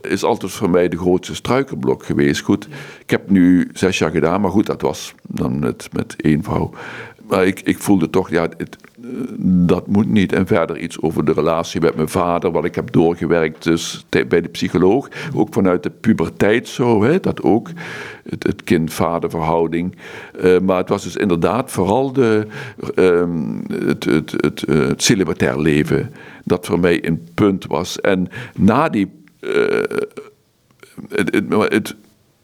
is 0.00 0.24
altijd 0.24 0.52
voor 0.52 0.70
mij 0.70 0.88
de 0.88 0.98
grootste 0.98 1.34
struikelblok 1.34 2.04
geweest. 2.04 2.40
Goed, 2.40 2.68
ik 3.00 3.10
heb 3.10 3.30
nu 3.30 3.70
zes 3.72 3.98
jaar 3.98 4.10
gedaan, 4.10 4.40
maar 4.40 4.50
goed, 4.50 4.66
dat 4.66 4.80
was 4.80 5.14
dan 5.22 5.58
met, 5.58 5.88
met 5.92 6.14
één 6.16 6.42
vrouw. 6.42 6.70
Maar 7.28 7.46
ik, 7.46 7.60
ik 7.60 7.78
voelde 7.78 8.10
toch, 8.10 8.30
ja, 8.30 8.48
het, 8.56 8.76
dat 9.40 9.86
moet 9.86 10.08
niet. 10.08 10.32
En 10.32 10.46
verder 10.46 10.78
iets 10.78 11.00
over 11.00 11.24
de 11.24 11.32
relatie 11.32 11.80
met 11.80 11.94
mijn 11.94 12.08
vader, 12.08 12.50
wat 12.50 12.64
ik 12.64 12.74
heb 12.74 12.92
doorgewerkt 12.92 13.62
dus 13.62 14.04
bij 14.08 14.40
de 14.40 14.48
psycholoog. 14.48 15.08
Ook 15.34 15.54
vanuit 15.54 15.82
de 15.82 15.90
puberteit 15.90 16.68
zo, 16.68 17.02
hè, 17.02 17.20
dat 17.20 17.42
ook. 17.42 17.70
Het, 18.28 18.46
het 18.46 18.64
kind-vader 18.64 19.30
verhouding. 19.30 19.96
Uh, 20.44 20.58
maar 20.58 20.76
het 20.76 20.88
was 20.88 21.02
dus 21.02 21.16
inderdaad 21.16 21.70
vooral 21.70 22.12
de, 22.12 22.46
um, 22.94 23.62
het, 23.72 24.04
het, 24.04 24.34
het, 24.36 24.60
het, 24.60 25.02
celibatair 25.02 25.60
leven 25.60 26.12
dat 26.44 26.66
voor 26.66 26.80
mij 26.80 27.06
een 27.06 27.28
punt 27.34 27.66
was. 27.66 28.00
En 28.00 28.28
na 28.54 28.88
die. 28.88 29.10
Uh, 29.40 29.82
het, 31.68 31.96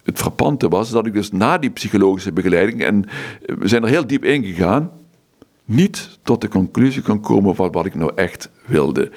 het 0.02 0.18
frappante 0.18 0.68
was 0.68 0.90
dat 0.90 1.06
ik 1.06 1.12
dus 1.12 1.30
na 1.30 1.58
die 1.58 1.70
psychologische 1.70 2.32
begeleiding, 2.32 2.82
en 2.82 3.04
we 3.40 3.68
zijn 3.68 3.82
er 3.82 3.88
heel 3.88 4.06
diep 4.06 4.24
in 4.24 4.44
gegaan, 4.44 4.90
niet 5.64 6.18
tot 6.22 6.40
de 6.40 6.48
conclusie 6.48 7.02
kon 7.02 7.20
komen 7.20 7.54
van 7.54 7.72
wat 7.72 7.86
ik 7.86 7.94
nou 7.94 8.12
echt 8.14 8.50
wilde. 8.66 9.10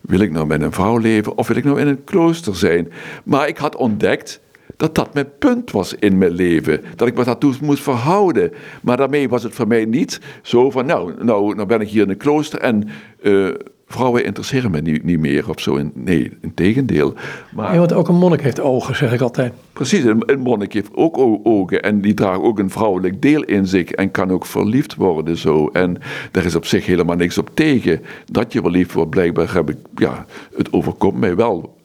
Wil 0.00 0.20
ik 0.20 0.32
nou 0.32 0.46
met 0.46 0.62
een 0.62 0.72
vrouw 0.72 0.98
leven 0.98 1.36
of 1.36 1.48
wil 1.48 1.56
ik 1.56 1.64
nou 1.64 1.80
in 1.80 1.86
een 1.86 2.04
klooster 2.04 2.56
zijn? 2.56 2.92
Maar 3.24 3.48
ik 3.48 3.56
had 3.56 3.76
ontdekt 3.76 4.40
dat 4.76 4.94
dat 4.94 5.14
mijn 5.14 5.28
punt 5.38 5.70
was 5.70 5.94
in 5.94 6.18
mijn 6.18 6.30
leven. 6.30 6.80
Dat 6.96 7.08
ik 7.08 7.16
me 7.16 7.24
daartoe 7.24 7.54
moest 7.60 7.82
verhouden. 7.82 8.52
Maar 8.82 8.96
daarmee 8.96 9.28
was 9.28 9.42
het 9.42 9.54
voor 9.54 9.66
mij 9.66 9.84
niet 9.84 10.20
zo 10.42 10.70
van, 10.70 10.86
nou, 10.86 11.24
nou, 11.24 11.54
nou 11.54 11.68
ben 11.68 11.80
ik 11.80 11.88
hier 11.88 12.02
in 12.02 12.10
een 12.10 12.16
klooster 12.16 12.58
en 12.58 12.88
uh, 13.22 13.54
vrouwen 13.94 14.24
interesseren 14.24 14.70
me 14.70 14.80
niet, 14.80 15.04
niet 15.04 15.18
meer 15.18 15.48
of 15.48 15.60
zo. 15.60 15.90
Nee, 15.94 16.30
in 16.40 16.54
tegendeel. 16.54 17.14
Maar, 17.52 17.72
ja, 17.72 17.78
want 17.78 17.92
ook 17.92 18.08
een 18.08 18.14
monnik 18.14 18.40
heeft 18.40 18.60
ogen, 18.60 18.96
zeg 18.96 19.12
ik 19.12 19.20
altijd. 19.20 19.52
Precies, 19.72 20.04
een, 20.04 20.22
een 20.26 20.40
monnik 20.40 20.72
heeft 20.72 20.90
ook 20.94 21.18
ogen 21.42 21.82
en 21.82 22.00
die 22.00 22.14
draagt 22.14 22.40
ook 22.40 22.58
een 22.58 22.70
vrouwelijk 22.70 23.22
deel 23.22 23.42
in 23.42 23.66
zich 23.66 23.90
en 23.90 24.10
kan 24.10 24.30
ook 24.30 24.46
verliefd 24.46 24.94
worden 24.94 25.36
zo. 25.36 25.68
En 25.72 25.96
daar 26.30 26.44
is 26.44 26.54
op 26.54 26.66
zich 26.66 26.86
helemaal 26.86 27.16
niks 27.16 27.38
op 27.38 27.50
tegen 27.54 28.00
dat 28.24 28.52
je 28.52 28.60
verliefd 28.60 28.92
wordt. 28.92 29.10
Blijkbaar 29.10 29.54
heb 29.54 29.70
ik, 29.70 29.76
ja, 29.94 30.26
het 30.56 30.72
overkomt 30.72 31.18
mij 31.18 31.36
wel 31.36 31.76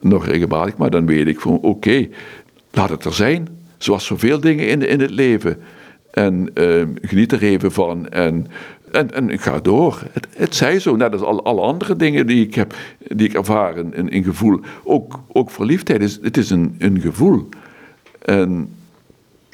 nog 0.00 0.26
regelmatig, 0.26 0.76
maar 0.76 0.90
dan 0.90 1.06
weet 1.06 1.26
ik 1.26 1.40
van 1.40 1.58
oké, 1.62 2.08
laat 2.70 2.90
het 2.90 3.04
er 3.04 3.14
zijn. 3.14 3.48
Zoals 3.78 4.06
zoveel 4.06 4.40
dingen 4.40 4.68
in, 4.68 4.88
in 4.88 5.00
het 5.00 5.10
leven. 5.10 5.58
En 6.10 6.50
uh, 6.54 6.82
geniet 7.02 7.32
er 7.32 7.42
even 7.42 7.72
van. 7.72 8.08
En 8.08 8.46
en, 8.98 9.14
en 9.14 9.30
ik 9.30 9.40
ga 9.40 9.60
door. 9.60 10.02
Het, 10.12 10.26
het 10.36 10.54
zij 10.54 10.80
zo, 10.80 10.96
net 10.96 11.12
als 11.12 11.22
alle, 11.22 11.42
alle 11.42 11.60
andere 11.60 11.96
dingen 11.96 12.26
die 12.26 12.46
ik 12.46 12.54
heb, 12.54 12.74
die 12.98 13.28
ik 13.28 13.34
ervaar 13.34 13.76
in, 13.76 14.08
in 14.08 14.24
gevoel. 14.24 14.60
Ook, 14.84 15.20
ook 15.32 15.50
verliefdheid, 15.50 16.00
is, 16.02 16.18
het 16.22 16.36
is 16.36 16.50
een, 16.50 16.74
een 16.78 17.00
gevoel. 17.00 17.48
En, 18.24 18.74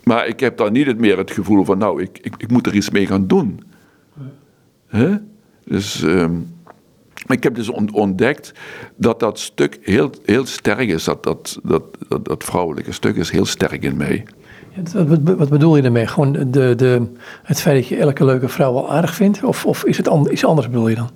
maar 0.04 0.26
ik 0.26 0.40
heb 0.40 0.56
dan 0.56 0.72
niet 0.72 0.98
meer 0.98 1.18
het 1.18 1.30
gevoel 1.30 1.64
van, 1.64 1.78
nou, 1.78 2.02
ik, 2.02 2.18
ik, 2.22 2.34
ik 2.36 2.50
moet 2.50 2.66
er 2.66 2.74
iets 2.74 2.90
mee 2.90 3.06
gaan 3.06 3.26
doen. 3.26 3.62
Hè? 4.86 5.16
Dus, 5.64 6.02
um, 6.02 6.52
ik 7.26 7.42
heb 7.42 7.54
dus 7.54 7.68
ontdekt 7.68 8.52
dat 8.96 9.20
dat 9.20 9.38
stuk 9.38 9.78
heel, 9.82 10.10
heel 10.24 10.46
sterk 10.46 10.88
is. 10.88 11.04
Dat, 11.04 11.22
dat, 11.22 11.58
dat, 11.62 11.82
dat, 12.08 12.24
dat 12.24 12.44
vrouwelijke 12.44 12.92
stuk 12.92 13.16
is 13.16 13.30
heel 13.30 13.46
sterk 13.46 13.82
in 13.82 13.96
mij. 13.96 14.24
Wat 15.36 15.48
bedoel 15.48 15.76
je 15.76 15.82
daarmee? 15.82 16.06
Gewoon 16.06 16.32
de, 16.32 16.74
de, 16.76 17.02
het 17.42 17.60
feit 17.60 17.76
dat 17.76 17.86
je 17.88 17.96
elke 17.96 18.24
leuke 18.24 18.48
vrouw 18.48 18.72
wel 18.72 18.90
aardig 18.90 19.14
vindt? 19.14 19.44
Of, 19.44 19.66
of 19.66 19.84
is 19.84 19.96
het 19.96 20.10
iets 20.30 20.44
anders 20.44 20.68
bedoel 20.68 20.88
je 20.88 20.94
dan? 20.94 21.10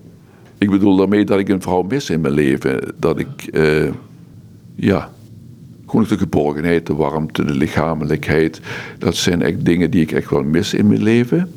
Ik 0.58 0.70
bedoel 0.70 0.96
daarmee 0.96 1.24
dat 1.24 1.38
ik 1.38 1.48
een 1.48 1.62
vrouw 1.62 1.82
mis 1.82 2.10
in 2.10 2.20
mijn 2.20 2.34
leven. 2.34 2.94
Dat 2.96 3.18
ik, 3.18 3.48
uh, 3.52 3.90
ja, 4.74 5.10
gewoon 5.86 6.06
de 6.08 6.18
geborgenheid, 6.18 6.86
de 6.86 6.94
warmte, 6.94 7.44
de 7.44 7.54
lichamelijkheid. 7.54 8.60
Dat 8.98 9.16
zijn 9.16 9.42
echt 9.42 9.64
dingen 9.64 9.90
die 9.90 10.02
ik 10.02 10.12
echt 10.12 10.30
wel 10.30 10.42
mis 10.42 10.74
in 10.74 10.86
mijn 10.86 11.02
leven. 11.02 11.52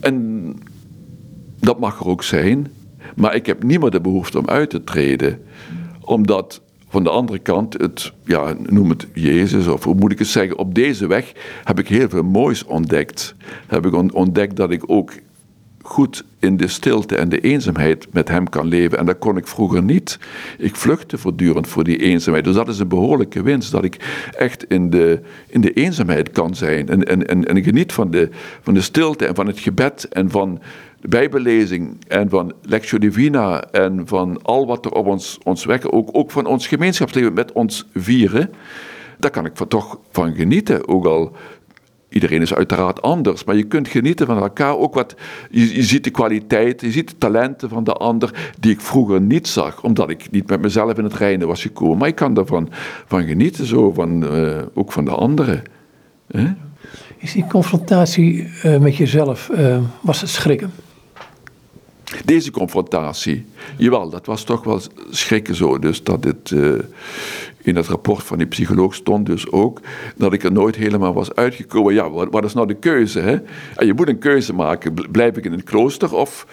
En 0.00 0.44
dat 1.60 1.78
mag 1.78 2.00
er 2.00 2.06
ook 2.06 2.22
zijn. 2.22 2.66
Maar 3.16 3.34
ik 3.34 3.46
heb 3.46 3.62
niet 3.62 3.80
meer 3.80 3.90
de 3.90 4.00
behoefte 4.00 4.38
om 4.38 4.48
uit 4.48 4.70
te 4.70 4.84
treden. 4.84 5.40
Omdat 6.00 6.60
van 6.96 7.04
de 7.04 7.10
andere 7.10 7.38
kant, 7.38 7.72
het, 7.72 8.12
ja, 8.24 8.54
noem 8.62 8.90
het 8.90 9.06
Jezus, 9.14 9.66
of 9.66 9.84
hoe 9.84 9.94
moet 9.94 10.12
ik 10.12 10.18
het 10.18 10.28
zeggen, 10.28 10.58
op 10.58 10.74
deze 10.74 11.06
weg 11.06 11.32
heb 11.64 11.78
ik 11.78 11.88
heel 11.88 12.08
veel 12.08 12.22
moois 12.22 12.64
ontdekt. 12.64 13.34
Heb 13.66 13.86
ik 13.86 14.14
ontdekt 14.14 14.56
dat 14.56 14.70
ik 14.70 14.82
ook 14.86 15.12
goed 15.82 16.24
in 16.38 16.56
de 16.56 16.68
stilte 16.68 17.16
en 17.16 17.28
de 17.28 17.40
eenzaamheid 17.40 18.06
met 18.12 18.28
hem 18.28 18.48
kan 18.48 18.66
leven. 18.66 18.98
En 18.98 19.06
dat 19.06 19.18
kon 19.18 19.36
ik 19.36 19.46
vroeger 19.46 19.82
niet. 19.82 20.18
Ik 20.58 20.76
vluchtte 20.76 21.18
voortdurend 21.18 21.68
voor 21.68 21.84
die 21.84 21.98
eenzaamheid. 21.98 22.44
Dus 22.44 22.54
dat 22.54 22.68
is 22.68 22.78
een 22.78 22.88
behoorlijke 22.88 23.42
winst, 23.42 23.70
dat 23.70 23.84
ik 23.84 23.96
echt 24.36 24.64
in 24.64 24.90
de, 24.90 25.20
in 25.46 25.60
de 25.60 25.72
eenzaamheid 25.72 26.30
kan 26.30 26.54
zijn. 26.54 26.88
En, 26.88 27.04
en, 27.04 27.26
en, 27.26 27.44
en 27.44 27.62
geniet 27.62 27.92
van 27.92 28.10
de, 28.10 28.28
van 28.60 28.74
de 28.74 28.80
stilte 28.80 29.26
en 29.26 29.34
van 29.34 29.46
het 29.46 29.58
gebed 29.58 30.08
en 30.08 30.30
van 30.30 30.60
de 31.00 31.90
en 32.08 32.28
van 32.28 32.52
Lectio 32.62 32.98
Divina 32.98 33.62
en 33.62 34.06
van 34.06 34.42
al 34.42 34.66
wat 34.66 34.84
er 34.84 34.92
op 34.92 35.06
ons, 35.06 35.38
ons 35.42 35.64
wekken, 35.64 35.92
ook, 35.92 36.08
ook 36.12 36.30
van 36.30 36.46
ons 36.46 36.66
gemeenschapsleven 36.66 37.32
met 37.32 37.52
ons 37.52 37.88
vieren. 37.94 38.50
Daar 39.18 39.30
kan 39.30 39.46
ik 39.46 39.54
toch 39.68 39.98
van 40.10 40.34
genieten. 40.34 40.88
Ook 40.88 41.06
al 41.06 41.32
iedereen 42.08 42.42
is 42.42 42.54
uiteraard 42.54 43.02
anders, 43.02 43.44
maar 43.44 43.56
je 43.56 43.62
kunt 43.62 43.88
genieten 43.88 44.26
van 44.26 44.38
elkaar. 44.38 44.76
Ook 44.76 44.94
wat, 44.94 45.14
je, 45.50 45.74
je 45.74 45.82
ziet 45.82 46.04
de 46.04 46.10
kwaliteit, 46.10 46.80
je 46.80 46.90
ziet 46.90 47.08
de 47.08 47.18
talenten 47.18 47.68
van 47.68 47.84
de 47.84 47.92
ander, 47.92 48.52
die 48.60 48.72
ik 48.72 48.80
vroeger 48.80 49.20
niet 49.20 49.48
zag, 49.48 49.82
omdat 49.82 50.10
ik 50.10 50.30
niet 50.30 50.48
met 50.48 50.60
mezelf 50.60 50.98
in 50.98 51.04
het 51.04 51.14
reinen 51.14 51.46
was 51.46 51.62
gekomen. 51.62 51.98
Maar 51.98 52.08
ik 52.08 52.14
kan 52.14 52.34
daarvan 52.34 52.68
van 53.06 53.26
genieten, 53.26 53.66
zo, 53.66 53.92
van, 53.92 54.24
uh, 54.24 54.56
ook 54.74 54.92
van 54.92 55.04
de 55.04 55.10
anderen. 55.10 55.62
Is 57.16 57.32
die 57.32 57.46
confrontatie 57.46 58.50
uh, 58.64 58.78
met 58.78 58.96
jezelf, 58.96 59.50
uh, 59.54 59.78
was 60.00 60.20
het 60.20 60.30
schrikken? 60.30 60.70
Deze 62.24 62.50
confrontatie, 62.50 63.44
jawel, 63.76 64.10
dat 64.10 64.26
was 64.26 64.44
toch 64.44 64.64
wel 64.64 64.80
schrikken 65.10 65.54
zo. 65.54 65.78
Dus 65.78 66.02
dat 66.02 66.24
het 66.24 66.50
uh, 66.50 66.78
in 67.62 67.76
het 67.76 67.86
rapport 67.86 68.22
van 68.22 68.38
die 68.38 68.46
psycholoog 68.46 68.94
stond 68.94 69.26
dus 69.26 69.50
ook 69.50 69.80
dat 70.16 70.32
ik 70.32 70.42
er 70.44 70.52
nooit 70.52 70.76
helemaal 70.76 71.14
was 71.14 71.34
uitgekomen. 71.34 71.94
Ja, 71.94 72.10
wat, 72.10 72.44
is 72.44 72.54
nou 72.54 72.66
de 72.66 72.74
keuze? 72.74 73.20
Hè? 73.20 73.36
En 73.74 73.86
je 73.86 73.94
moet 73.94 74.08
een 74.08 74.18
keuze 74.18 74.52
maken. 74.52 74.94
Blijf 75.10 75.36
ik 75.36 75.44
in 75.44 75.52
het 75.52 75.64
klooster 75.64 76.14
of 76.14 76.46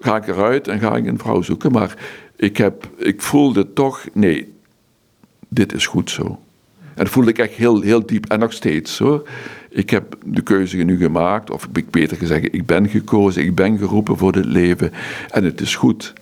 ga 0.00 0.16
ik 0.16 0.28
eruit 0.28 0.68
en 0.68 0.80
ga 0.80 0.96
ik 0.96 1.06
een 1.06 1.18
vrouw 1.18 1.42
zoeken? 1.42 1.72
Maar 1.72 1.96
ik, 2.36 2.56
heb, 2.56 2.88
ik 2.96 3.22
voelde 3.22 3.72
toch, 3.72 4.04
nee, 4.12 4.52
dit 5.48 5.72
is 5.72 5.86
goed 5.86 6.10
zo. 6.10 6.24
En 6.80 7.04
dat 7.04 7.08
voelde 7.08 7.30
ik 7.30 7.38
echt 7.38 7.52
heel, 7.52 7.80
heel 7.80 8.06
diep 8.06 8.26
en 8.26 8.38
nog 8.38 8.52
steeds 8.52 8.98
hoor 8.98 9.28
ik 9.76 9.90
heb 9.90 10.16
de 10.24 10.42
keuze 10.42 10.76
nu 10.76 10.96
gemaakt, 10.96 11.50
of 11.50 11.68
ik 11.72 11.90
beter 11.90 12.16
gezegd, 12.16 12.54
ik 12.54 12.66
ben 12.66 12.88
gekozen, 12.88 13.42
ik 13.42 13.54
ben 13.54 13.78
geroepen 13.78 14.16
voor 14.16 14.32
dit 14.32 14.44
leven 14.44 14.92
en 15.30 15.44
het 15.44 15.60
is 15.60 15.74
goed. 15.74 16.12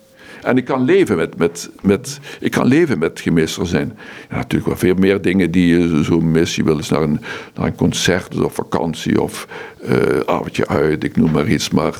En 0.41 0.57
ik 0.57 0.65
kan 0.65 0.81
leven 0.81 1.17
met, 1.17 1.37
met, 1.37 1.69
met, 1.81 2.19
ik 2.39 2.51
kan 2.51 2.65
leven 2.65 2.99
met 2.99 3.19
gemist 3.19 3.59
zijn. 3.63 3.97
Ja, 4.29 4.35
natuurlijk 4.35 4.65
wel 4.65 4.77
veel 4.77 4.95
meer 4.95 5.21
dingen 5.21 5.51
die 5.51 5.67
je 5.67 6.03
zo 6.03 6.19
mis. 6.19 6.55
Je 6.55 6.63
wil 6.63 6.77
eens 6.77 6.89
naar 6.89 7.01
een, 7.01 7.19
naar 7.55 7.65
een 7.65 7.75
concert 7.75 8.41
of 8.41 8.53
vakantie 8.53 9.21
of 9.21 9.47
uh, 9.89 10.19
avondje 10.25 10.67
uit, 10.67 11.03
ik 11.03 11.15
noem 11.15 11.31
maar 11.31 11.47
iets. 11.47 11.69
Maar 11.69 11.93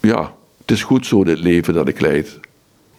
ja, 0.00 0.34
het 0.60 0.70
is 0.70 0.82
goed 0.82 1.06
zo, 1.06 1.24
dit 1.24 1.38
leven 1.38 1.74
dat 1.74 1.88
ik 1.88 2.00
leid. 2.00 2.40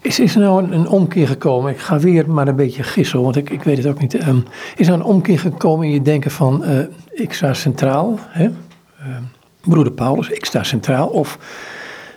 Is, 0.06 0.20
is 0.20 0.36
er 0.36 0.42
nou 0.42 0.72
een, 0.72 0.88
omkeer 0.88 1.28
gekomen? 1.28 1.72
Ik 1.72 1.80
ga 1.80 2.00
weer 2.00 2.30
maar 2.30 2.48
een 2.48 2.56
beetje 2.56 2.84
gissen, 2.84 3.22
want 3.22 3.36
ik, 3.36 3.50
ik 3.50 3.64
weet 3.64 3.78
het 3.78 3.88
ook 3.88 4.00
niet. 4.00 4.28
Um, 4.28 4.44
is 4.76 4.88
er 4.88 4.94
een 4.94 5.04
omkeer 5.04 5.40
gekomen 5.40 5.86
in 5.88 5.94
je 5.94 6.02
denken 6.02 6.32
van 6.32 6.64
uh, 6.64 6.80
ik 7.12 7.34
sta 7.34 7.54
centraal, 7.54 8.20
hè? 8.28 8.46
Uh, 8.46 9.16
broeder 9.62 9.94
Paulus, 9.94 10.30
ik 10.30 10.46
sta 10.46 10.64
centraal. 10.64 11.08
Of 11.08 11.40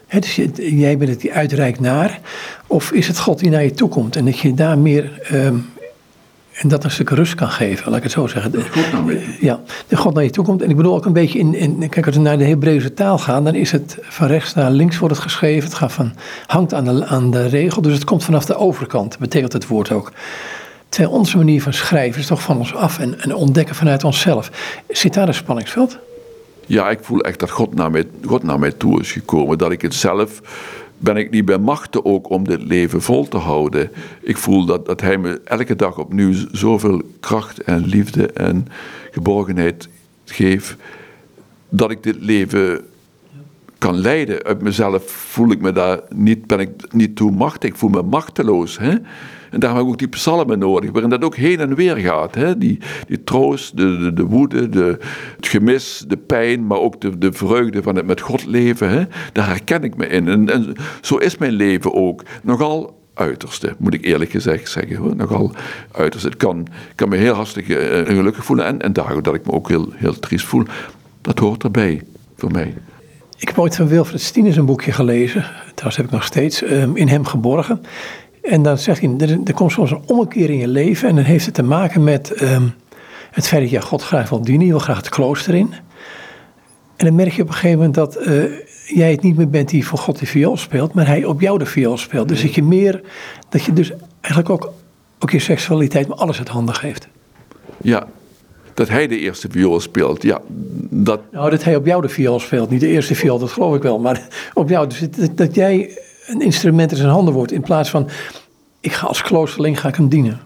hè, 0.06 0.18
dus 0.18 0.34
jij 0.56 0.98
bent 0.98 1.10
het 1.10 1.20
die 1.20 1.32
uitreikt 1.32 1.80
naar. 1.80 2.20
Of 2.66 2.92
is 2.92 3.08
het 3.08 3.18
God 3.18 3.38
die 3.38 3.50
naar 3.50 3.62
je 3.62 3.72
toe 3.72 3.88
komt 3.88 4.16
en 4.16 4.24
dat 4.24 4.38
je 4.38 4.54
daar 4.54 4.78
meer 4.78 5.28
um, 5.32 5.66
en 6.58 6.68
dat 6.68 6.84
een 6.84 6.90
stuk 6.90 7.10
rust 7.10 7.34
kan 7.34 7.48
geven, 7.48 7.88
laat 7.88 7.96
ik 7.96 8.02
het 8.02 8.12
zo 8.12 8.26
zeggen. 8.26 8.52
De 8.52 8.62
God 8.70 8.92
naar 8.92 9.12
je 9.12 9.36
Ja, 9.40 9.60
de 9.88 9.96
God 9.96 10.14
naar 10.14 10.24
je 10.24 10.30
toe 10.30 10.44
komt. 10.44 10.62
En 10.62 10.70
ik 10.70 10.76
bedoel 10.76 10.94
ook 10.94 11.04
een 11.04 11.12
beetje 11.12 11.38
in, 11.38 11.54
in 11.54 11.88
kijk, 11.88 12.06
als 12.06 12.16
we 12.16 12.22
naar 12.22 12.38
de 12.38 12.44
Hebreeuwse 12.44 12.94
taal 12.94 13.18
gaan, 13.18 13.44
dan 13.44 13.54
is 13.54 13.72
het 13.72 13.98
van 14.00 14.26
rechts 14.26 14.54
naar 14.54 14.70
links 14.70 14.98
wordt 14.98 15.14
het 15.14 15.24
geschreven. 15.24 15.68
Het 15.68 15.78
gaat 15.78 15.92
van, 15.92 16.12
hangt 16.46 16.74
aan 16.74 16.84
de, 16.84 17.06
aan 17.06 17.30
de 17.30 17.46
regel, 17.46 17.82
dus 17.82 17.94
het 17.94 18.04
komt 18.04 18.24
vanaf 18.24 18.44
de 18.44 18.56
overkant, 18.56 19.18
betekent 19.18 19.52
het 19.52 19.66
woord 19.66 19.92
ook. 19.92 20.12
Terwijl 20.88 21.14
onze 21.14 21.36
manier 21.36 21.62
van 21.62 21.72
schrijven 21.72 22.20
is 22.20 22.26
toch 22.26 22.42
van 22.42 22.58
ons 22.58 22.74
af 22.74 22.98
en, 22.98 23.20
en 23.20 23.34
ontdekken 23.34 23.74
vanuit 23.74 24.04
onszelf. 24.04 24.50
Zit 24.88 25.14
daar 25.14 25.28
een 25.28 25.34
spanningsveld? 25.34 25.98
Ja, 26.66 26.90
ik 26.90 26.98
voel 27.02 27.20
echt 27.20 27.40
dat 27.40 27.50
God 27.50 27.74
naar 27.74 27.90
mij, 27.90 28.04
God 28.24 28.42
naar 28.42 28.58
mij 28.58 28.72
toe 28.72 29.00
is 29.00 29.12
gekomen. 29.12 29.58
Dat 29.58 29.72
ik 29.72 29.82
het 29.82 29.94
zelf 29.94 30.40
ben 30.98 31.16
ik 31.16 31.30
niet 31.30 31.44
bij 31.44 31.58
machten 31.58 32.04
ook 32.04 32.30
om 32.30 32.44
dit 32.44 32.62
leven 32.62 33.02
vol 33.02 33.28
te 33.28 33.36
houden. 33.36 33.90
Ik 34.20 34.36
voel 34.36 34.64
dat, 34.64 34.86
dat 34.86 35.00
Hij 35.00 35.18
me 35.18 35.40
elke 35.44 35.76
dag 35.76 35.98
opnieuw 35.98 36.34
zoveel 36.52 37.02
kracht 37.20 37.62
en 37.62 37.86
liefde 37.86 38.26
en 38.26 38.66
geborgenheid 39.10 39.88
geeft, 40.24 40.76
dat 41.68 41.90
ik 41.90 42.02
dit 42.02 42.16
leven 42.20 42.84
kan 43.78 43.96
leiden. 44.00 44.42
Uit 44.42 44.62
mezelf 44.62 45.10
voel 45.10 45.50
ik 45.50 45.60
me 45.60 45.72
daar 45.72 46.00
niet, 46.14 46.46
ben 46.46 46.58
ik 46.58 46.92
niet 46.92 47.16
toe 47.16 47.30
machtig, 47.30 47.70
ik 47.70 47.76
voel 47.76 47.90
me 47.90 48.02
machteloos. 48.02 48.78
Hè? 48.78 48.94
En 49.50 49.60
daarom 49.60 49.78
heb 49.78 49.86
ik 49.86 49.92
ook 49.92 49.98
die 49.98 50.08
psalmen 50.08 50.58
nodig, 50.58 50.90
waarin 50.90 51.10
dat 51.10 51.24
ook 51.24 51.36
heen 51.36 51.60
en 51.60 51.74
weer 51.74 51.96
gaat. 51.96 52.34
Hè? 52.34 52.58
Die, 52.58 52.78
die 53.06 53.24
troost, 53.24 53.76
de, 53.76 53.98
de, 53.98 54.12
de 54.12 54.24
woede, 54.24 54.68
de, 54.68 54.98
het 55.36 55.46
gemis, 55.46 56.04
de 56.08 56.16
pijn, 56.16 56.66
maar 56.66 56.78
ook 56.78 57.00
de, 57.00 57.18
de 57.18 57.32
vreugde 57.32 57.82
van 57.82 57.96
het 57.96 58.06
met 58.06 58.20
God 58.20 58.46
leven. 58.46 58.90
Hè? 58.90 59.04
Daar 59.32 59.46
herken 59.46 59.82
ik 59.82 59.96
me 59.96 60.06
in. 60.06 60.28
En, 60.28 60.48
en 60.48 60.74
zo 61.00 61.16
is 61.16 61.38
mijn 61.38 61.52
leven 61.52 61.94
ook. 61.94 62.22
Nogal 62.42 62.96
uiterste, 63.14 63.74
moet 63.78 63.94
ik 63.94 64.04
eerlijk 64.04 64.30
gezegd 64.30 64.70
zeggen. 64.70 65.16
Nogal 65.16 65.52
uiterste. 65.92 66.28
Het 66.28 66.36
kan, 66.36 66.66
kan 66.94 67.08
me 67.08 67.16
heel 67.16 67.34
hartstikke 67.34 68.06
uh, 68.06 68.16
gelukkig 68.16 68.44
voelen 68.44 68.64
en, 68.64 68.80
en 68.80 68.92
daarom 68.92 69.22
dat 69.22 69.34
ik 69.34 69.46
me 69.46 69.52
ook 69.52 69.68
heel, 69.68 69.88
heel 69.94 70.18
triest 70.18 70.46
voel. 70.46 70.64
Dat 71.20 71.38
hoort 71.38 71.62
erbij, 71.62 72.02
voor 72.36 72.50
mij. 72.50 72.74
Ik 73.38 73.48
heb 73.48 73.58
ooit 73.58 73.76
van 73.76 73.88
Wilfred 73.88 74.20
Stines 74.20 74.56
een 74.56 74.66
boekje 74.66 74.92
gelezen. 74.92 75.44
Trouwens 75.64 75.96
heb 75.96 76.06
ik 76.06 76.10
nog 76.10 76.24
steeds. 76.24 76.62
Um, 76.62 76.96
in 76.96 77.08
hem 77.08 77.24
geborgen. 77.24 77.82
En 78.42 78.62
dan 78.62 78.78
zegt 78.78 79.00
hij, 79.00 79.14
er, 79.18 79.38
er, 79.44 79.54
komt 79.54 79.72
soms 79.72 79.90
een 79.90 80.02
ommekeer 80.06 80.50
in 80.50 80.58
je 80.58 80.68
leven 80.68 81.08
en 81.08 81.14
dan 81.14 81.24
heeft 81.24 81.44
het 81.46 81.54
te 81.54 81.62
maken 81.62 82.04
met 82.04 82.42
um, 82.42 82.74
het 83.30 83.46
feit 83.46 83.62
dat 83.62 83.70
je 83.70 83.80
God 83.80 84.02
graag 84.02 84.28
wil 84.28 84.40
dienen, 84.40 84.66
je 84.66 84.72
wil 84.72 84.80
graag 84.80 84.96
het 84.96 85.08
klooster 85.08 85.54
in. 85.54 85.72
En 86.96 87.06
dan 87.06 87.14
merk 87.14 87.32
je 87.32 87.42
op 87.42 87.48
een 87.48 87.54
gegeven 87.54 87.76
moment 87.76 87.94
dat 87.94 88.26
uh, 88.26 88.44
jij 88.86 89.10
het 89.10 89.22
niet 89.22 89.36
meer 89.36 89.50
bent 89.50 89.68
die 89.68 89.86
voor 89.86 89.98
God 89.98 90.18
de 90.18 90.26
viool 90.26 90.56
speelt, 90.56 90.94
maar 90.94 91.06
hij 91.06 91.24
op 91.24 91.40
jou 91.40 91.58
de 91.58 91.66
viool 91.66 91.96
speelt. 91.96 92.28
Dus 92.28 92.42
dat 92.42 92.54
je 92.54 92.62
meer, 92.62 93.02
dat 93.48 93.62
je 93.62 93.72
dus 93.72 93.92
eigenlijk 94.20 94.50
ook, 94.50 94.72
ook 95.18 95.30
je 95.30 95.38
seksualiteit, 95.38 96.08
maar 96.08 96.18
alles 96.18 96.38
het 96.38 96.48
handen 96.48 96.74
geeft. 96.74 97.08
Ja, 97.80 98.06
dat 98.78 98.88
hij 98.88 99.06
de 99.06 99.18
eerste 99.18 99.48
viool 99.50 99.80
speelt. 99.80 100.22
Ja, 100.22 100.40
dat... 100.90 101.20
Nou, 101.32 101.50
dat 101.50 101.64
hij 101.64 101.76
op 101.76 101.86
jou 101.86 102.02
de 102.02 102.08
viool 102.08 102.40
speelt. 102.40 102.70
Niet 102.70 102.80
de 102.80 102.88
eerste 102.88 103.14
viool, 103.14 103.38
dat 103.38 103.50
geloof 103.50 103.76
ik 103.76 103.82
wel. 103.82 103.98
Maar 103.98 104.28
op 104.54 104.68
jou. 104.68 104.88
Dus 104.88 105.00
dat, 105.00 105.36
dat 105.36 105.54
jij 105.54 105.98
een 106.26 106.40
instrument 106.40 106.90
in 106.90 106.96
zijn 106.96 107.08
handen 107.08 107.34
wordt. 107.34 107.52
In 107.52 107.60
plaats 107.60 107.90
van, 107.90 108.08
ik 108.80 108.92
ga 108.92 109.06
als 109.06 109.22
kloosterling 109.22 109.80
ga 109.80 109.88
ik 109.88 109.94
hem 109.94 110.08
dienen. 110.08 110.40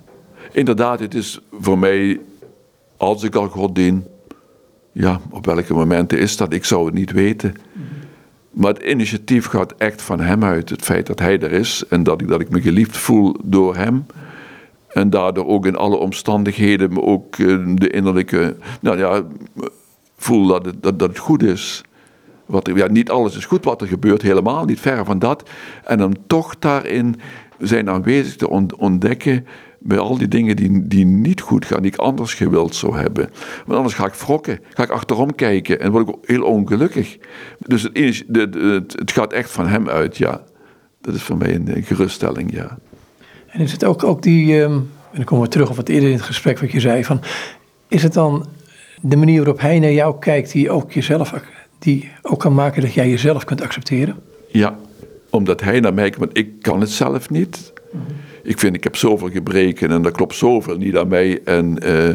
Inderdaad, 0.52 1.00
het 1.00 1.14
is 1.14 1.40
voor 1.60 1.78
mij, 1.78 2.20
als 2.96 3.22
ik 3.22 3.34
al 3.34 3.48
God 3.48 3.74
dien, 3.74 4.04
ja, 4.92 5.20
op 5.30 5.46
welke 5.46 5.74
momenten 5.74 6.18
is 6.18 6.36
dat? 6.36 6.52
Ik 6.52 6.64
zou 6.64 6.84
het 6.84 6.94
niet 6.94 7.12
weten. 7.12 7.54
Maar 8.50 8.72
het 8.72 8.82
initiatief 8.82 9.46
gaat 9.46 9.74
echt 9.78 10.02
van 10.02 10.20
hem 10.20 10.44
uit. 10.44 10.68
Het 10.68 10.82
feit 10.82 11.06
dat 11.06 11.18
hij 11.18 11.40
er 11.40 11.52
is 11.52 11.84
en 11.88 12.02
dat 12.02 12.20
ik, 12.20 12.28
dat 12.28 12.40
ik 12.40 12.48
me 12.48 12.60
geliefd 12.60 12.96
voel 12.96 13.36
door 13.44 13.76
hem. 13.76 14.06
En 14.94 15.10
daardoor 15.10 15.46
ook 15.46 15.66
in 15.66 15.76
alle 15.76 15.96
omstandigheden 15.96 17.02
ook 17.02 17.36
eh, 17.36 17.58
de 17.74 17.90
innerlijke, 17.90 18.56
nou 18.80 18.98
ja, 18.98 19.22
voel 20.16 20.46
dat 20.46 20.64
het, 20.64 20.82
dat, 20.82 20.98
dat 20.98 21.18
goed 21.18 21.42
is. 21.42 21.84
Wat 22.46 22.68
er, 22.68 22.76
ja, 22.76 22.86
niet 22.86 23.10
alles 23.10 23.36
is 23.36 23.44
goed 23.44 23.64
wat 23.64 23.80
er 23.80 23.86
gebeurt, 23.86 24.22
helemaal 24.22 24.64
niet, 24.64 24.80
ver 24.80 25.04
van 25.04 25.18
dat. 25.18 25.50
En 25.84 25.98
dan 25.98 26.16
toch 26.26 26.58
daarin 26.58 27.20
zijn 27.58 27.90
aanwezig 27.90 28.36
te 28.36 28.48
ontdekken 28.78 29.46
bij 29.78 29.98
al 29.98 30.18
die 30.18 30.28
dingen 30.28 30.56
die, 30.56 30.86
die 30.88 31.04
niet 31.04 31.40
goed 31.40 31.64
gaan, 31.64 31.82
die 31.82 31.92
ik 31.92 31.98
anders 31.98 32.34
gewild 32.34 32.74
zou 32.74 32.96
hebben. 32.96 33.30
Want 33.66 33.76
anders 33.76 33.94
ga 33.94 34.06
ik 34.06 34.14
wrokken, 34.14 34.60
ga 34.74 34.82
ik 34.82 34.90
achterom 34.90 35.34
kijken 35.34 35.80
en 35.80 35.90
word 35.90 36.08
ik 36.08 36.14
heel 36.22 36.42
ongelukkig. 36.42 37.18
Dus 37.58 37.82
het, 37.82 38.54
het 38.98 39.10
gaat 39.12 39.32
echt 39.32 39.50
van 39.50 39.66
hem 39.66 39.88
uit, 39.88 40.16
ja. 40.16 40.42
Dat 41.00 41.14
is 41.14 41.22
voor 41.22 41.36
mij 41.36 41.54
een, 41.54 41.82
geruststelling, 41.82 42.52
ja. 42.52 42.78
En 43.52 43.60
is 43.60 43.72
het 43.72 43.84
ook, 43.84 44.04
ook 44.04 44.22
die, 44.22 44.60
um, 44.60 44.72
en 44.72 45.16
dan 45.16 45.24
komen 45.24 45.44
we 45.44 45.50
terug 45.50 45.70
op 45.70 45.76
wat 45.76 45.88
eerder 45.88 46.08
in 46.08 46.14
het 46.14 46.24
gesprek 46.24 46.58
wat 46.58 46.72
je 46.72 46.80
zei, 46.80 47.04
van, 47.04 47.20
is 47.88 48.02
het 48.02 48.12
dan 48.12 48.46
de 49.00 49.16
manier 49.16 49.36
waarop 49.36 49.60
hij 49.60 49.78
naar 49.78 49.92
jou 49.92 50.18
kijkt 50.18 50.52
die 50.52 50.70
ook 50.70 50.92
jezelf 50.92 51.34
die 51.78 52.10
ook 52.22 52.38
kan 52.38 52.54
maken 52.54 52.82
dat 52.82 52.94
jij 52.94 53.08
jezelf 53.08 53.44
kunt 53.44 53.62
accepteren? 53.62 54.16
Ja, 54.48 54.76
omdat 55.30 55.60
hij 55.60 55.80
naar 55.80 55.94
mij 55.94 56.10
komt, 56.10 56.38
ik 56.38 56.62
kan 56.62 56.80
het 56.80 56.90
zelf 56.90 57.30
niet. 57.30 57.72
Ik 58.42 58.58
vind, 58.58 58.74
ik 58.74 58.84
heb 58.84 58.96
zoveel 58.96 59.30
gebreken 59.30 59.90
en 59.90 60.04
er 60.04 60.10
klopt 60.10 60.34
zoveel 60.34 60.76
niet 60.76 60.96
aan 60.96 61.08
mij. 61.08 61.40
En 61.44 61.78
uh, 61.84 62.08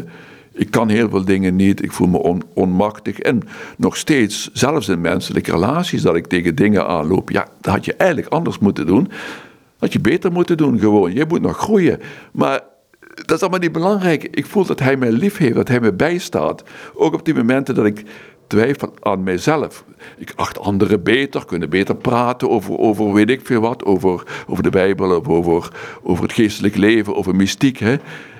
ik 0.52 0.70
kan 0.70 0.88
heel 0.88 1.08
veel 1.08 1.24
dingen 1.24 1.56
niet, 1.56 1.82
ik 1.82 1.92
voel 1.92 2.08
me 2.08 2.18
on, 2.18 2.42
onmachtig. 2.54 3.18
En 3.18 3.42
nog 3.76 3.96
steeds, 3.96 4.50
zelfs 4.52 4.88
in 4.88 5.00
menselijke 5.00 5.50
relaties, 5.50 6.02
dat 6.02 6.16
ik 6.16 6.26
tegen 6.26 6.54
dingen 6.54 6.86
aanloop. 6.86 7.30
Ja, 7.30 7.46
dat 7.60 7.74
had 7.74 7.84
je 7.84 7.94
eigenlijk 7.94 8.32
anders 8.32 8.58
moeten 8.58 8.86
doen. 8.86 9.10
Had 9.78 9.92
je 9.92 10.00
beter 10.00 10.32
moeten 10.32 10.56
doen 10.56 10.78
gewoon. 10.78 11.12
Je 11.12 11.24
moet 11.28 11.40
nog 11.40 11.58
groeien. 11.58 12.00
Maar 12.32 12.60
dat 13.14 13.36
is 13.36 13.40
allemaal 13.40 13.60
niet 13.60 13.72
belangrijk. 13.72 14.22
Ik 14.30 14.46
voel 14.46 14.64
dat 14.64 14.80
hij 14.80 14.96
mij 14.96 15.10
lief 15.10 15.36
heeft, 15.36 15.54
dat 15.54 15.68
hij 15.68 15.80
me 15.80 15.92
bijstaat. 15.92 16.62
Ook 16.94 17.14
op 17.14 17.24
die 17.24 17.34
momenten 17.34 17.74
dat 17.74 17.86
ik 17.86 18.04
twijfel 18.46 18.94
aan 19.00 19.22
mijzelf. 19.22 19.84
Ik 20.16 20.32
acht 20.36 20.58
anderen 20.58 21.02
beter, 21.02 21.44
kunnen 21.44 21.70
beter 21.70 21.96
praten 21.96 22.50
over, 22.50 22.78
over 22.78 23.12
weet 23.12 23.30
ik 23.30 23.46
veel 23.46 23.60
wat, 23.60 23.84
over, 23.84 24.22
over 24.46 24.62
de 24.62 24.70
Bijbel, 24.70 25.16
of 25.16 25.28
over, 25.28 25.72
over 26.02 26.22
het 26.22 26.32
geestelijk 26.32 26.76
leven, 26.76 27.14
over 27.14 27.36
mystiek. 27.36 27.78
Hè? 27.78 27.96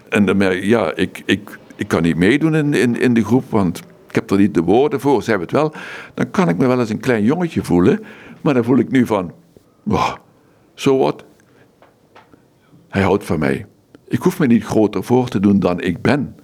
En 0.09 0.25
dan 0.27 0.37
merk 0.37 0.55
ik, 0.55 0.65
ja, 0.65 0.95
ik, 0.95 1.23
ik, 1.25 1.59
ik 1.77 1.89
kan 1.89 2.03
niet 2.03 2.17
meedoen 2.17 2.55
in, 2.55 2.75
in, 2.75 3.01
in 3.01 3.15
de 3.15 3.25
groep, 3.25 3.45
want 3.49 3.83
ik 4.09 4.15
heb 4.15 4.31
er 4.31 4.39
niet 4.39 4.55
de 4.55 4.63
woorden 4.63 5.01
voor, 5.01 5.23
ze 5.23 5.31
hebben 5.31 5.49
het 5.49 5.57
wel. 5.57 5.73
Dan 6.15 6.31
kan 6.31 6.49
ik 6.49 6.57
me 6.57 6.67
wel 6.67 6.81
eens 6.81 6.91
een 6.91 7.01
klein 7.01 7.25
jongetje 7.25 7.65
voelen, 7.65 8.05
maar 8.41 8.55
dan 8.55 8.65
voel 8.65 8.79
ik 8.79 8.91
nu 8.91 9.07
van, 9.07 9.33
zo 10.75 10.99
wat. 10.99 11.25
Hij 12.89 13.03
houdt 13.03 13.25
van 13.25 13.39
mij. 13.39 13.67
Ik 14.09 14.23
hoef 14.23 14.39
me 14.39 14.47
niet 14.47 14.65
groter 14.65 15.05
voor 15.05 15.29
te 15.29 15.41
doen 15.41 15.59
dan 15.59 15.81
ik 15.81 16.03
ben. 16.03 16.35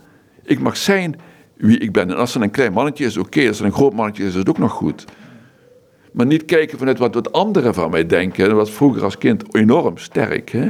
Ik 0.43 0.61
mag 0.61 0.77
zijn 0.77 1.17
wie 1.57 1.79
ik 1.79 1.93
ben. 1.93 2.11
En 2.11 2.17
als 2.17 2.35
er 2.35 2.43
een 2.43 2.51
klein 2.51 2.73
mannetje 2.73 3.05
is, 3.05 3.17
oké. 3.17 3.49
Als 3.49 3.59
er 3.59 3.65
een 3.65 3.73
groot 3.73 3.95
mannetje 3.95 4.23
is, 4.23 4.29
is 4.29 4.35
het 4.35 4.49
ook 4.49 4.59
nog 4.59 4.73
goed. 4.73 5.05
Maar 6.13 6.27
niet 6.27 6.45
kijken 6.45 6.79
vanuit 6.79 6.99
wat, 6.99 7.15
wat 7.15 7.33
anderen 7.33 7.75
van 7.75 7.91
mij 7.91 8.07
denken. 8.07 8.49
Dat 8.49 8.57
was 8.57 8.71
vroeger 8.71 9.05
als 9.05 9.19
kind 9.19 9.55
enorm 9.55 9.97
sterk. 9.99 10.51
Hè? 10.51 10.69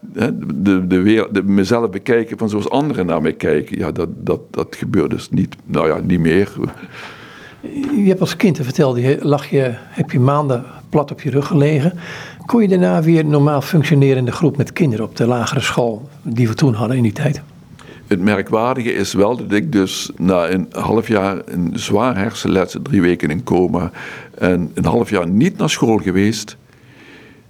De, 0.00 0.86
de, 0.86 1.28
de, 1.32 1.42
mezelf 1.42 1.90
bekijken 1.90 2.38
van 2.38 2.48
zoals 2.48 2.70
anderen 2.70 3.06
naar 3.06 3.22
mij 3.22 3.32
kijken. 3.32 3.78
Ja, 3.78 3.92
dat, 3.92 4.08
dat, 4.26 4.40
dat 4.50 4.76
gebeurt 4.76 5.10
dus 5.10 5.30
niet, 5.30 5.56
nou 5.64 5.88
ja, 5.88 5.98
niet 5.98 6.20
meer. 6.20 6.52
Je 7.96 8.08
hebt 8.08 8.20
als 8.20 8.36
kind, 8.36 8.58
vertelde 8.62 9.00
je, 9.00 9.18
lag 9.20 9.50
je, 9.50 9.74
heb 9.74 10.10
je 10.10 10.20
maanden 10.20 10.64
plat 10.88 11.10
op 11.10 11.20
je 11.20 11.30
rug 11.30 11.46
gelegen. 11.46 11.92
Kon 12.46 12.62
je 12.62 12.68
daarna 12.68 13.02
weer 13.02 13.24
normaal 13.24 13.60
functioneren 13.60 14.16
in 14.16 14.24
de 14.24 14.32
groep 14.32 14.56
met 14.56 14.72
kinderen 14.72 15.04
op 15.04 15.16
de 15.16 15.26
lagere 15.26 15.60
school 15.60 16.08
die 16.22 16.48
we 16.48 16.54
toen 16.54 16.74
hadden 16.74 16.96
in 16.96 17.02
die 17.02 17.12
tijd? 17.12 17.42
Het 18.06 18.20
merkwaardige 18.20 18.92
is 18.92 19.12
wel 19.12 19.36
dat 19.36 19.52
ik 19.52 19.72
dus 19.72 20.10
na 20.16 20.48
een 20.48 20.68
half 20.70 21.08
jaar 21.08 21.42
een 21.44 21.70
zwaar 21.74 22.16
hersenletsel, 22.16 22.82
drie 22.82 23.00
weken 23.00 23.30
in 23.30 23.44
coma 23.44 23.90
en 24.38 24.70
een 24.74 24.84
half 24.84 25.10
jaar 25.10 25.28
niet 25.28 25.56
naar 25.56 25.70
school 25.70 25.98
geweest. 25.98 26.56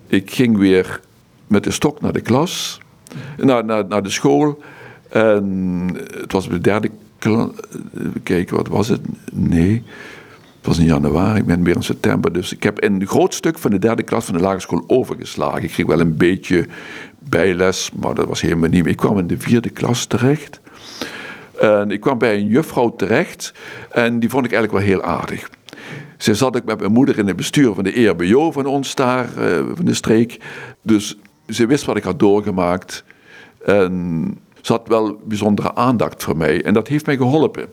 Ik 0.07 0.31
ging 0.31 0.57
weer 0.57 1.01
met 1.47 1.65
de 1.65 1.71
stok 1.71 2.01
naar 2.01 2.13
de 2.13 2.21
klas, 2.21 2.81
naar, 3.37 3.65
naar, 3.65 3.87
naar 3.87 4.03
de 4.03 4.11
school. 4.11 4.63
En 5.09 5.87
het 6.21 6.33
was 6.33 6.49
de 6.49 6.61
derde 6.61 6.91
klas. 7.19 7.49
Kijk, 8.23 8.51
wat 8.51 8.69
was 8.69 8.89
het? 8.89 9.01
Nee. 9.33 9.83
Het 10.67 10.77
was 10.77 10.85
in 10.85 10.93
januari, 10.93 11.39
ik 11.39 11.47
ben 11.47 11.63
weer 11.63 11.75
in 11.75 11.83
september. 11.83 12.33
Dus 12.33 12.53
ik 12.53 12.63
heb 12.63 12.83
een 12.83 13.07
groot 13.07 13.35
stuk 13.35 13.59
van 13.59 13.71
de 13.71 13.79
derde 13.79 14.03
klas 14.03 14.25
van 14.25 14.35
de 14.35 14.41
lagere 14.41 14.61
school 14.61 14.85
overgeslagen. 14.87 15.63
Ik 15.63 15.71
kreeg 15.71 15.87
wel 15.87 16.01
een 16.01 16.17
beetje 16.17 16.67
bijles, 17.19 17.91
maar 18.01 18.15
dat 18.15 18.27
was 18.27 18.41
helemaal 18.41 18.69
niet 18.69 18.83
meer. 18.83 18.93
Ik 18.93 18.97
kwam 18.97 19.19
in 19.19 19.27
de 19.27 19.39
vierde 19.39 19.71
klas 19.71 20.07
terecht. 20.07 20.61
En 21.61 21.91
ik 21.91 22.01
kwam 22.01 22.19
bij 22.19 22.37
een 22.37 22.47
juffrouw 22.47 22.97
terecht 22.97 23.55
en 23.91 24.19
die 24.19 24.31
vond 24.31 24.45
ik 24.45 24.53
eigenlijk 24.53 24.85
wel 24.85 24.95
heel 24.95 25.09
aardig. 25.09 25.51
Ze 26.17 26.35
zat 26.35 26.57
ook 26.57 26.65
met 26.65 26.81
mijn 26.81 26.93
moeder 26.93 27.19
in 27.19 27.27
het 27.27 27.37
bestuur 27.37 27.75
van 27.75 27.85
de 27.85 27.93
ERBO 27.93 28.53
van 28.53 28.67
ons 28.67 28.95
daar, 28.95 29.29
uh, 29.39 29.59
van 29.75 29.85
de 29.85 29.95
streek. 29.95 30.41
Dus 30.83 31.19
ze 31.49 31.67
wist 31.67 31.85
wat 31.85 31.97
ik 31.97 32.05
had 32.05 32.19
doorgemaakt. 32.19 33.05
En 33.65 34.39
ze 34.61 34.73
had 34.73 34.89
wel 34.89 35.21
bijzondere 35.25 35.75
aandacht 35.75 36.23
voor 36.23 36.37
mij. 36.37 36.65
En 36.65 36.75
dat 36.75 36.89
heeft 36.89 37.07
mij 37.07 37.17
geholpen. 37.17 37.69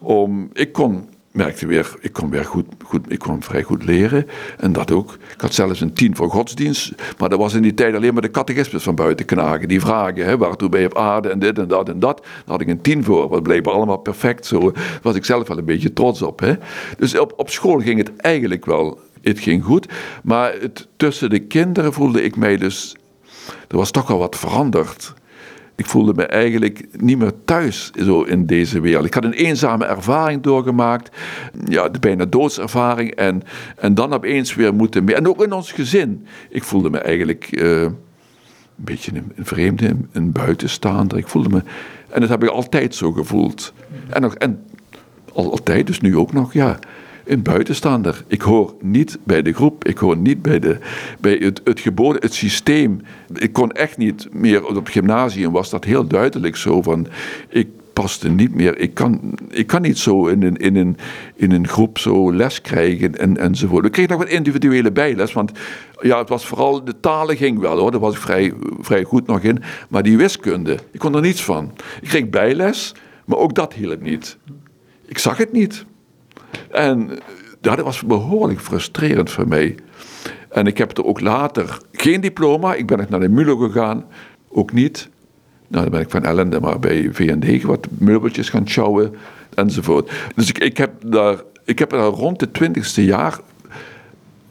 Om, 0.00 0.50
ik 0.52 0.72
kon 0.72 1.14
merkte 1.36 1.66
weer, 1.66 1.94
ik 2.00 2.12
kon 2.12 2.30
weer 2.30 2.44
goed, 2.44 2.66
goed, 2.84 3.12
ik 3.12 3.18
kon 3.18 3.42
vrij 3.42 3.62
goed 3.62 3.84
leren. 3.84 4.26
En 4.58 4.72
dat 4.72 4.90
ook. 4.90 5.12
Ik 5.12 5.40
had 5.40 5.54
zelfs 5.54 5.80
een 5.80 5.92
tien 5.92 6.16
voor 6.16 6.30
godsdienst. 6.30 6.92
Maar 7.18 7.28
dat 7.28 7.38
was 7.38 7.54
in 7.54 7.62
die 7.62 7.74
tijd 7.74 7.94
alleen 7.94 8.12
maar 8.12 8.22
de 8.22 8.30
catechismus 8.30 8.82
van 8.82 8.94
buiten 8.94 9.26
knagen. 9.26 9.68
Die 9.68 9.80
vragen, 9.80 10.24
hè, 10.24 10.36
waartoe 10.36 10.68
ben 10.68 10.80
je 10.80 10.86
op 10.86 10.96
aarde 10.96 11.28
en 11.28 11.38
dit 11.38 11.58
en 11.58 11.68
dat 11.68 11.88
en 11.88 11.98
dat. 11.98 12.16
Daar 12.16 12.42
had 12.46 12.60
ik 12.60 12.68
een 12.68 12.80
tien 12.80 13.04
voor. 13.04 13.28
Wat 13.28 13.42
bleek 13.42 13.66
allemaal 13.66 13.96
perfect. 13.96 14.46
Zo 14.46 14.72
was 15.02 15.14
ik 15.14 15.24
zelf 15.24 15.48
wel 15.48 15.58
een 15.58 15.64
beetje 15.64 15.92
trots 15.92 16.22
op. 16.22 16.40
Hè. 16.40 16.54
Dus 16.98 17.18
op, 17.18 17.32
op 17.36 17.50
school 17.50 17.78
ging 17.80 17.98
het 17.98 18.16
eigenlijk 18.16 18.64
wel. 18.64 19.00
Het 19.22 19.38
ging 19.38 19.64
goed. 19.64 19.86
Maar 20.22 20.54
het, 20.60 20.88
tussen 20.96 21.30
de 21.30 21.38
kinderen 21.38 21.92
voelde 21.92 22.22
ik 22.22 22.36
mij 22.36 22.56
dus... 22.56 22.96
Er 23.68 23.76
was 23.76 23.90
toch 23.90 24.10
al 24.10 24.18
wat 24.18 24.36
veranderd 24.36 25.14
ik 25.76 25.86
voelde 25.86 26.14
me 26.14 26.26
eigenlijk 26.26 26.86
niet 26.96 27.18
meer 27.18 27.32
thuis 27.44 27.90
zo 27.90 28.22
in 28.22 28.46
deze 28.46 28.80
wereld. 28.80 29.06
Ik 29.06 29.14
had 29.14 29.24
een 29.24 29.32
eenzame 29.32 29.84
ervaring 29.84 30.42
doorgemaakt, 30.42 31.16
ja, 31.64 31.88
de 31.88 31.98
bijna 31.98 32.24
doodservaring, 32.24 33.10
en, 33.10 33.42
en 33.76 33.94
dan 33.94 34.12
opeens 34.12 34.54
weer 34.54 34.74
moeten 34.74 35.04
mee. 35.04 35.14
En 35.14 35.28
ook 35.28 35.44
in 35.44 35.52
ons 35.52 35.72
gezin. 35.72 36.26
Ik 36.48 36.64
voelde 36.64 36.90
me 36.90 36.98
eigenlijk 36.98 37.48
uh, 37.50 37.82
een 37.82 37.94
beetje 38.74 39.12
een, 39.14 39.32
een 39.34 39.46
vreemde, 39.46 39.96
een 40.12 40.32
buitenstaander. 40.32 41.18
Ik 41.18 41.28
voelde 41.28 41.48
me, 41.48 41.62
en 42.08 42.20
dat 42.20 42.28
heb 42.28 42.42
ik 42.42 42.48
altijd 42.48 42.94
zo 42.94 43.12
gevoeld. 43.12 43.72
En, 44.08 44.20
nog, 44.20 44.34
en 44.34 44.64
altijd, 45.32 45.86
dus 45.86 46.00
nu 46.00 46.16
ook 46.16 46.32
nog, 46.32 46.52
ja 46.52 46.78
een 47.26 47.42
buitenstaander. 47.42 48.24
Ik 48.26 48.42
hoor 48.42 48.74
niet 48.80 49.18
bij 49.24 49.42
de 49.42 49.52
groep, 49.52 49.84
ik 49.84 49.98
hoor 49.98 50.16
niet 50.16 50.42
bij, 50.42 50.58
de, 50.58 50.78
bij 51.20 51.36
het, 51.36 51.60
het 51.64 51.80
geboden, 51.80 52.22
het 52.22 52.34
systeem. 52.34 53.00
Ik 53.34 53.52
kon 53.52 53.72
echt 53.72 53.96
niet 53.96 54.28
meer, 54.32 54.66
op 54.66 54.74
het 54.74 54.88
gymnasium 54.88 55.52
was 55.52 55.70
dat 55.70 55.84
heel 55.84 56.06
duidelijk 56.06 56.56
zo 56.56 56.82
van, 56.82 57.06
ik 57.48 57.68
paste 57.92 58.28
niet 58.28 58.54
meer, 58.54 58.78
ik 58.78 58.94
kan, 58.94 59.38
ik 59.50 59.66
kan 59.66 59.82
niet 59.82 59.98
zo 59.98 60.26
in 60.26 60.42
een, 60.42 60.56
in 60.56 60.76
een, 60.76 60.96
in 61.34 61.52
een 61.52 61.68
groep 61.68 61.98
zo 61.98 62.34
les 62.34 62.60
krijgen 62.60 63.18
en, 63.18 63.36
enzovoort. 63.36 63.84
Ik 63.84 63.92
kreeg 63.92 64.08
nog 64.08 64.18
wat 64.18 64.28
individuele 64.28 64.92
bijles, 64.92 65.32
want 65.32 65.52
ja, 66.00 66.18
het 66.18 66.28
was 66.28 66.46
vooral, 66.46 66.84
de 66.84 67.00
talen 67.00 67.36
ging 67.36 67.58
wel 67.58 67.78
hoor, 67.78 67.90
daar 67.90 68.00
was 68.00 68.14
ik 68.14 68.20
vrij, 68.20 68.52
vrij 68.80 69.04
goed 69.04 69.26
nog 69.26 69.40
in, 69.40 69.62
maar 69.88 70.02
die 70.02 70.16
wiskunde, 70.16 70.78
ik 70.90 70.98
kon 70.98 71.14
er 71.14 71.20
niets 71.20 71.44
van. 71.44 71.72
Ik 72.00 72.08
kreeg 72.08 72.30
bijles, 72.30 72.94
maar 73.24 73.38
ook 73.38 73.54
dat 73.54 73.72
hielp 73.72 74.02
niet. 74.02 74.38
Ik 75.06 75.18
zag 75.18 75.36
het 75.36 75.52
niet. 75.52 75.84
En 76.70 77.10
dat 77.60 77.80
was 77.80 78.02
behoorlijk 78.02 78.60
frustrerend 78.60 79.30
voor 79.30 79.48
mij. 79.48 79.74
En 80.48 80.66
ik 80.66 80.78
heb 80.78 80.98
er 80.98 81.04
ook 81.04 81.20
later 81.20 81.78
geen 81.92 82.20
diploma. 82.20 82.74
Ik 82.74 82.86
ben 82.86 83.06
naar 83.08 83.20
de 83.20 83.28
MULO 83.28 83.56
gegaan, 83.56 84.04
ook 84.48 84.72
niet. 84.72 85.08
Nou, 85.68 85.82
dan 85.82 85.92
ben 85.92 86.00
ik 86.00 86.10
van 86.10 86.24
ellende 86.24 86.60
maar 86.60 86.78
bij 86.78 87.08
VND 87.12 87.62
wat 87.62 87.86
meubeltjes 87.90 88.48
gaan 88.48 88.68
sjouwen 88.68 89.14
enzovoort. 89.54 90.10
Dus 90.34 90.48
ik, 90.48 90.58
ik, 90.58 90.76
heb 90.76 90.92
daar, 91.06 91.42
ik 91.64 91.78
heb 91.78 91.90
daar 91.90 92.06
rond 92.06 92.40
het 92.40 92.54
twintigste 92.54 93.04
jaar 93.04 93.38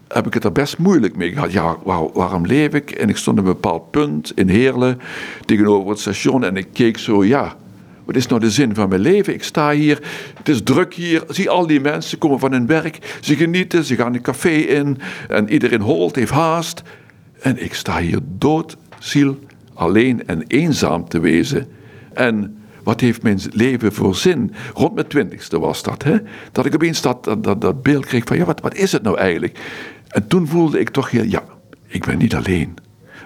heb 0.07 0.27
ik 0.27 0.33
het 0.33 0.43
er 0.43 0.51
best 0.51 0.77
moeilijk 0.77 1.15
mee 1.15 1.31
gehad. 1.31 1.51
Ja, 1.51 1.77
waarom 2.13 2.45
leef 2.45 2.73
ik? 2.73 2.91
En 2.91 3.09
ik 3.09 3.17
stond 3.17 3.39
op 3.39 3.45
een 3.45 3.51
bepaald 3.51 3.91
punt 3.91 4.31
in 4.35 4.49
Heerlen 4.49 4.99
tegenover 5.45 5.89
het 5.89 5.99
station 5.99 6.43
en 6.43 6.57
ik 6.57 6.67
keek 6.73 6.97
zo, 6.97 7.23
ja, 7.25 7.55
wat 8.05 8.15
is 8.15 8.27
nou 8.27 8.41
de 8.41 8.49
zin 8.49 8.75
van 8.75 8.89
mijn 8.89 9.01
leven? 9.01 9.33
Ik 9.33 9.43
sta 9.43 9.71
hier, 9.71 9.99
het 10.37 10.49
is 10.49 10.63
druk 10.63 10.93
hier. 10.93 11.23
Zie 11.27 11.49
al 11.49 11.67
die 11.67 11.79
mensen 11.79 12.17
komen 12.17 12.39
van 12.39 12.51
hun 12.51 12.67
werk. 12.67 13.17
Ze 13.21 13.35
genieten, 13.35 13.83
ze 13.83 13.95
gaan 13.95 14.13
een 14.13 14.21
café 14.21 14.49
in. 14.49 14.97
En 15.29 15.49
iedereen 15.49 15.81
holt, 15.81 16.15
heeft 16.15 16.31
haast. 16.31 16.81
En 17.39 17.63
ik 17.63 17.73
sta 17.73 17.99
hier 17.99 18.19
dood, 18.23 18.77
alleen 19.73 20.27
en 20.27 20.43
eenzaam 20.47 21.07
te 21.07 21.19
wezen. 21.19 21.67
En 22.13 22.57
wat 22.83 23.01
heeft 23.01 23.23
mijn 23.23 23.39
leven 23.51 23.93
voor 23.93 24.15
zin? 24.15 24.53
Rond 24.73 24.93
mijn 24.93 25.07
twintigste 25.07 25.59
was 25.59 25.83
dat. 25.83 26.03
Hè? 26.03 26.17
Dat 26.51 26.65
ik 26.65 26.73
opeens 26.73 27.01
dat, 27.01 27.23
dat, 27.23 27.61
dat, 27.61 27.81
beeld 27.81 28.05
kreeg 28.05 28.23
van, 28.25 28.37
ja, 28.37 28.45
wat, 28.45 28.61
wat 28.61 28.75
is 28.75 28.91
het 28.91 29.03
nou 29.03 29.17
eigenlijk? 29.17 29.59
En 30.07 30.27
toen 30.27 30.47
voelde 30.47 30.79
ik 30.79 30.89
toch, 30.89 31.09
ja, 31.09 31.43
ik 31.87 32.05
ben 32.05 32.17
niet 32.17 32.35
alleen 32.35 32.73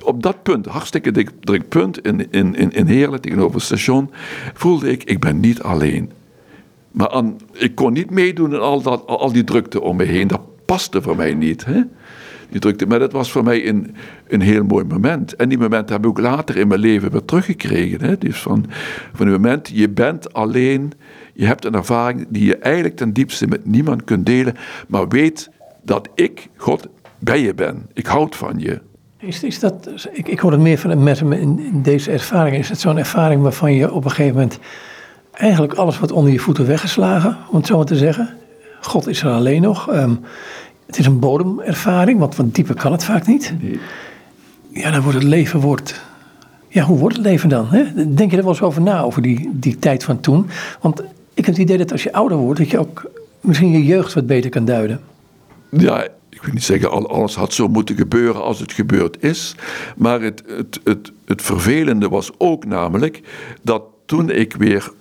op 0.09 0.23
dat 0.23 0.43
punt, 0.43 0.65
hartstikke 0.65 1.25
druk 1.39 1.69
punt 1.69 2.05
in, 2.05 2.31
in, 2.31 2.55
in, 2.55 2.71
in 2.71 2.85
Heerlen 2.85 3.21
tegenover 3.21 3.55
het 3.55 3.63
station, 3.63 4.09
voelde 4.53 4.91
ik, 4.91 5.03
ik 5.03 5.19
ben 5.19 5.39
niet 5.39 5.61
alleen. 5.61 6.11
Maar 6.91 7.09
aan, 7.09 7.37
ik 7.53 7.75
kon 7.75 7.93
niet 7.93 8.09
meedoen 8.09 8.53
in 8.53 8.59
al, 8.59 8.81
dat, 8.81 9.07
al 9.07 9.31
die 9.31 9.43
drukte 9.43 9.81
om 9.81 9.95
me 9.95 10.03
heen. 10.03 10.27
Dat 10.27 10.41
paste 10.65 11.01
voor 11.01 11.15
mij 11.15 11.33
niet. 11.33 11.65
Hè? 11.65 11.81
Die 12.49 12.59
drukte. 12.59 12.85
Maar 12.85 12.99
dat 12.99 13.11
was 13.11 13.31
voor 13.31 13.43
mij 13.43 13.67
een, 13.67 13.95
een 14.27 14.41
heel 14.41 14.63
mooi 14.63 14.85
moment. 14.85 15.35
En 15.35 15.49
die 15.49 15.57
moment 15.57 15.89
heb 15.89 15.99
ik 15.99 16.05
ook 16.05 16.19
later 16.19 16.57
in 16.57 16.67
mijn 16.67 16.79
leven 16.79 17.11
weer 17.11 17.25
teruggekregen. 17.25 18.01
Hè? 18.01 18.17
Dus 18.17 18.41
van, 18.41 18.65
van 19.13 19.27
het 19.27 19.41
moment, 19.41 19.69
je 19.73 19.89
bent 19.89 20.33
alleen. 20.33 20.91
Je 21.33 21.45
hebt 21.45 21.65
een 21.65 21.73
ervaring 21.73 22.25
die 22.29 22.45
je 22.45 22.57
eigenlijk 22.57 22.95
ten 22.95 23.13
diepste 23.13 23.47
met 23.47 23.65
niemand 23.65 24.03
kunt 24.03 24.25
delen. 24.25 24.55
Maar 24.87 25.07
weet 25.07 25.49
dat 25.83 26.09
ik, 26.15 26.47
God, 26.55 26.87
bij 27.19 27.41
je 27.41 27.53
ben. 27.53 27.89
Ik 27.93 28.05
houd 28.05 28.35
van 28.35 28.59
je. 28.59 28.81
Is, 29.19 29.43
is 29.43 29.59
dat, 29.59 29.89
ik, 30.11 30.27
ik 30.27 30.39
hoor 30.39 30.51
het 30.51 30.61
meer 30.61 30.77
van 30.77 31.03
met 31.03 31.21
in, 31.21 31.33
in 31.59 31.81
deze 31.81 32.11
ervaring. 32.11 32.57
Is 32.57 32.69
het 32.69 32.79
zo'n 32.79 32.97
ervaring 32.97 33.41
waarvan 33.41 33.73
je 33.73 33.93
op 33.93 34.03
een 34.03 34.09
gegeven 34.11 34.35
moment 34.35 34.59
eigenlijk 35.31 35.73
alles 35.73 35.99
wat 35.99 36.11
onder 36.11 36.31
je 36.31 36.39
voeten 36.39 36.67
weggeslagen, 36.67 37.37
om 37.49 37.55
het 37.55 37.67
zo 37.67 37.77
maar 37.77 37.85
te 37.85 37.95
zeggen. 37.95 38.29
God 38.81 39.07
is 39.07 39.21
er 39.21 39.31
alleen 39.31 39.61
nog. 39.61 39.89
Ehm, 39.89 40.15
het 40.85 40.99
is 40.99 41.05
een 41.05 41.19
bodemervaring, 41.19 42.19
want 42.19 42.35
wat 42.35 42.55
dieper 42.55 42.75
kan 42.75 42.91
het 42.91 43.03
vaak 43.03 43.27
niet. 43.27 43.53
Ja, 44.69 44.91
dan 44.91 45.01
wordt 45.01 45.17
het 45.17 45.27
leven 45.27 45.59
wordt. 45.59 46.01
Ja, 46.67 46.83
hoe 46.83 46.97
wordt 46.97 47.15
het 47.15 47.25
leven 47.25 47.49
dan? 47.49 47.67
Hè? 47.69 48.13
Denk 48.13 48.31
je 48.31 48.37
er 48.37 48.43
wel 48.43 48.51
eens 48.51 48.61
over 48.61 48.81
na, 48.81 49.01
over 49.01 49.21
die, 49.21 49.49
die 49.53 49.79
tijd 49.79 50.03
van 50.03 50.19
toen? 50.19 50.49
Want 50.81 50.99
ik 51.33 51.45
heb 51.45 51.55
het 51.55 51.57
idee 51.57 51.77
dat 51.77 51.91
als 51.91 52.03
je 52.03 52.13
ouder 52.13 52.37
wordt, 52.37 52.59
dat 52.59 52.69
je 52.69 52.79
ook 52.79 53.11
misschien 53.41 53.71
je 53.71 53.85
jeugd 53.85 54.13
wat 54.13 54.27
beter 54.27 54.49
kan 54.49 54.65
duiden. 54.65 54.99
Ja, 55.69 56.07
ik 56.39 56.45
wil 56.45 56.53
niet 56.53 56.63
zeggen 56.63 57.07
alles 57.09 57.35
had 57.35 57.53
zo 57.53 57.67
moeten 57.67 57.95
gebeuren 57.95 58.41
als 58.41 58.59
het 58.59 58.71
gebeurd 58.71 59.23
is. 59.23 59.55
Maar 59.97 60.21
het, 60.21 60.43
het, 60.47 60.79
het, 60.83 61.11
het 61.25 61.41
vervelende 61.41 62.09
was 62.09 62.31
ook 62.37 62.65
namelijk 62.65 63.21
dat 63.61 63.83
toen 64.05 64.29
ik 64.29 64.55
weer 64.55 64.91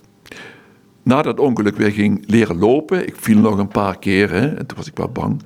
na 1.03 1.23
dat 1.23 1.41
ongeluk 1.41 1.77
weer 1.77 1.93
ging 1.93 2.25
leren 2.27 2.59
lopen. 2.59 3.07
Ik 3.07 3.17
viel 3.17 3.39
nog 3.39 3.59
een 3.59 3.69
paar 3.69 3.99
keer 3.99 4.31
hè, 4.31 4.47
en 4.47 4.67
toen 4.67 4.77
was 4.77 4.87
ik 4.87 4.97
wel 4.97 5.09
bang 5.09 5.43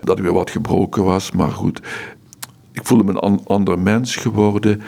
dat 0.00 0.18
ik 0.18 0.24
weer 0.24 0.32
wat 0.32 0.50
gebroken 0.50 1.04
was. 1.04 1.32
Maar 1.32 1.50
goed, 1.50 1.80
ik 2.72 2.86
voelde 2.86 3.04
me 3.04 3.22
een 3.22 3.44
ander 3.44 3.78
mens 3.78 4.16
geworden. 4.16 4.82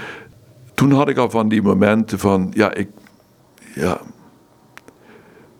Toen 0.75 0.93
had 0.93 1.09
ik 1.09 1.17
al 1.17 1.31
van 1.31 1.49
die 1.49 1.63
momenten 1.63 2.19
van, 2.19 2.51
ja, 2.55 2.75
ik. 2.75 2.89
Ja. 3.75 4.01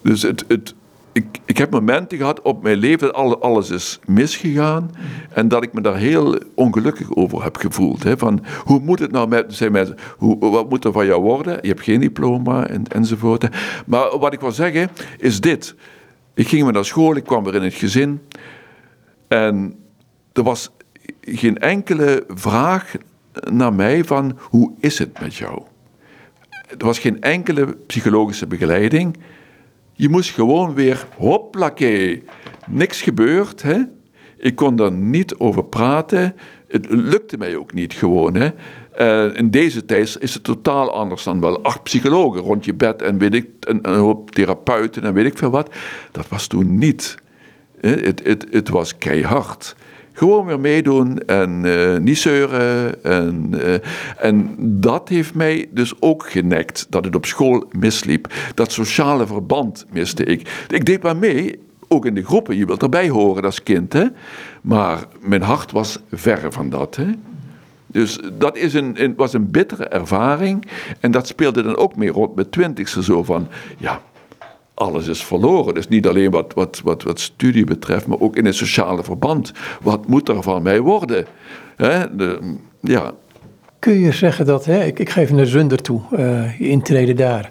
Dus 0.03 0.23
het, 0.23 0.45
het, 0.49 0.75
ik, 1.13 1.25
ik 1.45 1.59
heb 1.59 1.71
momenten 1.71 2.19
gehad 2.19 2.43
op 2.43 2.63
mijn 2.63 2.77
leven 2.77 3.13
dat 3.13 3.41
alles 3.41 3.71
is 3.71 3.99
misgegaan. 4.07 4.91
En 5.31 5.49
dat 5.49 5.63
ik 5.63 5.73
me 5.73 5.81
daar 5.81 5.97
heel 5.97 6.39
ongelukkig 6.55 7.15
over 7.15 7.43
heb 7.43 7.57
gevoeld. 7.57 8.03
Hè? 8.03 8.19
Van, 8.19 8.45
hoe 8.65 8.81
moet 8.81 8.99
het 8.99 9.11
nou 9.11 9.29
met 9.29 9.55
zijn 9.55 9.73
mensen? 9.73 9.97
Hoe, 10.17 10.39
wat 10.51 10.69
moet 10.69 10.85
er 10.85 10.93
van 10.93 11.07
jou 11.07 11.23
worden? 11.23 11.59
Je 11.63 11.69
hebt 11.69 11.83
geen 11.83 12.01
diploma 12.01 12.67
en, 12.67 12.87
enzovoort. 12.89 13.49
Maar 13.87 14.19
wat 14.19 14.33
ik 14.33 14.41
wil 14.41 14.53
zeggen 14.53 14.91
is 15.19 15.41
dit. 15.41 15.75
Ik 16.35 16.49
ging 16.49 16.63
weer 16.63 16.73
naar 16.73 16.85
school, 16.85 17.17
ik 17.17 17.25
kwam 17.25 17.45
weer 17.45 17.55
in 17.55 17.63
het 17.63 17.75
gezin. 17.75 18.21
En 19.29 19.77
er 20.33 20.43
was 20.43 20.71
geen 21.21 21.59
enkele 21.59 22.25
vraag 22.29 22.95
naar 23.51 23.73
mij 23.73 24.05
van 24.05 24.39
hoe 24.41 24.73
is 24.81 24.99
het 24.99 25.21
met 25.21 25.35
jou? 25.35 25.63
Er 26.79 26.85
was 26.87 26.99
geen 26.99 27.21
enkele 27.21 27.77
psychologische 27.87 28.47
begeleiding. 28.47 29.17
Je 29.93 30.09
moest 30.09 30.31
gewoon 30.31 30.75
weer, 30.75 31.07
hoplakee, 31.17 32.23
niks 32.67 33.03
gebeurd. 33.03 33.63
Hè? 33.63 33.81
Ik 34.37 34.55
kon 34.55 34.77
daar 34.77 34.93
niet 34.93 35.35
over 35.35 35.65
praten. 35.65 36.37
Het 36.69 36.87
lukte 36.91 37.37
mij 37.37 37.57
ook 37.57 37.73
niet 37.73 37.93
gewoon. 37.93 38.35
Hè? 38.35 38.51
Uh, 38.99 39.37
in 39.37 39.51
deze 39.51 39.85
tijd 39.85 40.17
is 40.21 40.35
het 40.35 40.45
totaal 40.45 40.93
anders 40.93 41.23
dan 41.23 41.41
wel 41.41 41.63
acht 41.63 41.83
psychologen 41.83 42.41
rond 42.41 42.65
je 42.65 42.75
bed 42.75 43.03
en 43.03 43.19
weet 43.19 43.35
ik, 43.35 43.49
een, 43.61 43.87
hoop 43.87 44.31
therapeuten 44.31 45.03
en 45.03 45.15
weet 45.15 45.27
ik 45.27 45.39
veel 45.39 45.51
wat. 45.51 45.75
Dat 46.11 46.29
was 46.29 46.47
toen 46.47 46.79
niet. 46.79 47.15
Het, 47.81 48.47
het 48.51 48.69
was 48.69 48.99
keihard. 48.99 49.77
Gewoon 50.13 50.47
weer 50.47 50.61
meedoen 50.61 51.19
en 51.19 51.65
uh, 51.65 51.97
niet 51.97 52.19
zeuren. 52.19 53.05
En, 53.05 53.51
uh, 53.55 53.75
en 54.19 54.57
dat 54.59 55.09
heeft 55.09 55.35
mij 55.35 55.69
dus 55.71 55.95
ook 56.01 56.31
genekt, 56.31 56.87
dat 56.91 57.05
het 57.05 57.15
op 57.15 57.27
school 57.27 57.65
misliep. 57.79 58.33
Dat 58.55 58.73
sociale 58.73 59.27
verband 59.27 59.87
miste 59.91 60.25
ik. 60.25 60.67
Ik 60.69 60.87
deed 60.87 61.03
maar 61.03 61.17
mee, 61.17 61.61
ook 61.89 62.07
in 62.07 62.15
de 62.15 62.25
groepen. 62.25 62.57
Je 62.57 62.67
wilt 62.67 62.83
erbij 62.83 63.09
horen 63.09 63.45
als 63.45 63.63
kind. 63.63 63.93
Hè? 63.93 64.07
Maar 64.63 65.05
mijn 65.21 65.43
hart 65.43 65.73
was 65.73 65.99
ver 66.11 66.53
van 66.53 66.71
dat. 66.71 66.97
Hè? 66.97 67.11
Dus 67.87 68.19
dat 68.39 68.57
is 68.57 68.75
een, 68.75 69.03
een, 69.03 69.15
was 69.17 69.33
een 69.33 69.51
bittere 69.51 69.85
ervaring. 69.85 70.65
En 71.01 71.11
dat 71.11 71.27
speelde 71.27 71.63
dan 71.63 71.77
ook 71.77 71.97
mee 71.97 72.11
rond 72.11 72.35
mijn 72.35 72.51
twintigste. 72.51 73.03
Zo 73.03 73.23
van, 73.23 73.49
ja, 73.79 74.01
alles 74.75 75.07
is 75.07 75.25
verloren. 75.25 75.75
Dus 75.75 75.89
niet 75.89 76.07
alleen 76.07 76.31
wat, 76.31 76.55
wat, 76.55 76.81
wat, 76.85 77.03
wat 77.03 77.21
studie 77.21 77.65
betreft, 77.65 78.07
maar 78.07 78.21
ook 78.21 78.37
in 78.37 78.45
het 78.45 78.55
sociale 78.55 79.03
verband. 79.03 79.53
Wat 79.83 80.07
moet 80.07 80.29
er 80.29 80.43
van 80.43 80.63
mij 80.63 80.81
worden? 80.81 81.27
De, 81.77 82.57
ja. 82.81 83.13
Kun 83.79 83.99
je 83.99 84.13
zeggen 84.13 84.47
dat, 84.47 84.65
hè, 84.65 84.85
ik, 84.85 84.99
ik 84.99 85.11
geef 85.11 85.33
naar 85.33 85.47
Zunder 85.47 85.83
toe, 85.83 86.01
uh, 86.13 86.59
je 86.59 86.69
intreden 86.69 87.17
daar. 87.17 87.51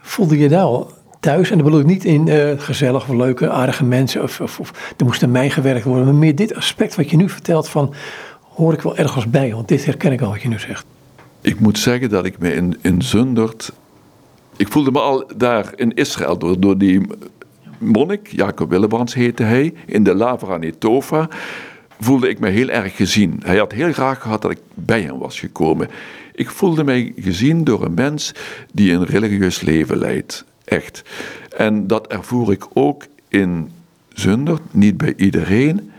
Voelde 0.00 0.38
je 0.38 0.48
daar 0.48 0.62
al 0.62 0.90
thuis? 1.20 1.50
En 1.50 1.56
dat 1.56 1.64
bedoel 1.64 1.80
ik 1.80 1.86
niet 1.86 2.04
in 2.04 2.26
uh, 2.26 2.50
gezellig 2.56 3.08
of 3.08 3.14
leuke, 3.14 3.50
aardige 3.50 3.84
mensen, 3.84 4.22
of, 4.22 4.40
of, 4.40 4.60
of 4.60 4.94
er 4.96 5.04
moest 5.04 5.22
aan 5.22 5.30
mij 5.30 5.50
gewerkt 5.50 5.84
worden, 5.84 6.04
maar 6.04 6.14
meer 6.14 6.34
dit 6.34 6.54
aspect 6.54 6.94
wat 6.94 7.10
je 7.10 7.16
nu 7.16 7.28
vertelt 7.28 7.68
van, 7.68 7.94
hoor 8.54 8.72
ik 8.72 8.80
wel 8.80 8.96
ergens 8.96 9.30
bij, 9.30 9.54
want 9.54 9.68
dit 9.68 9.84
herken 9.84 10.12
ik 10.12 10.20
al 10.20 10.30
wat 10.30 10.42
je 10.42 10.48
nu 10.48 10.58
zegt. 10.58 10.86
Ik 11.40 11.60
moet 11.60 11.78
zeggen 11.78 12.08
dat 12.08 12.24
ik 12.24 12.38
me 12.38 12.54
in, 12.54 12.76
in 12.80 13.02
Zundert 13.02 13.72
ik 14.56 14.68
voelde 14.68 14.90
me 14.90 15.00
al 15.00 15.30
daar 15.36 15.72
in 15.74 15.94
Israël 15.94 16.38
door, 16.38 16.60
door 16.60 16.78
die 16.78 17.00
monnik, 17.78 18.28
Jacob 18.28 18.70
Willebrands 18.70 19.14
heette 19.14 19.42
hij, 19.42 19.74
in 19.86 20.04
de 20.04 20.14
Lavra 20.14 20.56
Netova, 20.56 21.28
voelde 22.00 22.28
ik 22.28 22.38
me 22.38 22.48
heel 22.48 22.68
erg 22.68 22.96
gezien. 22.96 23.40
Hij 23.44 23.56
had 23.56 23.72
heel 23.72 23.92
graag 23.92 24.22
gehad 24.22 24.42
dat 24.42 24.50
ik 24.50 24.60
bij 24.74 25.02
hem 25.02 25.18
was 25.18 25.40
gekomen. 25.40 25.88
Ik 26.34 26.50
voelde 26.50 26.84
mij 26.84 27.12
gezien 27.16 27.64
door 27.64 27.84
een 27.84 27.94
mens 27.94 28.34
die 28.72 28.92
een 28.92 29.04
religieus 29.04 29.60
leven 29.60 29.98
leidt. 29.98 30.44
Echt. 30.64 31.02
En 31.56 31.86
dat 31.86 32.06
ervoer 32.06 32.52
ik 32.52 32.66
ook 32.72 33.06
in 33.28 33.70
Zundert, 34.08 34.62
niet 34.70 34.96
bij 34.96 35.14
iedereen, 35.16 35.90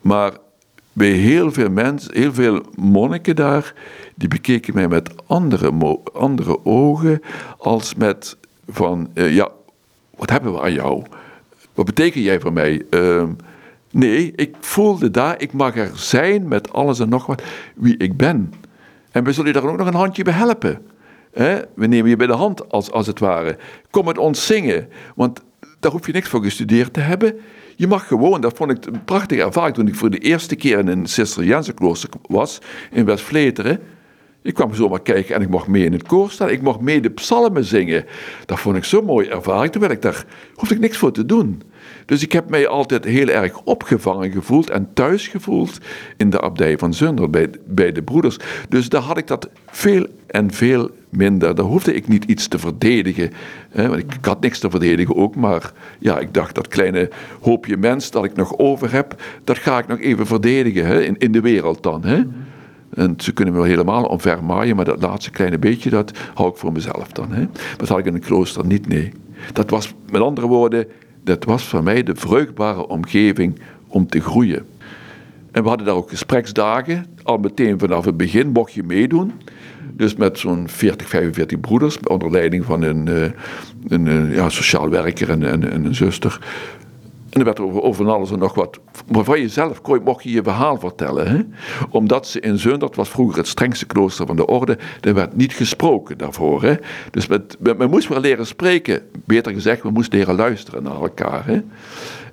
maar 0.00 0.32
bij 0.92 1.10
heel 1.10 1.52
veel 1.52 1.70
mensen, 1.70 2.14
heel 2.14 2.32
veel 2.32 2.62
monniken 2.74 3.36
daar, 3.36 3.74
die 4.18 4.28
bekeken 4.28 4.74
mij 4.74 4.88
met 4.88 5.10
andere, 5.26 5.98
andere 6.12 6.64
ogen 6.64 7.20
als 7.58 7.94
met 7.94 8.36
van, 8.68 9.10
uh, 9.14 9.34
ja, 9.34 9.48
wat 10.16 10.30
hebben 10.30 10.52
we 10.52 10.60
aan 10.60 10.72
jou? 10.72 11.02
Wat 11.74 11.86
betekent 11.86 12.24
jij 12.24 12.40
voor 12.40 12.52
mij? 12.52 12.82
Uh, 12.90 13.22
nee, 13.90 14.32
ik 14.36 14.54
voelde 14.60 15.10
daar, 15.10 15.40
ik 15.40 15.52
mag 15.52 15.76
er 15.76 15.90
zijn 15.94 16.48
met 16.48 16.72
alles 16.72 16.98
en 17.00 17.08
nog 17.08 17.26
wat, 17.26 17.42
wie 17.74 17.96
ik 17.96 18.16
ben. 18.16 18.52
En 19.10 19.24
we 19.24 19.32
zullen 19.32 19.52
je 19.52 19.60
daar 19.60 19.70
ook 19.70 19.78
nog 19.78 19.86
een 19.86 19.94
handje 19.94 20.22
bij 20.22 20.32
helpen. 20.32 20.82
We 21.74 21.86
nemen 21.86 22.08
je 22.08 22.16
bij 22.16 22.26
de 22.26 22.32
hand, 22.32 22.70
als, 22.70 22.90
als 22.90 23.06
het 23.06 23.18
ware. 23.18 23.58
Kom 23.90 24.04
met 24.04 24.18
ons 24.18 24.46
zingen, 24.46 24.88
want 25.14 25.40
daar 25.80 25.92
hoef 25.92 26.06
je 26.06 26.12
niks 26.12 26.28
voor 26.28 26.42
gestudeerd 26.42 26.92
te 26.92 27.00
hebben. 27.00 27.40
Je 27.76 27.86
mag 27.86 28.06
gewoon, 28.06 28.40
dat 28.40 28.56
vond 28.56 28.70
ik 28.70 28.86
een 28.86 29.04
prachtige 29.04 29.42
ervaring 29.42 29.74
toen 29.74 29.88
ik 29.88 29.94
voor 29.94 30.10
de 30.10 30.18
eerste 30.18 30.56
keer 30.56 30.78
in 30.78 30.88
een 30.88 31.06
Cisterciënse 31.06 31.74
was, 32.28 32.58
in 32.90 33.04
West-Vleteren. 33.04 33.80
Ik 34.42 34.54
kwam 34.54 34.74
zomaar 34.74 35.02
kijken 35.02 35.34
en 35.34 35.42
ik 35.42 35.48
mocht 35.48 35.66
mee 35.66 35.84
in 35.84 35.92
het 35.92 36.06
koor 36.06 36.30
staan. 36.30 36.50
Ik 36.50 36.62
mocht 36.62 36.80
mee 36.80 37.00
de 37.00 37.10
psalmen 37.10 37.64
zingen. 37.64 38.04
Dat 38.46 38.60
vond 38.60 38.76
ik 38.76 38.84
zo'n 38.84 39.04
mooie 39.04 39.30
ervaring. 39.30 39.72
Terwijl 39.72 39.92
ik 39.92 40.02
daar 40.02 40.24
hoefde 40.54 40.74
ik 40.74 40.80
niks 40.80 40.96
voor 40.96 41.12
te 41.12 41.26
doen. 41.26 41.62
Dus 42.06 42.22
ik 42.22 42.32
heb 42.32 42.50
mij 42.50 42.68
altijd 42.68 43.04
heel 43.04 43.28
erg 43.28 43.60
opgevangen 43.64 44.30
gevoeld 44.30 44.70
en 44.70 44.88
thuis 44.92 45.28
gevoeld 45.28 45.78
in 46.16 46.30
de 46.30 46.40
abdij 46.40 46.78
van 46.78 46.94
Zunder, 46.94 47.30
bij, 47.30 47.50
bij 47.66 47.92
de 47.92 48.02
broeders. 48.02 48.36
Dus 48.68 48.88
daar 48.88 49.02
had 49.02 49.18
ik 49.18 49.26
dat 49.26 49.48
veel 49.66 50.06
en 50.26 50.52
veel 50.52 50.90
minder. 51.08 51.54
Daar 51.54 51.64
hoefde 51.64 51.94
ik 51.94 52.08
niet 52.08 52.24
iets 52.24 52.48
te 52.48 52.58
verdedigen. 52.58 53.30
Hè, 53.70 53.88
want 53.88 54.00
ik, 54.00 54.14
ik, 54.14 54.24
had 54.24 54.40
niks 54.40 54.58
te 54.58 54.70
verdedigen 54.70 55.16
ook, 55.16 55.34
maar 55.34 55.72
ja, 55.98 56.18
ik 56.18 56.34
dacht 56.34 56.54
dat 56.54 56.68
kleine 56.68 57.10
hoopje 57.40 57.76
mens 57.76 58.10
dat 58.10 58.24
ik 58.24 58.34
nog 58.34 58.58
over 58.58 58.92
heb, 58.92 59.22
dat 59.44 59.58
ga 59.58 59.78
ik 59.78 59.86
nog 59.86 60.00
even 60.00 60.26
verdedigen 60.26 60.86
hè, 60.86 61.02
in, 61.02 61.18
in 61.18 61.32
de 61.32 61.40
wereld 61.40 61.82
dan. 61.82 62.04
Hè. 62.04 62.22
En 62.98 63.14
ze 63.16 63.32
kunnen 63.32 63.54
me 63.54 63.60
wel 63.60 63.68
helemaal 63.68 64.04
omvermaaien, 64.04 64.76
maar 64.76 64.84
dat 64.84 65.02
laatste 65.02 65.30
kleine 65.30 65.58
beetje, 65.58 65.90
dat 65.90 66.18
hou 66.34 66.50
ik 66.50 66.56
voor 66.56 66.72
mezelf 66.72 67.12
dan. 67.12 67.32
Hè. 67.32 67.46
Dat 67.76 67.88
had 67.88 67.98
ik 67.98 68.06
in 68.06 68.14
een 68.14 68.20
klooster 68.20 68.66
niet, 68.66 68.88
nee. 68.88 69.12
Dat 69.52 69.70
was, 69.70 69.94
met 70.10 70.20
andere 70.20 70.46
woorden, 70.46 70.86
dat 71.24 71.44
was 71.44 71.64
voor 71.64 71.82
mij 71.82 72.02
de 72.02 72.14
vruchtbare 72.14 72.86
omgeving 72.86 73.60
om 73.86 74.06
te 74.06 74.20
groeien. 74.20 74.66
En 75.50 75.62
we 75.62 75.68
hadden 75.68 75.86
daar 75.86 75.96
ook 75.96 76.10
gespreksdagen. 76.10 77.06
Al 77.22 77.38
meteen 77.38 77.78
vanaf 77.78 78.04
het 78.04 78.16
begin 78.16 78.48
mocht 78.48 78.72
je 78.72 78.82
meedoen. 78.82 79.32
Dus 79.92 80.14
met 80.14 80.38
zo'n 80.38 80.68
40, 80.68 81.08
45 81.08 81.60
broeders, 81.60 81.98
onder 82.00 82.30
leiding 82.30 82.64
van 82.64 82.82
een, 82.82 83.08
eh, 83.08 83.22
een, 83.88 84.06
een 84.06 84.30
ja, 84.30 84.48
sociaal 84.48 84.88
werker 84.88 85.30
en, 85.30 85.42
en, 85.42 85.84
een 85.84 85.94
zuster. 85.94 86.40
En 87.30 87.38
er 87.38 87.44
werd 87.44 87.60
over, 87.60 88.10
alles 88.10 88.30
en 88.30 88.38
nog 88.38 88.54
wat. 88.54 88.78
Maar 89.12 89.24
van 89.24 89.40
jezelf 89.40 89.80
mocht 90.04 90.22
je 90.22 90.30
je 90.30 90.42
verhaal 90.42 90.78
vertellen. 90.78 91.28
Hè? 91.28 91.40
Omdat 91.90 92.26
ze 92.26 92.40
in 92.40 92.58
Zundert 92.58 92.96
was 92.96 93.08
vroeger 93.08 93.36
het 93.36 93.48
strengste 93.48 93.86
klooster 93.86 94.26
van 94.26 94.36
de 94.36 94.46
orde. 94.46 94.78
Er 95.00 95.14
werd 95.14 95.36
niet 95.36 95.52
gesproken 95.52 96.18
daarvoor. 96.18 96.62
Hè? 96.62 96.74
Dus 97.10 97.26
met, 97.26 97.56
men 97.76 97.90
moest 97.90 98.08
wel 98.08 98.20
leren 98.20 98.46
spreken. 98.46 99.02
Beter 99.24 99.52
gezegd, 99.52 99.82
we 99.82 99.90
moesten 99.90 100.18
leren 100.18 100.34
luisteren 100.34 100.82
naar 100.82 101.00
elkaar. 101.00 101.46
Hè? 101.46 101.60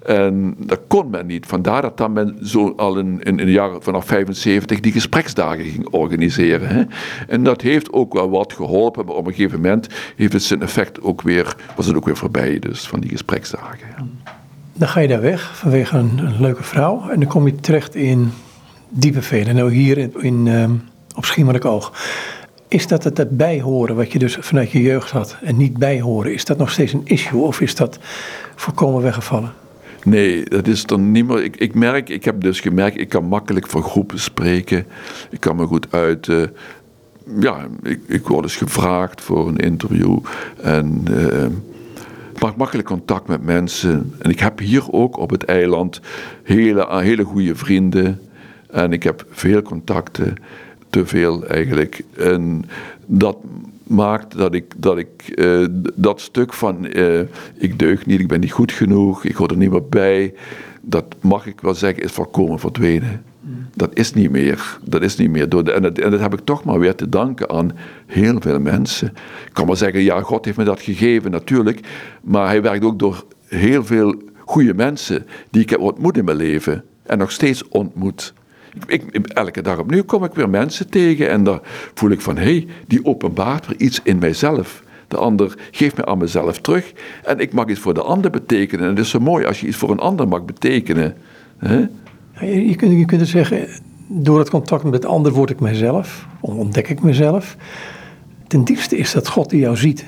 En 0.06 0.56
dat 0.58 0.80
kon 0.88 1.10
men 1.10 1.26
niet. 1.26 1.46
Vandaar 1.46 1.82
dat 1.82 1.98
dan 1.98 2.14
men 2.14 2.38
zo 2.42 2.74
al 2.78 2.98
in, 2.98 3.22
in, 3.24 3.40
in 3.40 3.46
de 3.46 3.52
jaren 3.52 3.84
vanaf 3.84 4.06
75 4.06 4.80
die 4.80 4.92
gespreksdagen 4.92 5.66
ging 5.66 5.88
organiseren. 5.88 6.68
Hè? 6.68 6.84
En 7.28 7.44
dat 7.44 7.62
heeft 7.62 7.94
ook 7.94 8.14
wel 8.14 8.30
wat 8.30 8.54
geholpen. 8.54 9.06
Maar 9.06 9.16
op 9.16 9.28
een 9.28 9.34
gegeven 9.34 9.62
moment 9.62 9.88
heeft 10.16 10.34
het 10.34 10.44
zijn 10.44 10.62
effect 10.62 11.02
ook 11.02 11.22
weer, 11.22 11.56
was 11.76 11.86
het 11.86 11.96
ook 11.96 12.06
weer 12.06 12.18
voorbij. 12.18 12.60
Dus 12.60 12.88
van 12.88 13.00
die 13.00 13.10
gespreksdagen. 13.10 13.88
Ja. 13.98 14.44
Dan 14.78 14.88
ga 14.88 15.00
je 15.00 15.08
daar 15.08 15.22
weg 15.22 15.58
vanwege 15.58 15.98
een, 15.98 16.36
leuke 16.40 16.64
vrouw. 16.64 17.10
En 17.10 17.20
dan 17.20 17.30
kom 17.30 17.46
je 17.46 17.56
terecht 17.56 17.96
in 17.96 18.32
diepe 18.90 19.22
velen. 19.22 19.56
Nou, 19.56 19.74
hier 19.74 20.10
in, 20.18 20.48
um, 20.48 20.84
op 21.16 21.26
Schiermelijk 21.26 21.66
Oog. 21.66 21.94
Is 22.68 22.88
dat 22.88 23.04
het, 23.04 23.38
bijhoren 23.38 23.96
wat 23.96 24.12
je 24.12 24.20
dus 24.20 24.38
vanuit 24.40 24.72
je 24.72 24.82
jeugd 24.82 25.12
had 25.12 25.38
en 25.44 25.58
niet 25.58 25.78
bijhoren, 25.78 26.34
is 26.34 26.46
dat 26.46 26.58
nog 26.58 26.72
steeds 26.72 26.94
een 26.94 27.02
issue 27.04 27.42
of 27.42 27.62
is 27.62 27.76
dat 27.76 28.00
volkomen 28.56 29.02
weggevallen? 29.02 29.54
Nee, 30.04 30.44
dat 30.44 30.68
is 30.68 30.86
dan 30.86 31.12
niet 31.12 31.28
meer. 31.28 31.44
Ik, 31.44 31.56
ik 31.56 31.74
merk, 31.74 32.10
ik 32.10 32.26
heb 32.26 32.42
dus 32.42 32.60
gemerkt, 32.60 33.00
ik 33.00 33.10
kan 33.10 33.24
makkelijk 33.24 33.68
voor 33.68 33.84
groepen 33.84 34.20
spreken. 34.20 34.86
Ik 35.30 35.40
kan 35.40 35.56
me 35.56 35.66
goed 35.66 35.88
uiten. 35.90 36.56
Ja, 37.40 37.68
ik, 37.84 38.00
ik 38.08 38.28
word 38.28 38.44
eens 38.44 38.56
gevraagd 38.56 39.22
voor 39.22 39.48
een 39.48 39.58
interview. 39.58 40.20
En 40.62 41.02
ik 41.06 41.52
maak 42.46 42.56
makkelijk 42.56 42.88
contact 42.88 43.28
met 43.28 43.44
mensen. 43.44 44.14
En 44.20 44.30
ik 44.30 44.40
heb 44.40 44.60
hier 44.60 44.92
ook 44.92 45.18
op 45.18 45.30
het 45.30 45.44
eiland 45.44 46.02
hele, 46.44 47.02
hele 47.02 47.24
goede 47.24 47.56
vrienden. 47.56 48.22
En 48.70 48.94
ik 48.94 49.04
heb 49.04 49.26
veel 49.30 49.62
contacten, 49.62 50.36
te 50.90 51.06
veel 51.06 51.46
eigenlijk. 51.46 52.04
En 52.18 52.66
dat 53.06 53.38
maakt 53.84 54.38
dat 54.38 54.54
ik 54.54 54.74
dat, 54.78 54.98
ik, 54.98 55.34
uh, 55.36 55.68
dat 55.96 56.22
stuk 56.22 56.54
van 56.54 56.86
uh, 56.86 57.20
ik 57.58 57.80
deug 57.80 58.06
niet, 58.06 58.20
ik 58.20 58.28
ben 58.28 58.40
niet 58.40 58.52
goed 58.52 58.72
genoeg, 58.72 59.24
ik 59.24 59.36
hoor 59.36 59.50
er 59.50 59.58
niet 59.58 59.72
meer 59.72 59.90
bij, 59.90 60.34
dat 60.82 61.16
mag 61.22 61.46
ik 61.46 61.62
wel 61.62 61.74
zeggen 61.74 62.04
is 62.04 62.12
volkomen 62.12 62.60
verdwenen. 62.60 63.24
Dat 63.76 63.90
is 63.94 64.14
niet 64.14 64.32
meer. 64.32 64.78
Dat 64.84 65.02
is 65.02 65.16
niet 65.16 65.30
meer 65.30 65.48
en, 65.74 65.82
dat, 65.94 66.20
heb 66.20 66.34
ik 66.34 66.40
toch 66.44 66.64
maar 66.64 66.80
weer 66.80 66.96
te 66.96 67.10
danken 67.10 67.50
aan 67.50 67.72
heel 68.06 68.42
veel 68.42 68.60
mensen. 68.60 69.08
Ik 69.46 69.54
kan 69.54 69.66
wel 69.66 69.76
zeggen, 69.76 70.02
ja, 70.02 70.22
God 70.22 70.46
heeft 70.46 70.58
me 70.58 70.64
dat 70.64 70.82
gegeven, 70.82 71.32
natuurlijk. 71.32 71.80
Maar 72.22 72.48
hij 72.48 72.62
werkt 72.62 72.84
ook 72.84 73.00
door 73.00 73.26
heel 73.46 73.86
veel 73.86 74.16
goede 74.46 74.74
mensen 74.74 75.26
die 75.50 75.62
ik 75.62 75.70
heb 75.70 75.80
ontmoet 75.80 76.18
in 76.18 76.26
mijn 76.26 76.38
leven 76.38 76.84
en 77.04 77.18
nog 77.18 77.32
steeds 77.32 77.68
ontmoet. 77.68 78.34
Ik, 78.88 79.04
elke 79.16 79.62
dag 79.62 79.80
opnieuw 79.80 80.04
kom 80.04 80.24
ik 80.24 80.34
weer 80.34 80.50
mensen 80.50 80.90
tegen 80.90 81.30
en 81.30 81.44
dan 81.44 81.62
voel 81.94 82.10
ik 82.10 82.22
van 82.22 82.38
hé, 82.38 82.44
hey, 82.44 82.68
die 82.88 83.06
openbaart 83.06 83.68
weer 83.68 83.80
iets 83.80 84.00
in 84.04 84.18
mijzelf. 84.18 84.84
De 85.08 85.18
ander 85.18 85.56
geeft 85.72 85.98
me 85.98 86.06
aan 86.06 86.18
mezelf 86.18 86.60
terug 86.60 86.94
en 87.24 87.40
ik 87.40 87.54
mag 87.54 87.68
iets 87.68 87.80
voor 87.80 87.94
de 87.94 88.02
ander 88.02 88.32
betekenen. 88.32 88.84
En 88.84 88.90
het 88.90 89.00
is 89.00 89.10
zo 89.10 89.20
mooi 89.20 89.46
als 89.46 89.60
je 89.60 89.68
iets 89.68 89.78
voor 89.78 89.92
een 89.92 90.00
ander 90.00 90.28
mag 90.28 90.46
betekenen. 90.46 91.16
Je, 92.40 92.76
kunt, 92.76 92.92
je 92.92 93.06
kunt 93.06 93.28
zeggen, 93.28 93.68
door 94.08 94.40
het 94.40 94.50
contact 94.50 94.84
met 94.84 95.06
ander 95.06 95.32
word 95.32 95.50
ik 95.50 95.60
mezelf, 95.60 96.28
ontdek 96.40 96.90
ik 96.90 97.02
mezelf. 97.02 97.56
Ten 98.48 98.64
diepste 98.64 98.98
is 98.98 99.12
dat 99.12 99.28
God 99.28 99.50
die 99.50 99.60
jou 99.60 99.78
ziet. 99.78 100.06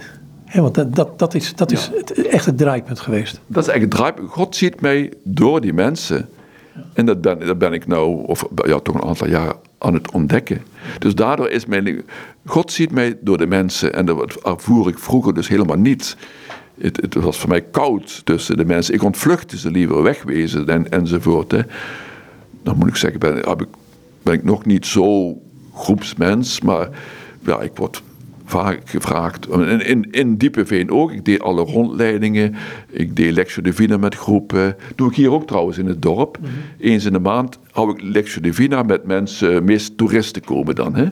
want 0.53 0.75
dat, 0.75 0.95
dat, 0.95 1.19
dat 1.19 1.33
is, 1.33 1.55
dat 1.55 1.71
is 1.71 1.91
het, 1.95 2.27
echt 2.27 2.45
het 2.45 2.57
draaipunt 2.57 2.99
geweest. 2.99 3.41
Dat 3.47 3.63
is 3.63 3.69
eigenlijk 3.69 3.81
het 3.81 3.91
draaipunt. 3.91 4.29
God 4.29 4.55
ziet 4.55 4.81
mij 4.81 5.13
door 5.23 5.61
die 5.61 5.73
mensen. 5.73 6.29
En 6.93 7.05
dat 7.05 7.21
ben, 7.21 7.39
dat 7.39 7.57
ben 7.57 7.73
ik 7.73 7.87
nou, 7.87 8.25
of 8.25 8.47
ja, 8.65 8.79
toch 8.79 8.95
een 8.95 9.03
aantal 9.03 9.27
jaar 9.27 9.53
aan 9.77 9.93
het 9.93 10.11
ontdekken. 10.11 10.61
Dus 10.99 11.15
daardoor 11.15 11.49
is 11.49 11.65
mijn. 11.65 12.01
God 12.45 12.71
ziet 12.71 12.91
mij 12.91 13.17
door 13.21 13.37
de 13.37 13.47
mensen. 13.47 13.93
En 13.93 14.05
dat 14.05 14.35
ervoer 14.35 14.87
ik 14.87 14.99
vroeger 14.99 15.33
dus 15.33 15.47
helemaal 15.47 15.77
niet. 15.77 16.17
Het, 16.81 17.01
het, 17.01 17.13
was 17.13 17.37
voor 17.37 17.49
mij 17.49 17.61
koud 17.61 18.25
tussen 18.25 18.57
de 18.57 18.65
mensen. 18.65 18.93
Ik 18.93 19.03
ontvluchtte 19.03 19.57
ze 19.57 19.71
liever 19.71 20.03
wegwezen 20.03 20.67
en, 20.67 20.89
enzovoort. 20.89 21.51
Hè. 21.51 21.61
Dan 22.67 22.77
moet 22.77 22.87
ik 22.87 22.95
zeggen, 22.95 23.19
ben, 23.19 23.37
ik, 23.37 23.67
ben 24.23 24.33
ik 24.33 24.43
nog 24.43 24.65
niet 24.65 24.85
zo 24.85 25.37
groepsmens. 25.73 26.61
Maar 26.61 26.89
ja, 27.39 27.61
ik 27.61 27.71
word 27.75 28.01
vaak 28.45 28.81
gevraagd. 28.85 29.47
In, 29.49 29.85
in, 29.85 30.11
in 30.11 30.37
Diepe 30.37 30.65
Veen 30.65 30.91
ook. 30.91 31.11
Ik 31.11 31.25
deed 31.25 31.41
alle 31.41 31.61
rondleidingen. 31.61 32.55
Ik 32.89 33.15
deed 33.15 33.33
Lectio 33.33 33.63
Divina 33.63 33.97
met 33.97 34.15
groepen. 34.15 34.75
Doe 34.95 35.09
ik 35.09 35.15
hier 35.15 35.31
ook 35.31 35.47
trouwens 35.47 35.77
in 35.77 35.85
het 35.85 36.01
dorp. 36.01 36.37
Mhm. 36.39 36.49
Eens 36.79 37.05
in 37.05 37.13
de 37.13 37.19
maand 37.19 37.59
hou 37.71 37.91
ik 37.91 38.01
Lectio 38.01 38.41
Divina 38.41 38.83
met 38.83 39.05
mensen. 39.05 39.63
Meest 39.63 39.97
toeristen 39.97 40.43
komen 40.43 40.75
dan. 40.75 40.95
Hè. 40.95 41.05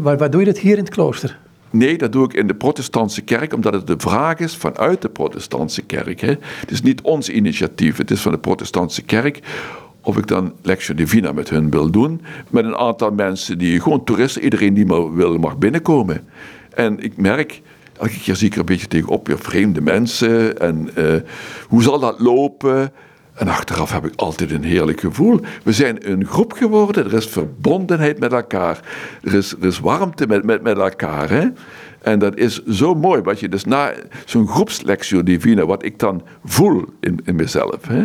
Waar, 0.00 0.18
waar 0.18 0.30
doe 0.30 0.40
je 0.40 0.46
dat 0.46 0.58
hier 0.58 0.78
in 0.78 0.84
het 0.84 0.94
klooster? 0.94 1.38
Nee, 1.70 1.98
dat 1.98 2.12
doe 2.12 2.24
ik 2.24 2.32
in 2.32 2.46
de 2.46 2.54
protestantse 2.54 3.22
kerk, 3.22 3.52
omdat 3.52 3.72
het 3.72 3.86
de 3.86 3.94
vraag 3.98 4.38
is 4.38 4.56
vanuit 4.56 5.02
de 5.02 5.08
protestantse 5.08 5.82
kerk. 5.82 6.20
Hè. 6.20 6.34
Het 6.60 6.70
is 6.70 6.82
niet 6.82 7.00
ons 7.00 7.28
initiatief, 7.28 7.96
het 7.96 8.10
is 8.10 8.20
van 8.20 8.32
de 8.32 8.38
protestantse 8.38 9.02
kerk 9.02 9.40
of 10.06 10.16
ik 10.16 10.26
dan 10.26 10.52
Lectio 10.62 10.94
Divina 10.94 11.32
met 11.32 11.50
hun 11.50 11.70
wil 11.70 11.90
doen. 11.90 12.20
Met 12.50 12.64
een 12.64 12.76
aantal 12.76 13.10
mensen 13.10 13.58
die 13.58 13.80
gewoon 13.80 14.04
toeristen, 14.04 14.42
iedereen 14.42 14.74
die 14.74 14.86
maar 14.86 15.14
wil, 15.14 15.38
mag 15.38 15.58
binnenkomen. 15.58 16.28
En 16.74 17.02
ik 17.02 17.16
merk, 17.16 17.62
elke 17.98 18.20
keer 18.20 18.36
zie 18.36 18.46
ik 18.46 18.52
er 18.52 18.60
een 18.60 18.66
beetje 18.66 18.86
tegenop, 18.86 19.26
weer 19.26 19.38
vreemde 19.38 19.80
mensen. 19.80 20.58
En 20.58 20.90
uh, 20.98 21.14
hoe 21.68 21.82
zal 21.82 21.98
dat 21.98 22.20
lopen? 22.20 22.92
En 23.34 23.48
achteraf 23.48 23.92
heb 23.92 24.06
ik 24.06 24.12
altijd 24.16 24.50
een 24.50 24.64
heerlijk 24.64 25.00
gevoel. 25.00 25.40
We 25.62 25.72
zijn 25.72 26.10
een 26.10 26.26
groep 26.26 26.52
geworden, 26.52 27.04
er 27.04 27.14
is 27.14 27.26
verbondenheid 27.26 28.18
met 28.18 28.32
elkaar. 28.32 28.80
Er 29.22 29.34
is, 29.34 29.52
er 29.52 29.66
is 29.66 29.80
warmte 29.80 30.26
met, 30.26 30.44
met, 30.44 30.62
met 30.62 30.78
elkaar. 30.78 31.30
Hè? 31.30 31.48
En 32.00 32.18
dat 32.18 32.36
is 32.36 32.64
zo 32.64 32.94
mooi, 32.94 33.22
wat 33.22 33.40
je 33.40 33.48
dus 33.48 33.64
na 33.64 33.92
zo'n 34.24 34.48
groepslectio 34.48 35.22
divina, 35.22 35.66
wat 35.66 35.84
ik 35.84 35.98
dan 35.98 36.22
voel 36.44 36.84
in, 37.00 37.20
in 37.24 37.36
mezelf. 37.36 37.86
Hè? 37.88 38.04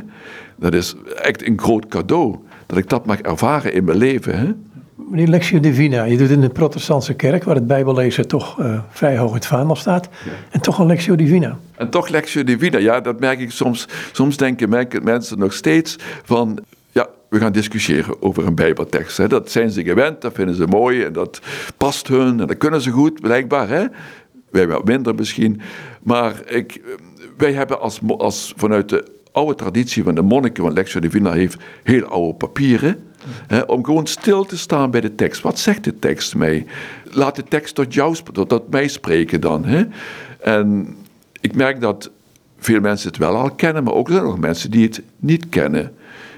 Dat 0.61 0.73
is 0.73 0.95
echt 1.15 1.47
een 1.47 1.59
groot 1.59 1.87
cadeau, 1.87 2.35
dat 2.65 2.77
ik 2.77 2.89
dat 2.89 3.05
mag 3.05 3.19
ervaren 3.19 3.73
in 3.73 3.83
mijn 3.83 3.97
leven. 3.97 4.39
Hè? 4.39 4.51
Meneer 4.95 5.27
Lectio 5.27 5.59
Divina, 5.59 6.03
je 6.03 6.17
doet 6.17 6.29
in 6.29 6.41
de 6.41 6.49
protestantse 6.49 7.13
kerk, 7.13 7.43
waar 7.43 7.55
het 7.55 7.67
bijbellezen 7.67 8.27
toch 8.27 8.59
uh, 8.59 8.79
vrij 8.89 9.17
hoog 9.17 9.29
in 9.29 9.35
het 9.35 9.45
vaandel 9.45 9.75
staat. 9.75 10.09
En 10.49 10.61
toch 10.61 10.79
een 10.79 10.85
Lectio 10.85 11.15
Divina. 11.15 11.57
En 11.75 11.89
toch 11.89 12.07
Lectio 12.07 12.43
Divina, 12.43 12.77
ja, 12.77 12.99
dat 12.99 13.19
merk 13.19 13.39
ik 13.39 13.51
soms. 13.51 13.87
Soms 14.11 14.37
denken 14.37 14.69
mensen 15.03 15.39
nog 15.39 15.53
steeds 15.53 15.95
van, 16.23 16.59
ja, 16.91 17.07
we 17.29 17.39
gaan 17.39 17.51
discussiëren 17.51 18.21
over 18.21 18.45
een 18.45 18.55
bijbeltekst. 18.55 19.17
Hè. 19.17 19.27
Dat 19.27 19.51
zijn 19.51 19.71
ze 19.71 19.83
gewend, 19.83 20.21
dat 20.21 20.33
vinden 20.33 20.55
ze 20.55 20.65
mooi 20.65 21.03
en 21.03 21.13
dat 21.13 21.41
past 21.77 22.07
hun 22.07 22.39
en 22.39 22.47
dat 22.47 22.57
kunnen 22.57 22.81
ze 22.81 22.91
goed, 22.91 23.21
blijkbaar. 23.21 23.69
Hè. 23.69 23.85
Wij 24.49 24.67
wat 24.67 24.85
minder 24.85 25.15
misschien. 25.15 25.61
Maar 26.03 26.33
ik, 26.45 26.81
wij 27.37 27.53
hebben 27.53 27.79
als, 27.79 27.99
als 28.17 28.53
vanuit 28.57 28.89
de 28.89 29.19
oude 29.31 29.55
traditie 29.55 30.03
van 30.03 30.15
de 30.15 30.21
monniken, 30.21 30.63
want 30.63 30.75
Lectio 30.75 30.99
Divina 30.99 31.31
heeft 31.31 31.57
heel 31.83 32.03
oude 32.03 32.33
papieren 32.33 33.11
om 33.67 33.85
gewoon 33.85 34.07
stil 34.07 34.45
te 34.45 34.57
staan 34.57 34.91
bij 34.91 35.01
de 35.01 35.15
tekst. 35.15 35.41
Wat 35.41 35.59
zegt 35.59 35.83
de 35.83 35.99
tekst 35.99 36.35
mij? 36.35 36.65
Laat 37.11 37.35
de 37.35 37.43
tekst 37.43 37.75
tot, 37.75 37.93
jou, 37.93 38.15
tot, 38.33 38.69
mij 38.69 38.87
spreken 38.87 39.41
dan. 39.41 39.65
En 40.39 40.95
ik 41.41 41.55
merk 41.55 41.81
dat 41.81 42.11
veel 42.57 42.79
mensen 42.79 43.07
het 43.07 43.17
wel 43.17 43.35
al 43.35 43.51
kennen, 43.51 43.83
maar 43.83 43.93
ook 43.93 44.07
er 44.07 44.13
zijn 44.13 44.25
nog 44.25 44.39
mensen 44.39 44.71
die 44.71 44.85
het 44.85 45.01
niet 45.17 45.49
kennen. 45.49 45.93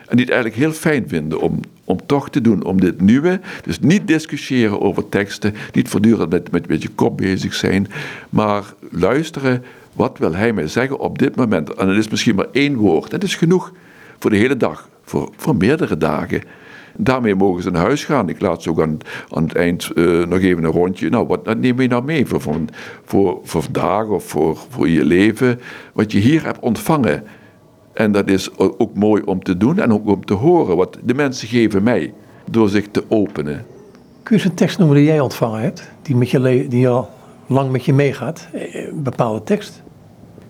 En 0.08 0.16
die 0.18 0.26
het 0.26 0.34
eigenlijk 0.34 0.64
heel 0.64 0.72
fijn 0.72 1.08
vinden 1.08 1.42
om, 1.42 1.60
om 1.84 2.06
toch 2.06 2.30
te 2.30 2.42
doen, 2.42 2.64
om 2.64 2.82
dit 2.82 3.02
nieuwe. 3.02 3.40
Dus 3.64 3.80
niet 3.80 4.08
discussiëren 4.08 4.82
over 4.82 5.10
teksten, 5.10 5.54
niet 5.72 5.90
voortdurend 5.90 6.30
met, 6.30 6.52
met 6.52 6.62
een 6.62 6.68
beetje 6.68 6.90
kop 6.90 7.18
bezig 7.18 7.54
zijn, 7.54 7.88
maar 8.30 8.74
luisteren. 8.92 9.64
Wat 9.94 10.18
wil 10.18 10.36
hij 10.36 10.54
mij 10.54 10.68
zeggen 10.68 11.00
op 11.00 11.20
dit 11.20 11.36
moment? 11.36 11.74
En 11.74 11.88
het 11.88 11.98
is 11.98 12.10
misschien 12.10 12.36
maar 12.36 12.48
één 12.52 12.76
woord. 12.76 13.12
Dat 13.12 13.24
is 13.24 13.36
genoeg 13.36 13.72
voor 14.20 14.30
de 14.30 14.38
hele 14.38 14.58
dag, 14.58 14.90
voor, 15.04 15.30
voor 15.36 15.56
meerdere 15.56 15.98
dagen. 15.98 16.42
Daarmee 16.98 17.36
mogen 17.36 17.64
ze 17.64 17.70
naar 17.70 17.86
huis 17.86 18.06
gaan. 18.06 18.30
Ik 18.30 18.42
laat 18.42 18.64
ze 18.64 18.70
ook 18.70 18.82
aan, 18.82 18.98
aan 19.30 19.44
het 19.44 19.56
eind 19.56 19.92
uh, 19.96 20.26
nog 20.26 20.40
even 20.40 20.64
een 20.64 20.72
rondje. 20.72 21.10
Nou, 21.10 21.28
wat 21.28 21.58
neem 21.58 21.82
je 21.82 21.88
nou 21.88 22.04
mee 22.04 22.26
voor, 22.26 22.42
voor, 23.06 23.40
voor 23.44 23.64
vandaag 23.64 24.08
of 24.08 24.24
voor, 24.24 24.58
voor 24.70 24.90
je 24.90 25.06
leven? 25.06 25.60
Wat 25.94 26.12
je 26.12 26.20
hier 26.20 26.44
hebt 26.44 26.60
ontvangen. 26.60 27.24
En 27.94 28.12
dat 28.12 28.30
is 28.30 28.58
ook 28.58 28.94
mooi 28.94 29.22
om 29.26 29.44
te 29.44 29.58
doen 29.58 29.80
en 29.80 29.94
ook 29.94 30.08
om 30.08 30.26
te 30.26 30.34
horen 30.34 30.76
wat 30.76 30.98
de 31.04 31.14
mensen 31.14 31.48
geven 31.48 31.84
mij 31.84 32.14
door 32.50 32.70
zich 32.70 32.88
te 32.92 33.04
openen. 33.08 33.66
Kun 34.24 34.36
je 34.36 34.42
eens 34.42 34.52
een 34.52 34.58
tekst 34.58 34.78
noemen 34.78 34.98
die 34.98 35.06
jij 35.06 35.20
ontvangen 35.20 35.62
hebt, 35.62 35.92
die, 36.02 36.16
met 36.16 36.30
je 36.30 36.68
die 36.70 36.88
al 36.88 37.10
lang 37.48 37.72
met 37.72 37.86
je 37.86 37.94
meegaat? 37.94 38.48
Eh, 38.54 38.88
een 38.88 39.04
bepaalde 39.04 39.44
tekst? 39.44 39.83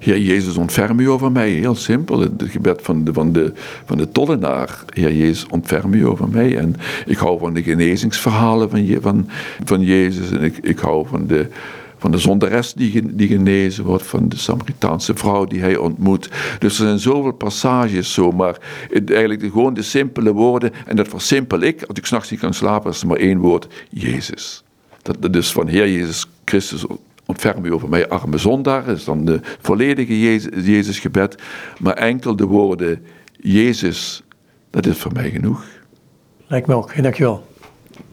Heer 0.03 0.19
Jezus, 0.19 0.57
ontferm 0.57 0.99
u 0.99 1.09
over 1.09 1.31
mij. 1.31 1.49
Heel 1.49 1.75
simpel. 1.75 2.19
Het 2.19 2.43
gebed 2.45 2.79
van 2.81 3.03
de, 3.03 3.13
van 3.13 3.33
de, 3.33 3.53
van 3.85 3.97
de 3.97 4.11
tollenaar. 4.11 4.83
Heer 4.93 5.13
Jezus, 5.13 5.47
ontferm 5.47 5.93
u 5.93 6.07
over 6.07 6.29
mij. 6.29 6.57
En 6.57 6.75
ik 7.05 7.17
hou 7.17 7.39
van 7.39 7.53
de 7.53 7.63
genezingsverhalen 7.63 8.69
van, 8.69 8.97
van, 9.01 9.29
van 9.63 9.81
Jezus. 9.81 10.31
En 10.31 10.41
ik, 10.41 10.57
ik 10.57 10.79
hou 10.79 11.07
van 11.07 11.27
de, 11.27 11.47
van 11.97 12.39
de 12.39 12.73
die, 12.75 13.15
die 13.15 13.27
genezen 13.27 13.83
wordt, 13.83 14.03
van 14.03 14.29
de 14.29 14.37
Samaritaanse 14.37 15.15
vrouw 15.15 15.45
die 15.45 15.59
hij 15.59 15.77
ontmoet. 15.77 16.29
Dus 16.59 16.79
er 16.79 16.85
zijn 16.85 16.99
zoveel 16.99 17.33
passages 17.33 18.13
zo, 18.13 18.31
maar 18.31 18.57
eigenlijk 19.05 19.41
gewoon 19.41 19.73
de 19.73 19.81
simpele 19.81 20.33
woorden, 20.33 20.71
en 20.85 20.95
dat 20.95 21.07
versimpel 21.07 21.59
ik, 21.59 21.83
als 21.83 21.97
ik 21.97 22.05
s'nachts 22.05 22.31
niet 22.31 22.39
kan 22.39 22.53
slapen, 22.53 22.91
is 22.91 23.01
er 23.01 23.07
maar 23.07 23.17
één 23.17 23.37
woord, 23.37 23.67
Jezus. 23.89 24.63
Dat, 25.01 25.17
dat 25.19 25.35
is 25.35 25.51
van 25.51 25.67
Heer 25.67 25.89
Jezus 25.89 26.27
Christus 26.45 26.85
ontferm 27.25 27.65
u 27.65 27.73
over 27.73 27.89
mij, 27.89 28.09
arme 28.09 28.37
zondaar. 28.37 28.85
Dat 28.85 28.97
is 28.97 29.05
dan 29.05 29.25
de 29.25 29.39
volledige 29.61 30.19
Jezus, 30.19 30.65
Jezusgebed. 30.65 31.35
Maar 31.79 31.93
enkel 31.93 32.35
de 32.35 32.45
woorden 32.45 33.05
Jezus, 33.39 34.23
dat 34.69 34.85
is 34.85 34.97
voor 34.97 35.11
mij 35.13 35.29
genoeg. 35.29 35.65
Lijkt 36.47 36.67
me 36.67 36.75
ook. 36.75 37.01
Dankjewel. 37.03 37.47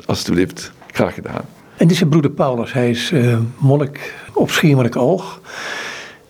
Alsjeblieft, 0.06 0.72
graag 0.86 1.14
gedaan. 1.14 1.44
En 1.76 1.88
dit 1.88 1.96
is 1.96 2.08
broeder 2.08 2.30
Paulus. 2.30 2.72
Hij 2.72 2.90
is 2.90 3.10
uh, 3.12 3.38
monnik 3.58 4.14
op 4.32 4.50
Schiermonnik 4.50 4.96
Oog. 4.96 5.40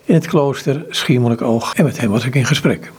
In 0.05 0.13
het 0.13 0.27
klooster 0.27 0.85
Schiermonnik 0.89 1.41
Oog. 1.41 1.73
En 1.73 1.83
met 1.83 1.99
hem 1.99 2.09
was 2.09 2.25
ik 2.25 2.35
in 2.35 2.45
gesprek. 2.45 2.91